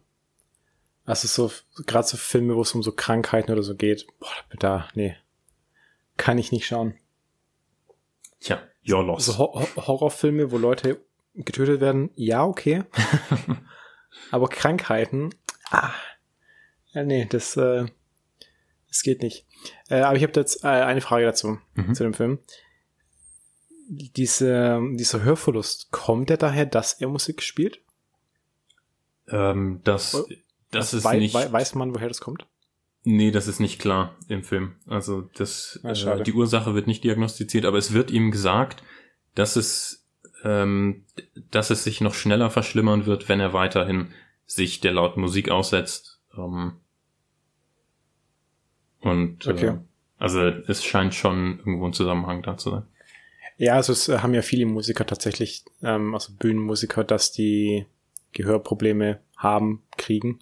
Also 1.05 1.27
so, 1.27 1.53
gerade 1.85 2.07
so 2.07 2.17
Filme, 2.17 2.55
wo 2.55 2.63
es 2.63 2.73
um 2.73 2.83
so 2.83 2.93
Krankheiten 2.93 3.51
oder 3.51 3.65
so 3.65 3.75
geht, 3.75 4.07
boah, 4.21 4.57
da, 4.59 4.89
nee. 4.95 5.17
Kann 6.17 6.39
ich 6.39 6.53
nicht 6.53 6.67
schauen. 6.67 6.95
Tja, 8.41 8.63
you're 8.85 9.03
lost. 9.03 9.27
So 9.27 9.39
Ho 9.39 9.67
Horrorfilme, 9.77 10.53
wo 10.53 10.59
Leute 10.59 11.05
getötet 11.35 11.81
werden, 11.81 12.11
ja, 12.15 12.45
okay. 12.45 12.85
Aber 14.31 14.49
Krankheiten, 14.49 15.31
ah, 15.71 15.91
ja, 16.93 17.03
nee, 17.03 17.27
das, 17.29 17.57
äh, 17.57 17.87
das 18.87 19.03
geht 19.03 19.23
nicht. 19.23 19.47
Äh, 19.89 20.01
aber 20.01 20.17
ich 20.17 20.23
habe 20.23 20.39
jetzt 20.39 20.65
äh, 20.65 20.69
eine 20.69 21.01
Frage 21.01 21.25
dazu, 21.25 21.59
mhm. 21.75 21.95
zu 21.95 22.03
dem 22.05 22.15
Film. 22.15 22.39
Diese, 23.95 24.81
dieser 24.95 25.23
Hörverlust, 25.23 25.91
kommt 25.91 26.31
der 26.31 26.39
daher, 26.39 26.65
dass 26.65 26.95
er 26.95 27.09
Musik 27.09 27.43
spielt? 27.43 27.83
Ähm, 29.29 29.81
das, 29.85 30.15
oh, 30.15 30.27
das 30.71 30.95
ist 30.95 31.05
wei 31.05 31.19
nicht. 31.19 31.35
Weiß 31.35 31.75
man, 31.75 31.95
woher 31.95 32.09
das 32.09 32.23
kommt? 32.23 32.47
Nee, 33.05 33.33
das 33.33 33.49
ist 33.49 33.61
nicht 33.61 33.81
klar 33.81 34.17
im 34.29 34.45
Film. 34.45 34.77
Also 34.87 35.29
das, 35.35 35.79
ah, 35.83 35.91
äh, 35.91 36.23
die 36.23 36.33
Ursache 36.33 36.75
wird 36.75 36.87
nicht 36.87 37.05
diagnostiziert, 37.05 37.67
aber 37.67 37.77
es 37.77 37.93
wird 37.93 38.11
ihm 38.11 38.31
gesagt, 38.31 38.83
dass 39.35 39.57
es, 39.57 40.07
ähm, 40.43 41.05
dass 41.51 41.71
es 41.71 41.85
sich 41.85 42.01
noch 42.01 42.15
schneller 42.15 42.49
verschlimmern 42.49 43.05
wird, 43.05 43.29
wenn 43.29 43.41
er 43.41 43.53
weiterhin 43.53 44.09
sich 44.47 44.81
der 44.81 44.93
lauten 44.93 45.21
Musik 45.21 45.51
aussetzt. 45.51 46.21
Ähm, 46.35 46.79
und 49.01 49.47
okay. 49.47 49.67
äh, 49.67 49.79
also 50.19 50.41
es 50.41 50.83
scheint 50.83 51.15
schon 51.15 51.59
irgendwo 51.59 51.87
ein 51.87 51.93
Zusammenhang 51.93 52.43
da 52.43 52.57
zu 52.57 52.71
sein. 52.71 52.87
Ja, 53.63 53.77
also 53.77 53.93
es 53.93 54.09
haben 54.09 54.35
ja 54.35 54.43
viele 54.43 54.67
Musiker 54.67 55.07
tatsächlich, 55.07 55.65
ähm, 55.85 56.15
also 56.15 56.33
Bühnenmusiker, 56.33 57.05
dass 57.05 57.31
die 57.31 57.87
Gehörprobleme 58.33 59.21
haben, 59.37 59.85
kriegen 59.97 60.41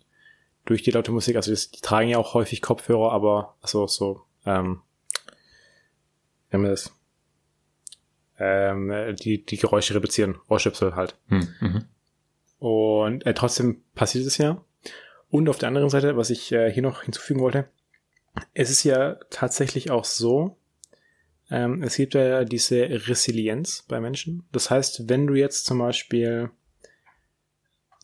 durch 0.64 0.82
die 0.82 0.90
laute 0.90 1.12
Musik. 1.12 1.36
Also 1.36 1.50
das, 1.50 1.70
die 1.70 1.82
tragen 1.82 2.08
ja 2.08 2.16
auch 2.16 2.32
häufig 2.32 2.62
Kopfhörer, 2.62 3.12
aber 3.12 3.58
also 3.60 3.86
so, 3.86 4.22
ähm, 4.46 4.80
wie 6.48 6.54
haben 6.54 6.62
wir 6.62 6.70
das? 6.70 6.94
Ähm, 8.38 9.14
die, 9.16 9.44
die 9.44 9.58
Geräusche 9.58 9.94
reduzieren, 9.94 10.38
Ohrstöpsel 10.48 10.94
halt. 10.94 11.14
Hm, 11.28 11.48
mhm. 11.60 11.84
Und 12.58 13.26
äh, 13.26 13.34
trotzdem 13.34 13.82
passiert 13.94 14.24
es 14.24 14.38
ja. 14.38 14.64
Und 15.28 15.50
auf 15.50 15.58
der 15.58 15.68
anderen 15.68 15.90
Seite, 15.90 16.16
was 16.16 16.30
ich 16.30 16.52
äh, 16.52 16.72
hier 16.72 16.82
noch 16.82 17.02
hinzufügen 17.02 17.40
wollte, 17.40 17.68
es 18.54 18.70
ist 18.70 18.82
ja 18.84 19.16
tatsächlich 19.28 19.90
auch 19.90 20.06
so, 20.06 20.56
ähm, 21.50 21.82
es 21.82 21.96
gibt 21.96 22.14
ja 22.14 22.44
diese 22.44 22.82
Resilienz 23.08 23.84
bei 23.88 24.00
Menschen. 24.00 24.44
Das 24.52 24.70
heißt, 24.70 25.08
wenn 25.08 25.26
du 25.26 25.34
jetzt 25.34 25.66
zum 25.66 25.78
Beispiel 25.78 26.50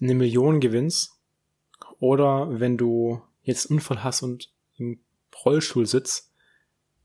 eine 0.01 0.15
Million 0.15 0.61
gewinnst 0.61 1.13
oder 2.01 2.61
wenn 2.61 2.77
du 2.77 3.23
jetzt 3.43 3.71
einen 3.71 3.79
Unfall 3.79 4.03
hast 4.03 4.23
und 4.23 4.53
im 4.77 5.01
Rollstuhl 5.45 5.87
sitzt, 5.87 6.33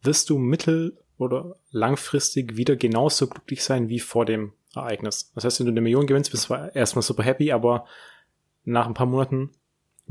wirst 0.01 0.29
du 0.29 0.37
mittel- 0.37 0.97
oder 1.17 1.55
langfristig 1.69 2.57
wieder 2.57 2.75
genauso 2.75 3.27
glücklich 3.27 3.63
sein 3.63 3.89
wie 3.89 3.99
vor 3.99 4.25
dem 4.25 4.53
Ereignis. 4.73 5.31
Das 5.35 5.43
heißt, 5.43 5.59
wenn 5.59 5.67
du 5.67 5.71
eine 5.71 5.81
Million 5.81 6.07
gewinnst, 6.07 6.31
bist 6.31 6.49
du 6.49 6.53
erstmal 6.73 7.03
super 7.03 7.23
happy, 7.23 7.51
aber 7.51 7.85
nach 8.63 8.87
ein 8.87 8.93
paar 8.95 9.05
Monaten 9.05 9.51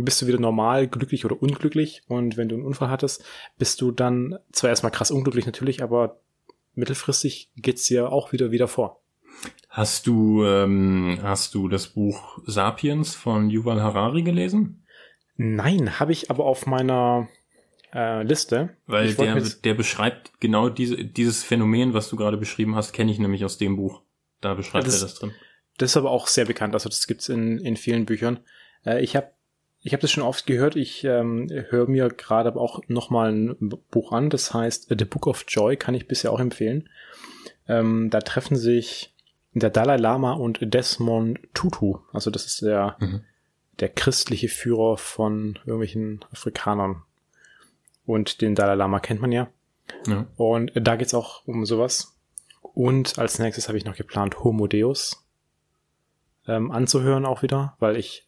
bist 0.04 0.22
du 0.22 0.26
wieder 0.26 0.40
normal, 0.40 0.88
glücklich 0.88 1.24
oder 1.24 1.40
unglücklich. 1.40 2.02
Und 2.08 2.36
wenn 2.36 2.48
du 2.48 2.56
einen 2.56 2.64
Unfall 2.64 2.90
hattest, 2.90 3.24
bist 3.58 3.80
du 3.80 3.90
dann 3.90 4.38
zwar 4.52 4.70
erstmal 4.70 4.92
krass 4.92 5.10
unglücklich 5.10 5.46
natürlich, 5.46 5.82
aber 5.82 6.20
mittelfristig 6.74 7.50
geht's 7.56 7.84
dir 7.84 8.10
auch 8.10 8.32
wieder 8.32 8.50
wieder 8.50 8.68
vor. 8.68 9.00
Hast 9.68 10.06
du, 10.06 10.44
ähm, 10.44 11.18
hast 11.22 11.54
du 11.54 11.68
das 11.68 11.88
Buch 11.88 12.38
Sapiens 12.44 13.14
von 13.14 13.50
Yuval 13.50 13.80
Harari 13.80 14.22
gelesen? 14.22 14.84
Nein, 15.36 16.00
habe 16.00 16.12
ich 16.12 16.30
aber 16.30 16.44
auf 16.44 16.66
meiner 16.66 17.28
äh, 17.94 18.22
Liste. 18.22 18.76
Weil 18.86 19.14
der, 19.14 19.40
der 19.40 19.74
beschreibt 19.74 20.32
genau 20.40 20.68
diese, 20.68 21.04
dieses 21.04 21.44
Phänomen, 21.44 21.94
was 21.94 22.08
du 22.08 22.16
gerade 22.16 22.36
beschrieben 22.36 22.74
hast, 22.74 22.92
kenne 22.92 23.10
ich 23.10 23.18
nämlich 23.18 23.44
aus 23.44 23.58
dem 23.58 23.76
Buch. 23.76 24.02
Da 24.40 24.54
beschreibt 24.54 24.86
das, 24.86 25.00
er 25.00 25.08
das 25.08 25.14
drin. 25.14 25.32
Das 25.78 25.90
ist 25.90 25.96
aber 25.96 26.10
auch 26.10 26.26
sehr 26.26 26.44
bekannt, 26.44 26.74
also 26.74 26.88
das 26.88 27.06
gibt's 27.06 27.28
in, 27.28 27.58
in 27.58 27.76
vielen 27.76 28.06
Büchern. 28.06 28.40
Äh, 28.84 29.02
ich 29.02 29.16
habe 29.16 29.30
ich 29.82 29.92
hab 29.94 30.00
das 30.00 30.10
schon 30.10 30.22
oft 30.22 30.46
gehört, 30.46 30.76
ich 30.76 31.04
ähm, 31.04 31.48
höre 31.68 31.88
mir 31.88 32.08
gerade 32.08 32.48
aber 32.48 32.60
auch 32.60 32.80
nochmal 32.88 33.32
ein 33.32 33.56
Buch 33.90 34.12
an, 34.12 34.28
das 34.28 34.52
heißt 34.52 34.88
The 34.90 35.04
Book 35.04 35.26
of 35.26 35.44
Joy, 35.48 35.76
kann 35.76 35.94
ich 35.94 36.06
bisher 36.06 36.32
auch 36.32 36.40
empfehlen. 36.40 36.88
Ähm, 37.66 38.10
da 38.10 38.20
treffen 38.20 38.56
sich 38.56 39.14
der 39.54 39.70
Dalai 39.70 39.96
Lama 39.96 40.32
und 40.32 40.58
Desmond 40.60 41.40
Tutu, 41.54 41.98
also 42.12 42.30
das 42.30 42.46
ist 42.46 42.62
der, 42.62 42.96
mhm. 43.00 43.22
der 43.80 43.88
christliche 43.88 44.48
Führer 44.48 44.96
von 44.96 45.58
irgendwelchen 45.64 46.24
Afrikanern. 46.30 47.02
Und 48.06 48.40
den 48.40 48.54
Dalai 48.54 48.74
Lama 48.74 49.00
kennt 49.00 49.20
man 49.20 49.32
ja. 49.32 49.48
ja. 50.06 50.26
Und 50.36 50.72
da 50.74 50.96
geht's 50.96 51.14
auch 51.14 51.46
um 51.46 51.64
sowas. 51.64 52.16
Und 52.60 53.18
als 53.18 53.38
nächstes 53.38 53.68
habe 53.68 53.78
ich 53.78 53.84
noch 53.84 53.96
geplant, 53.96 54.42
Homo 54.44 54.66
Deus 54.66 55.24
ähm, 56.46 56.70
anzuhören 56.70 57.24
auch 57.24 57.42
wieder, 57.42 57.76
weil 57.78 57.96
ich 57.96 58.26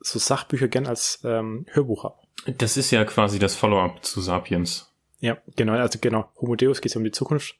so 0.00 0.18
Sachbücher 0.18 0.68
gern 0.68 0.86
als 0.86 1.20
ähm, 1.24 1.66
Hörbuch 1.70 2.04
habe. 2.04 2.16
Das 2.58 2.76
ist 2.76 2.90
ja 2.90 3.04
quasi 3.04 3.38
das 3.38 3.54
Follow-up 3.54 4.04
zu 4.04 4.20
Sapiens. 4.20 4.90
Ja, 5.20 5.36
genau, 5.56 5.74
also 5.74 5.98
genau. 6.00 6.30
Homo 6.40 6.56
Deus 6.56 6.80
geht 6.80 6.94
ja 6.94 6.98
um 6.98 7.04
die 7.04 7.10
Zukunft. 7.10 7.56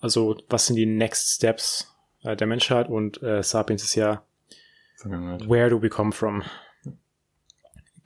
Also, 0.00 0.38
was 0.48 0.66
sind 0.66 0.76
die 0.76 0.86
Next 0.86 1.36
Steps 1.36 1.94
äh, 2.22 2.34
der 2.34 2.46
Menschheit 2.46 2.88
und 2.88 3.22
äh, 3.22 3.42
Sapiens 3.42 3.82
ist 3.82 3.94
ja 3.94 4.22
Where 5.04 5.70
do 5.70 5.80
we 5.80 5.88
come 5.88 6.12
from? 6.12 6.42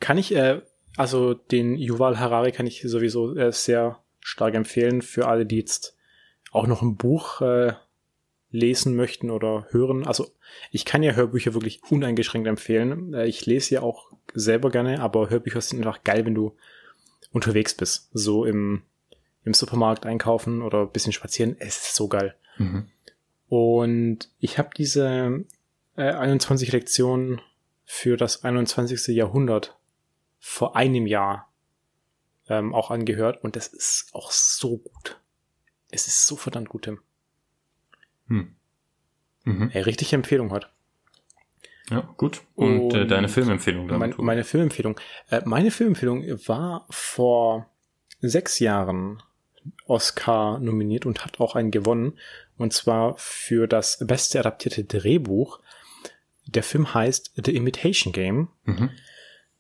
Kann 0.01 0.19
ich, 0.19 0.35
äh, 0.35 0.61
also 0.97 1.35
den 1.35 1.77
Yuval 1.77 2.19
Harari 2.19 2.53
kann 2.53 2.67
ich 2.67 2.83
sowieso 2.83 3.35
äh, 3.37 3.53
sehr 3.53 3.99
stark 4.21 4.55
empfehlen 4.55 5.03
für 5.03 5.27
alle, 5.27 5.47
die 5.47 5.59
jetzt 5.59 5.97
auch 6.53 6.67
noch 6.67 6.83
ein 6.83 6.97
Buch 6.97 7.41
äh, 7.41 7.75
lesen 8.55 8.95
möchten 8.95 9.31
oder 9.31 9.67
hören. 9.71 10.07
Also 10.07 10.31
ich 10.71 10.85
kann 10.85 11.03
ja 11.03 11.13
Hörbücher 11.13 11.55
wirklich 11.55 11.83
uneingeschränkt 11.91 12.47
empfehlen. 12.47 13.13
Äh, 13.13 13.27
ich 13.27 13.45
lese 13.47 13.75
ja 13.75 13.83
auch 13.83 14.13
selber 14.33 14.71
gerne, 14.71 15.01
aber 15.01 15.29
Hörbücher 15.29 15.61
sind 15.61 15.79
einfach 15.85 16.05
geil, 16.05 16.25
wenn 16.25 16.37
du 16.37 16.57
unterwegs 17.33 17.75
bist. 17.75 18.11
So 18.13 18.45
im, 18.45 18.83
im 19.45 19.55
Supermarkt 19.55 20.07
einkaufen 20.07 20.63
oder 20.63 20.83
ein 20.83 20.93
bisschen 20.93 21.13
spazieren. 21.13 21.57
Es 21.59 21.79
ist 21.79 21.97
so 21.97 22.07
geil. 22.07 22.37
Mhm. 22.59 22.87
Und 23.49 24.31
ich 24.39 24.57
habe 24.57 24.71
diese 24.77 25.45
äh, 25.97 26.13
21 26.13 26.71
Lektionen 26.71 27.41
für 27.85 28.17
das 28.17 28.45
21. 28.45 29.09
Jahrhundert 29.17 29.77
vor 30.39 30.77
einem 30.77 31.07
Jahr 31.07 31.51
ähm, 32.49 32.73
auch 32.73 32.93
angehört 32.93 33.43
und 33.43 33.57
das 33.57 33.67
ist 33.67 34.11
auch 34.13 34.31
so 34.31 34.79
gut. 34.79 35.21
Es 35.91 36.07
ist 36.07 36.27
so 36.27 36.37
verdammt 36.37 36.69
gut, 36.69 36.83
Tim. 36.83 37.01
Hm. 38.29 38.55
Mhm. 39.45 39.71
Ey, 39.73 39.83
richtige 39.83 40.17
Empfehlung 40.17 40.53
hat. 40.53 40.71
Ja, 41.91 42.01
gut. 42.17 42.43
Und, 42.55 42.81
Und 42.81 42.95
äh, 42.95 43.07
deine 43.07 43.29
Filmempfehlung 43.29 43.89
dann? 43.89 43.99
Mein, 43.99 44.15
meine 44.17 44.45
Filmempfehlung. 44.45 44.99
Äh, 45.29 45.43
meine 45.45 45.71
Filmempfehlung 45.71 46.23
war 46.47 46.87
vor 46.89 47.71
sechs 48.21 48.59
Jahren 48.59 49.23
Oscar 49.87 50.59
nominiert 50.59 51.07
und 51.07 51.25
hat 51.25 51.41
auch 51.41 51.57
einen 51.57 51.71
gewonnen. 51.71 52.19
Und 52.57 52.73
zwar 52.73 53.17
für 53.19 53.67
das 53.67 53.99
beste 54.01 54.41
adaptierte 54.41 54.85
Drehbuch. 54.85 55.61
Der 56.47 56.63
Film 56.63 56.95
heißt 56.95 57.33
The 57.45 57.55
Imitation 57.55 58.13
Game. 58.13 58.49
Mhm. 58.65 58.91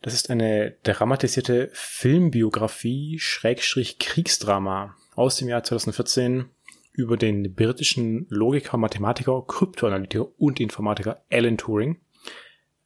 Das 0.01 0.15
ist 0.15 0.31
eine 0.31 0.77
dramatisierte 0.83 1.71
Filmbiografie, 1.73 3.19
Schrägstrich 3.19 3.99
Kriegsdrama 3.99 4.97
aus 5.15 5.37
dem 5.37 5.49
Jahr 5.49 5.65
2014 5.65 6.51
über 6.95 7.17
den 7.17 7.55
britischen 7.55 8.27
Logiker, 8.31 8.77
Mathematiker, 8.77 9.45
Kryptoanalytiker 9.47 10.29
und 10.39 10.61
Informatiker 10.61 11.25
Alan 11.31 11.59
Turing. 11.59 12.01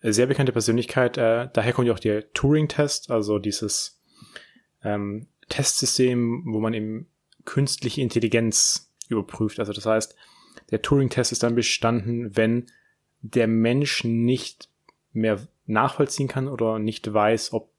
Sehr 0.01 0.27
bekannte 0.27 0.53
Persönlichkeit. 0.53 1.19
Äh, 1.19 1.49
daher 1.53 1.73
kommt 1.73 1.89
ja 1.89 1.95
auch 1.95 1.99
der 1.99 2.33
Turing-Test, 2.33 3.11
also 3.11 3.39
dieses 3.39 4.01
ähm, 4.83 5.27
Testsystem, 5.49 6.45
wo 6.47 6.61
man 6.61 6.73
eben 6.73 7.07
künstliche 7.45 8.01
Intelligenz 8.01 8.95
überprüft. 9.09 9.59
Also 9.59 9.73
das 9.73 9.85
heißt, 9.87 10.17
der 10.71 10.83
Turing-Test 10.83 11.33
ist 11.33 11.43
dann 11.43 11.55
bestanden, 11.55 12.37
wenn 12.37 12.67
der 13.21 13.47
Mensch 13.47 14.05
nicht 14.05 14.69
mehr 15.13 15.47
nachvollziehen 15.67 16.29
kann 16.29 16.49
oder 16.49 16.79
nicht 16.79 17.13
weiß, 17.13 17.53
ob 17.53 17.71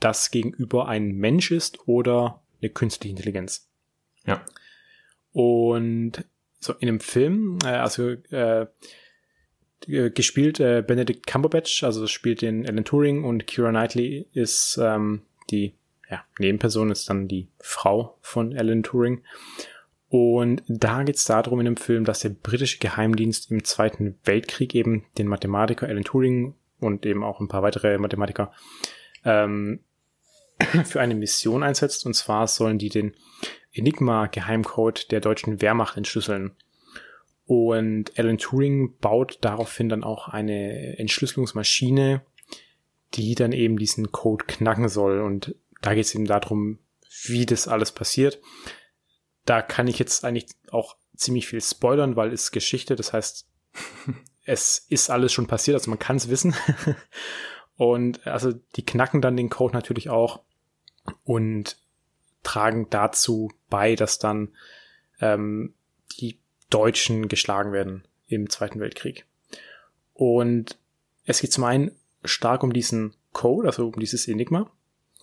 das 0.00 0.30
gegenüber 0.30 0.88
ein 0.88 1.12
Mensch 1.12 1.50
ist 1.50 1.86
oder 1.86 2.42
eine 2.60 2.70
künstliche 2.70 3.10
Intelligenz. 3.10 3.70
Ja. 4.26 4.44
Und 5.32 6.24
so 6.58 6.74
in 6.74 6.86
dem 6.86 7.00
Film, 7.00 7.58
äh, 7.64 7.68
also 7.68 8.10
äh, 8.30 8.66
äh, 9.86 10.10
gespielt 10.10 10.60
äh, 10.60 10.84
Benedict 10.86 11.26
Cumberbatch, 11.26 11.84
also 11.84 12.06
spielt 12.06 12.42
den 12.42 12.66
Alan 12.66 12.84
Turing 12.84 13.24
und 13.24 13.46
Kira 13.46 13.70
Knightley 13.70 14.26
ist 14.32 14.78
ähm, 14.80 15.22
die 15.50 15.74
ja, 16.10 16.24
Nebenperson, 16.38 16.90
ist 16.90 17.08
dann 17.08 17.28
die 17.28 17.48
Frau 17.58 18.18
von 18.20 18.56
Alan 18.56 18.82
Turing. 18.82 19.22
Und 20.08 20.62
da 20.66 21.04
geht 21.04 21.16
es 21.16 21.24
darum 21.24 21.60
in 21.60 21.66
dem 21.66 21.76
Film, 21.76 22.04
dass 22.04 22.20
der 22.20 22.30
britische 22.30 22.78
Geheimdienst 22.78 23.50
im 23.52 23.62
Zweiten 23.62 24.18
Weltkrieg 24.24 24.74
eben 24.74 25.04
den 25.18 25.28
Mathematiker 25.28 25.86
Alan 25.86 26.02
Turing 26.02 26.54
und 26.80 27.06
eben 27.06 27.22
auch 27.22 27.40
ein 27.40 27.48
paar 27.48 27.62
weitere 27.62 27.96
Mathematiker 27.96 28.52
ähm, 29.24 29.80
für 30.84 31.00
eine 31.00 31.14
Mission 31.14 31.62
einsetzt. 31.62 32.06
Und 32.06 32.14
zwar 32.14 32.46
sollen 32.46 32.78
die 32.78 32.88
den 32.88 33.14
Enigma-Geheimcode 33.72 35.10
der 35.10 35.20
deutschen 35.20 35.60
Wehrmacht 35.60 35.96
entschlüsseln. 35.96 36.56
Und 37.46 38.16
Alan 38.18 38.38
Turing 38.38 38.96
baut 38.98 39.38
daraufhin 39.40 39.88
dann 39.88 40.04
auch 40.04 40.28
eine 40.28 40.98
Entschlüsselungsmaschine, 40.98 42.22
die 43.14 43.34
dann 43.34 43.52
eben 43.52 43.76
diesen 43.76 44.12
Code 44.12 44.44
knacken 44.46 44.88
soll. 44.88 45.20
Und 45.20 45.56
da 45.82 45.94
geht 45.94 46.04
es 46.04 46.14
eben 46.14 46.26
darum, 46.26 46.78
wie 47.24 47.46
das 47.46 47.68
alles 47.68 47.92
passiert. 47.92 48.40
Da 49.44 49.62
kann 49.62 49.88
ich 49.88 49.98
jetzt 49.98 50.24
eigentlich 50.24 50.46
auch 50.70 50.96
ziemlich 51.16 51.48
viel 51.48 51.60
spoilern, 51.60 52.16
weil 52.16 52.32
es 52.32 52.52
Geschichte, 52.52 52.96
das 52.96 53.12
heißt, 53.12 53.48
es 54.44 54.78
ist 54.88 55.10
alles 55.10 55.32
schon 55.32 55.46
passiert, 55.46 55.74
also 55.74 55.90
man 55.90 55.98
kann 55.98 56.16
es 56.16 56.28
wissen. 56.28 56.54
und 57.76 58.26
also 58.26 58.52
die 58.76 58.84
knacken 58.84 59.20
dann 59.20 59.36
den 59.36 59.50
Code 59.50 59.74
natürlich 59.74 60.08
auch 60.08 60.44
und 61.24 61.78
tragen 62.42 62.88
dazu 62.90 63.50
bei, 63.68 63.94
dass 63.94 64.18
dann 64.18 64.48
ähm, 65.20 65.74
die 66.18 66.38
Deutschen 66.70 67.28
geschlagen 67.28 67.72
werden 67.72 68.04
im 68.28 68.48
Zweiten 68.48 68.80
Weltkrieg. 68.80 69.26
Und 70.14 70.78
es 71.24 71.40
geht 71.40 71.52
zum 71.52 71.64
einen 71.64 71.92
stark 72.24 72.62
um 72.62 72.72
diesen 72.72 73.14
Code, 73.32 73.68
also 73.68 73.88
um 73.88 74.00
dieses 74.00 74.28
Enigma. 74.28 74.70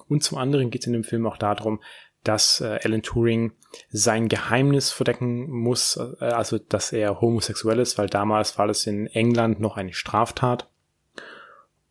Und 0.07 0.23
zum 0.23 0.37
anderen 0.37 0.69
geht 0.69 0.81
es 0.81 0.87
in 0.87 0.93
dem 0.93 1.03
Film 1.03 1.25
auch 1.25 1.37
darum, 1.37 1.81
dass 2.23 2.61
äh, 2.61 2.79
Alan 2.83 3.03
Turing 3.03 3.53
sein 3.89 4.27
Geheimnis 4.27 4.91
verdecken 4.91 5.49
muss, 5.49 5.97
äh, 5.97 6.25
also 6.25 6.57
dass 6.57 6.91
er 6.91 7.21
homosexuell 7.21 7.79
ist, 7.79 7.97
weil 7.97 8.07
damals 8.07 8.57
war 8.57 8.67
das 8.67 8.85
in 8.87 9.07
England 9.07 9.59
noch 9.59 9.77
eine 9.77 9.93
Straftat. 9.93 10.69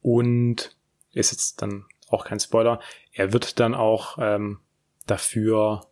Und 0.03 0.77
ist 1.13 1.33
jetzt 1.33 1.63
dann 1.63 1.85
auch 2.09 2.25
kein 2.25 2.39
Spoiler, 2.39 2.81
er 3.17 3.33
wird 3.33 3.59
dann 3.59 3.75
auch 3.75 4.19
ähm, 4.21 4.61
dafür 5.07 5.87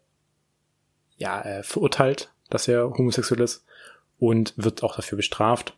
ja, 1.17 1.41
äh, 1.43 1.63
verurteilt 1.63 2.31
dass 2.51 2.69
er 2.69 2.91
homosexuell 2.91 3.41
ist 3.41 3.65
und 4.19 4.55
wird 4.57 4.83
auch 4.83 4.97
dafür 4.97 5.17
bestraft. 5.17 5.77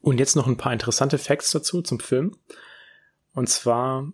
Und 0.00 0.18
jetzt 0.18 0.36
noch 0.36 0.46
ein 0.46 0.56
paar 0.56 0.72
interessante 0.72 1.18
Facts 1.18 1.50
dazu 1.50 1.82
zum 1.82 2.00
Film. 2.00 2.36
Und 3.34 3.48
zwar, 3.48 4.10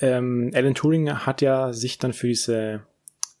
ähm, 0.00 0.50
Alan 0.54 0.74
Turing 0.74 1.10
hat 1.10 1.42
ja 1.42 1.72
sich 1.72 1.98
dann 1.98 2.12
für 2.12 2.26
diese 2.26 2.82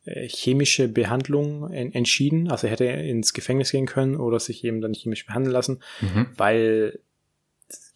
äh, 0.04 0.28
chemische 0.28 0.86
Behandlung 0.86 1.72
en 1.72 1.92
entschieden. 1.92 2.50
Also 2.50 2.66
er 2.66 2.72
hätte 2.72 2.84
ins 2.84 3.32
Gefängnis 3.32 3.72
gehen 3.72 3.86
können 3.86 4.16
oder 4.16 4.38
sich 4.38 4.62
eben 4.62 4.80
dann 4.80 4.94
chemisch 4.94 5.26
behandeln 5.26 5.52
lassen, 5.52 5.82
mhm. 6.00 6.28
weil, 6.36 7.00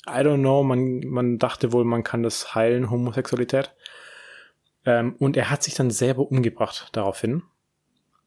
I 0.09 0.20
don't 0.22 0.41
know, 0.41 0.64
man, 0.64 1.01
man 1.07 1.38
dachte 1.38 1.72
wohl, 1.72 1.84
man 1.84 2.03
kann 2.03 2.22
das 2.22 2.55
heilen, 2.55 2.91
Homosexualität. 2.91 3.72
Ähm, 4.85 5.14
und 5.18 5.37
er 5.37 5.51
hat 5.51 5.62
sich 5.62 5.74
dann 5.74 5.91
selber 5.91 6.31
umgebracht 6.31 6.89
daraufhin. 6.93 7.43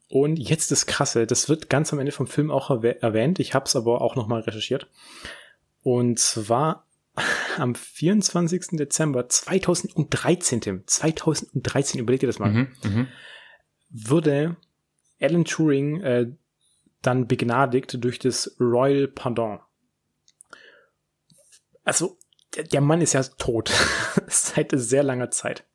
Und 0.09 0.37
jetzt 0.37 0.71
das 0.71 0.85
Krasse, 0.85 1.25
das 1.25 1.49
wird 1.49 1.69
ganz 1.69 1.91
am 1.91 1.99
Ende 1.99 2.11
vom 2.11 2.27
Film 2.27 2.51
auch 2.51 2.69
erwähnt. 2.69 3.39
Ich 3.39 3.55
habe 3.55 3.65
es 3.65 3.75
aber 3.75 4.01
auch 4.01 4.15
nochmal 4.15 4.41
recherchiert. 4.41 4.87
Und 5.81 6.19
zwar 6.19 6.85
am 7.57 7.75
24. 7.75 8.77
Dezember 8.77 9.27
2013, 9.27 10.61
Tim, 10.61 10.83
2013, 10.85 11.99
überleg 11.99 12.19
dir 12.19 12.27
das 12.27 12.39
mal, 12.39 12.51
mhm, 12.51 12.67
mhm, 12.83 13.07
würde 13.89 14.55
Alan 15.19 15.45
Turing 15.45 16.01
äh, 16.01 16.31
dann 17.01 17.27
begnadigt 17.27 18.03
durch 18.03 18.19
das 18.19 18.55
Royal 18.59 19.07
Pardon. 19.07 19.59
Also, 21.83 22.17
der, 22.55 22.63
der 22.63 22.81
Mann 22.81 23.01
ist 23.01 23.13
ja 23.13 23.23
tot 23.23 23.71
seit 24.27 24.71
sehr 24.73 25.03
langer 25.03 25.31
Zeit. 25.31 25.65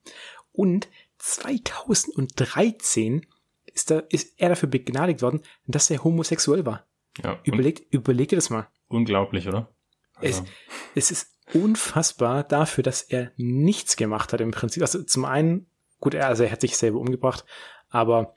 Und 0.59 0.89
2013 1.19 3.25
ist, 3.65 3.93
da, 3.93 4.01
ist 4.09 4.41
er 4.41 4.49
dafür 4.49 4.69
begnadigt 4.69 5.23
worden, 5.23 5.41
dass 5.69 5.89
er 5.89 6.03
homosexuell 6.03 6.67
war. 6.67 6.85
Ja, 7.23 7.39
überlegt, 7.45 7.95
überlegt 7.95 8.33
dir 8.33 8.37
das 8.37 8.51
mal. 8.51 8.67
Unglaublich, 8.89 9.47
oder? 9.47 9.73
Also. 10.17 10.43
Es, 10.43 10.49
es 10.97 11.11
ist 11.13 11.39
unfassbar 11.55 12.43
dafür, 12.43 12.83
dass 12.83 13.03
er 13.03 13.31
nichts 13.37 13.97
gemacht 13.97 14.33
hat 14.33 14.41
im 14.41 14.51
Prinzip. 14.51 14.83
Also 14.83 15.05
zum 15.05 15.27
einen, 15.27 15.71
gut, 16.01 16.15
er, 16.15 16.27
also 16.27 16.43
er 16.43 16.51
hat 16.51 16.61
sich 16.61 16.77
selber 16.77 16.99
umgebracht, 16.99 17.45
aber 17.89 18.35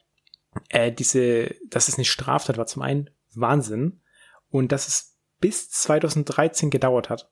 äh, 0.69 0.91
diese, 0.91 1.55
dass 1.65 1.87
es 1.87 1.95
eine 1.95 2.05
Straftat 2.05 2.59
war, 2.59 2.67
zum 2.67 2.83
einen 2.83 3.09
Wahnsinn 3.33 4.03
und 4.51 4.71
dass 4.71 4.87
es 4.87 5.17
bis 5.39 5.71
2013 5.71 6.69
gedauert 6.69 7.09
hat, 7.09 7.31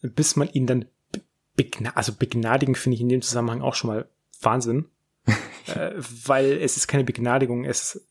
bis 0.00 0.36
man 0.36 0.48
ihn 0.48 0.68
dann 0.68 0.84
begna 1.56 1.90
also 1.94 2.12
begnadigen 2.12 2.74
finde 2.74 2.94
ich 2.94 3.00
in 3.00 3.08
dem 3.08 3.22
Zusammenhang 3.22 3.62
auch 3.62 3.74
schon 3.74 3.88
mal 3.88 4.08
Wahnsinn 4.40 4.90
äh, 5.66 5.92
weil 5.96 6.52
es 6.52 6.76
ist 6.76 6.86
keine 6.86 7.04
Begnadigung, 7.04 7.64
es, 7.64 8.06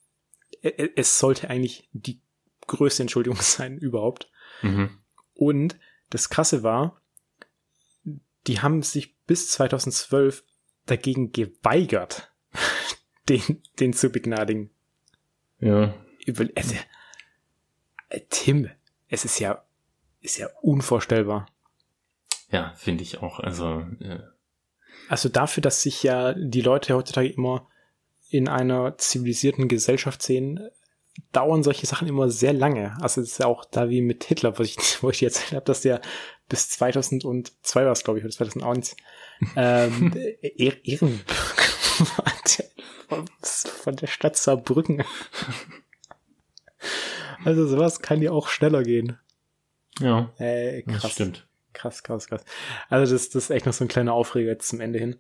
äh, 0.61 0.89
es 0.95 1.17
sollte 1.19 1.49
eigentlich 1.49 1.89
die 1.93 2.19
größte 2.67 3.03
Entschuldigung 3.03 3.37
sein 3.41 3.77
überhaupt. 3.77 4.29
Mhm. 4.61 4.89
Und 5.33 5.77
das 6.09 6.29
Krasse 6.29 6.63
war, 6.63 7.01
die 8.47 8.59
haben 8.61 8.83
sich 8.83 9.15
bis 9.25 9.49
2012 9.51 10.43
dagegen 10.85 11.31
geweigert, 11.31 12.31
den, 13.29 13.61
den 13.79 13.93
zu 13.93 14.09
begnadigen. 14.09 14.69
Ja. 15.59 15.95
Über, 16.25 16.45
also, 16.55 16.75
äh, 18.09 18.21
Tim, 18.29 18.69
es 19.07 19.25
ist 19.25 19.39
ja, 19.39 19.63
ist 20.21 20.37
ja 20.37 20.49
unvorstellbar. 20.61 21.47
Ja, 22.55 22.73
finde 22.77 23.03
ich 23.03 23.21
auch. 23.21 23.39
Also, 23.41 23.85
äh, 23.99 24.19
also 25.09 25.27
dafür, 25.27 25.61
dass 25.61 25.81
sich 25.81 26.03
ja 26.03 26.33
die 26.33 26.61
Leute 26.61 26.95
heutzutage 26.95 27.27
immer 27.27 27.67
in 28.29 28.47
einer 28.47 28.97
zivilisierten 28.97 29.67
Gesellschaft 29.67 30.21
sehen, 30.21 30.69
dauern 31.33 31.63
solche 31.63 31.85
Sachen 31.85 32.07
immer 32.07 32.29
sehr 32.29 32.53
lange. 32.53 32.95
Also 33.01 33.19
es 33.19 33.33
ist 33.33 33.39
ja 33.39 33.47
auch 33.47 33.65
da 33.65 33.89
wie 33.89 34.01
mit 34.01 34.23
Hitler, 34.23 34.57
wo 34.57 34.63
ich, 34.63 34.77
wo 35.01 35.09
ich 35.09 35.19
jetzt 35.19 35.51
habe, 35.51 35.65
dass 35.65 35.81
der 35.81 35.99
bis 36.47 36.69
2002 36.69 37.85
war 37.85 37.91
es, 37.91 38.05
glaube 38.05 38.19
ich, 38.19 38.25
oder 38.25 38.33
2001 38.33 38.95
ähm, 39.57 40.13
Ehrenbürger 40.41 41.25
von 43.83 43.95
der 43.97 44.07
Stadt 44.07 44.37
Saarbrücken. 44.37 45.03
Also 47.43 47.67
sowas 47.67 47.99
kann 47.99 48.21
ja 48.21 48.31
auch 48.31 48.47
schneller 48.47 48.83
gehen. 48.83 49.19
Ja, 49.99 50.33
äh, 50.37 50.83
krass. 50.83 51.01
das 51.01 51.11
stimmt. 51.11 51.44
Krass, 51.75 52.01
krass, 52.03 52.27
krass. 52.27 52.43
Also 52.89 53.13
das, 53.13 53.29
das 53.29 53.43
ist 53.43 53.49
echt 53.51 53.65
noch 53.65 53.73
so 53.73 53.83
ein 53.83 53.89
kleiner 53.89 54.13
Aufreger 54.13 54.51
jetzt 54.51 54.69
zum 54.69 54.79
Ende 54.79 54.97
hin. 54.97 55.17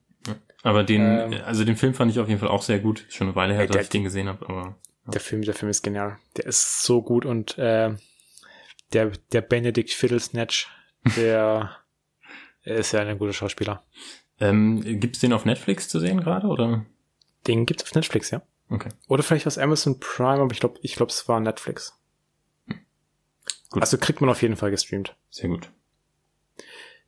Aber 0.63 0.83
den, 0.83 1.01
ähm, 1.01 1.41
also 1.45 1.63
den 1.63 1.75
Film 1.75 1.93
fand 1.93 2.11
ich 2.11 2.19
auf 2.19 2.27
jeden 2.27 2.39
Fall 2.39 2.49
auch 2.49 2.63
sehr 2.63 2.79
gut. 2.79 3.05
Schon 3.09 3.27
eine 3.27 3.35
Weile 3.35 3.53
her, 3.53 3.67
dass 3.67 3.83
ich 3.83 3.89
den 3.89 4.03
gesehen 4.03 4.27
habe, 4.27 4.49
aber. 4.49 4.77
Ja. 5.05 5.11
Der 5.11 5.21
Film, 5.21 5.43
der 5.43 5.53
Film 5.53 5.69
ist 5.69 5.83
genial. 5.83 6.17
Der 6.37 6.47
ist 6.47 6.81
so 6.83 7.03
gut 7.03 7.25
und 7.25 7.57
äh, 7.59 7.93
der, 8.93 9.11
der 9.31 9.41
Benedict 9.41 9.91
Fiddlesnatch, 9.91 10.67
der 11.15 11.75
ist 12.63 12.93
ja 12.93 13.01
ein 13.01 13.19
guter 13.19 13.33
Schauspieler. 13.33 13.83
Ähm, 14.39 14.81
gibt's 14.99 15.19
den 15.19 15.33
auf 15.33 15.45
Netflix 15.45 15.87
zu 15.87 15.99
sehen 15.99 16.21
gerade, 16.21 16.47
oder? 16.47 16.85
Den 17.45 17.65
gibt's 17.65 17.83
auf 17.83 17.93
Netflix, 17.93 18.31
ja. 18.31 18.41
Okay. 18.69 18.89
Oder 19.07 19.21
vielleicht 19.21 19.45
aus 19.45 19.59
Amazon 19.59 19.99
Prime, 19.99 20.41
aber 20.41 20.51
ich 20.51 20.59
glaube, 20.59 20.79
ich 20.81 20.95
glaube, 20.95 21.11
es 21.11 21.27
war 21.27 21.39
Netflix. 21.39 21.99
Gut. 23.69 23.81
Also 23.81 23.97
kriegt 23.97 24.21
man 24.21 24.29
auf 24.29 24.41
jeden 24.41 24.55
Fall 24.55 24.71
gestreamt. 24.71 25.15
Sehr 25.29 25.49
gut. 25.49 25.69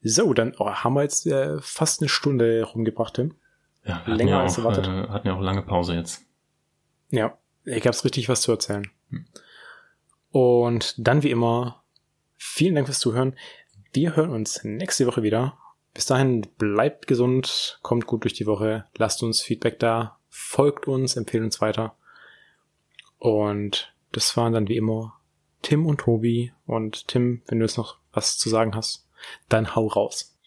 So, 0.01 0.33
dann 0.33 0.53
oh, 0.57 0.69
haben 0.69 0.93
wir 0.93 1.03
jetzt 1.03 1.25
äh, 1.27 1.59
fast 1.61 2.01
eine 2.01 2.09
Stunde 2.09 2.63
rumgebracht, 2.63 3.15
Tim. 3.15 3.35
Ja, 3.83 4.03
länger 4.05 4.31
ja 4.31 4.41
als 4.41 4.57
erwartet. 4.57 4.87
Äh, 4.87 5.07
hatten 5.09 5.27
ja 5.27 5.35
auch 5.35 5.41
lange 5.41 5.61
Pause 5.63 5.95
jetzt. 5.95 6.25
Ja, 7.09 7.37
ich 7.65 7.85
hab's 7.87 8.03
richtig 8.03 8.29
was 8.29 8.41
zu 8.41 8.51
erzählen. 8.51 8.89
Hm. 9.09 9.25
Und 10.31 10.95
dann 10.97 11.23
wie 11.23 11.31
immer, 11.31 11.83
vielen 12.35 12.75
Dank 12.75 12.87
fürs 12.87 12.99
Zuhören. 12.99 13.35
Wir 13.93 14.15
hören 14.15 14.31
uns 14.31 14.63
nächste 14.63 15.07
Woche 15.07 15.23
wieder. 15.23 15.57
Bis 15.93 16.05
dahin 16.05 16.41
bleibt 16.57 17.07
gesund, 17.07 17.79
kommt 17.81 18.05
gut 18.05 18.23
durch 18.23 18.33
die 18.33 18.45
Woche, 18.45 18.85
lasst 18.97 19.23
uns 19.23 19.41
Feedback 19.41 19.79
da, 19.79 20.19
folgt 20.29 20.87
uns, 20.87 21.15
empfehlt 21.15 21.43
uns 21.43 21.59
weiter. 21.59 21.95
Und 23.17 23.95
das 24.11 24.37
waren 24.37 24.53
dann 24.53 24.67
wie 24.67 24.77
immer 24.77 25.19
Tim 25.63 25.87
und 25.87 26.01
Tobi. 26.01 26.53
Und 26.67 27.07
Tim, 27.07 27.41
wenn 27.47 27.59
du 27.59 27.65
jetzt 27.65 27.77
noch 27.77 27.97
was 28.11 28.37
zu 28.37 28.49
sagen 28.49 28.75
hast, 28.75 29.06
dann 29.49 29.75
hau 29.75 29.87
raus. 29.87 30.37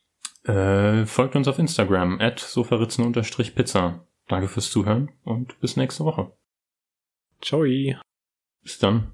Äh, 0.45 1.05
folgt 1.07 1.37
uns 1.37 1.49
auf 1.49 1.59
Instagram, 1.59 2.21
at 2.21 2.41
sofaritzen-pizza. 2.41 4.07
Danke 4.29 4.49
fürs 4.49 4.71
Zuhören 4.71 5.11
und 5.25 5.59
bis 5.61 5.77
nächste 5.77 6.05
Woche. 6.05 6.33
Ciao. 7.43 7.65
Bis 8.63 8.79
dann. 8.79 9.13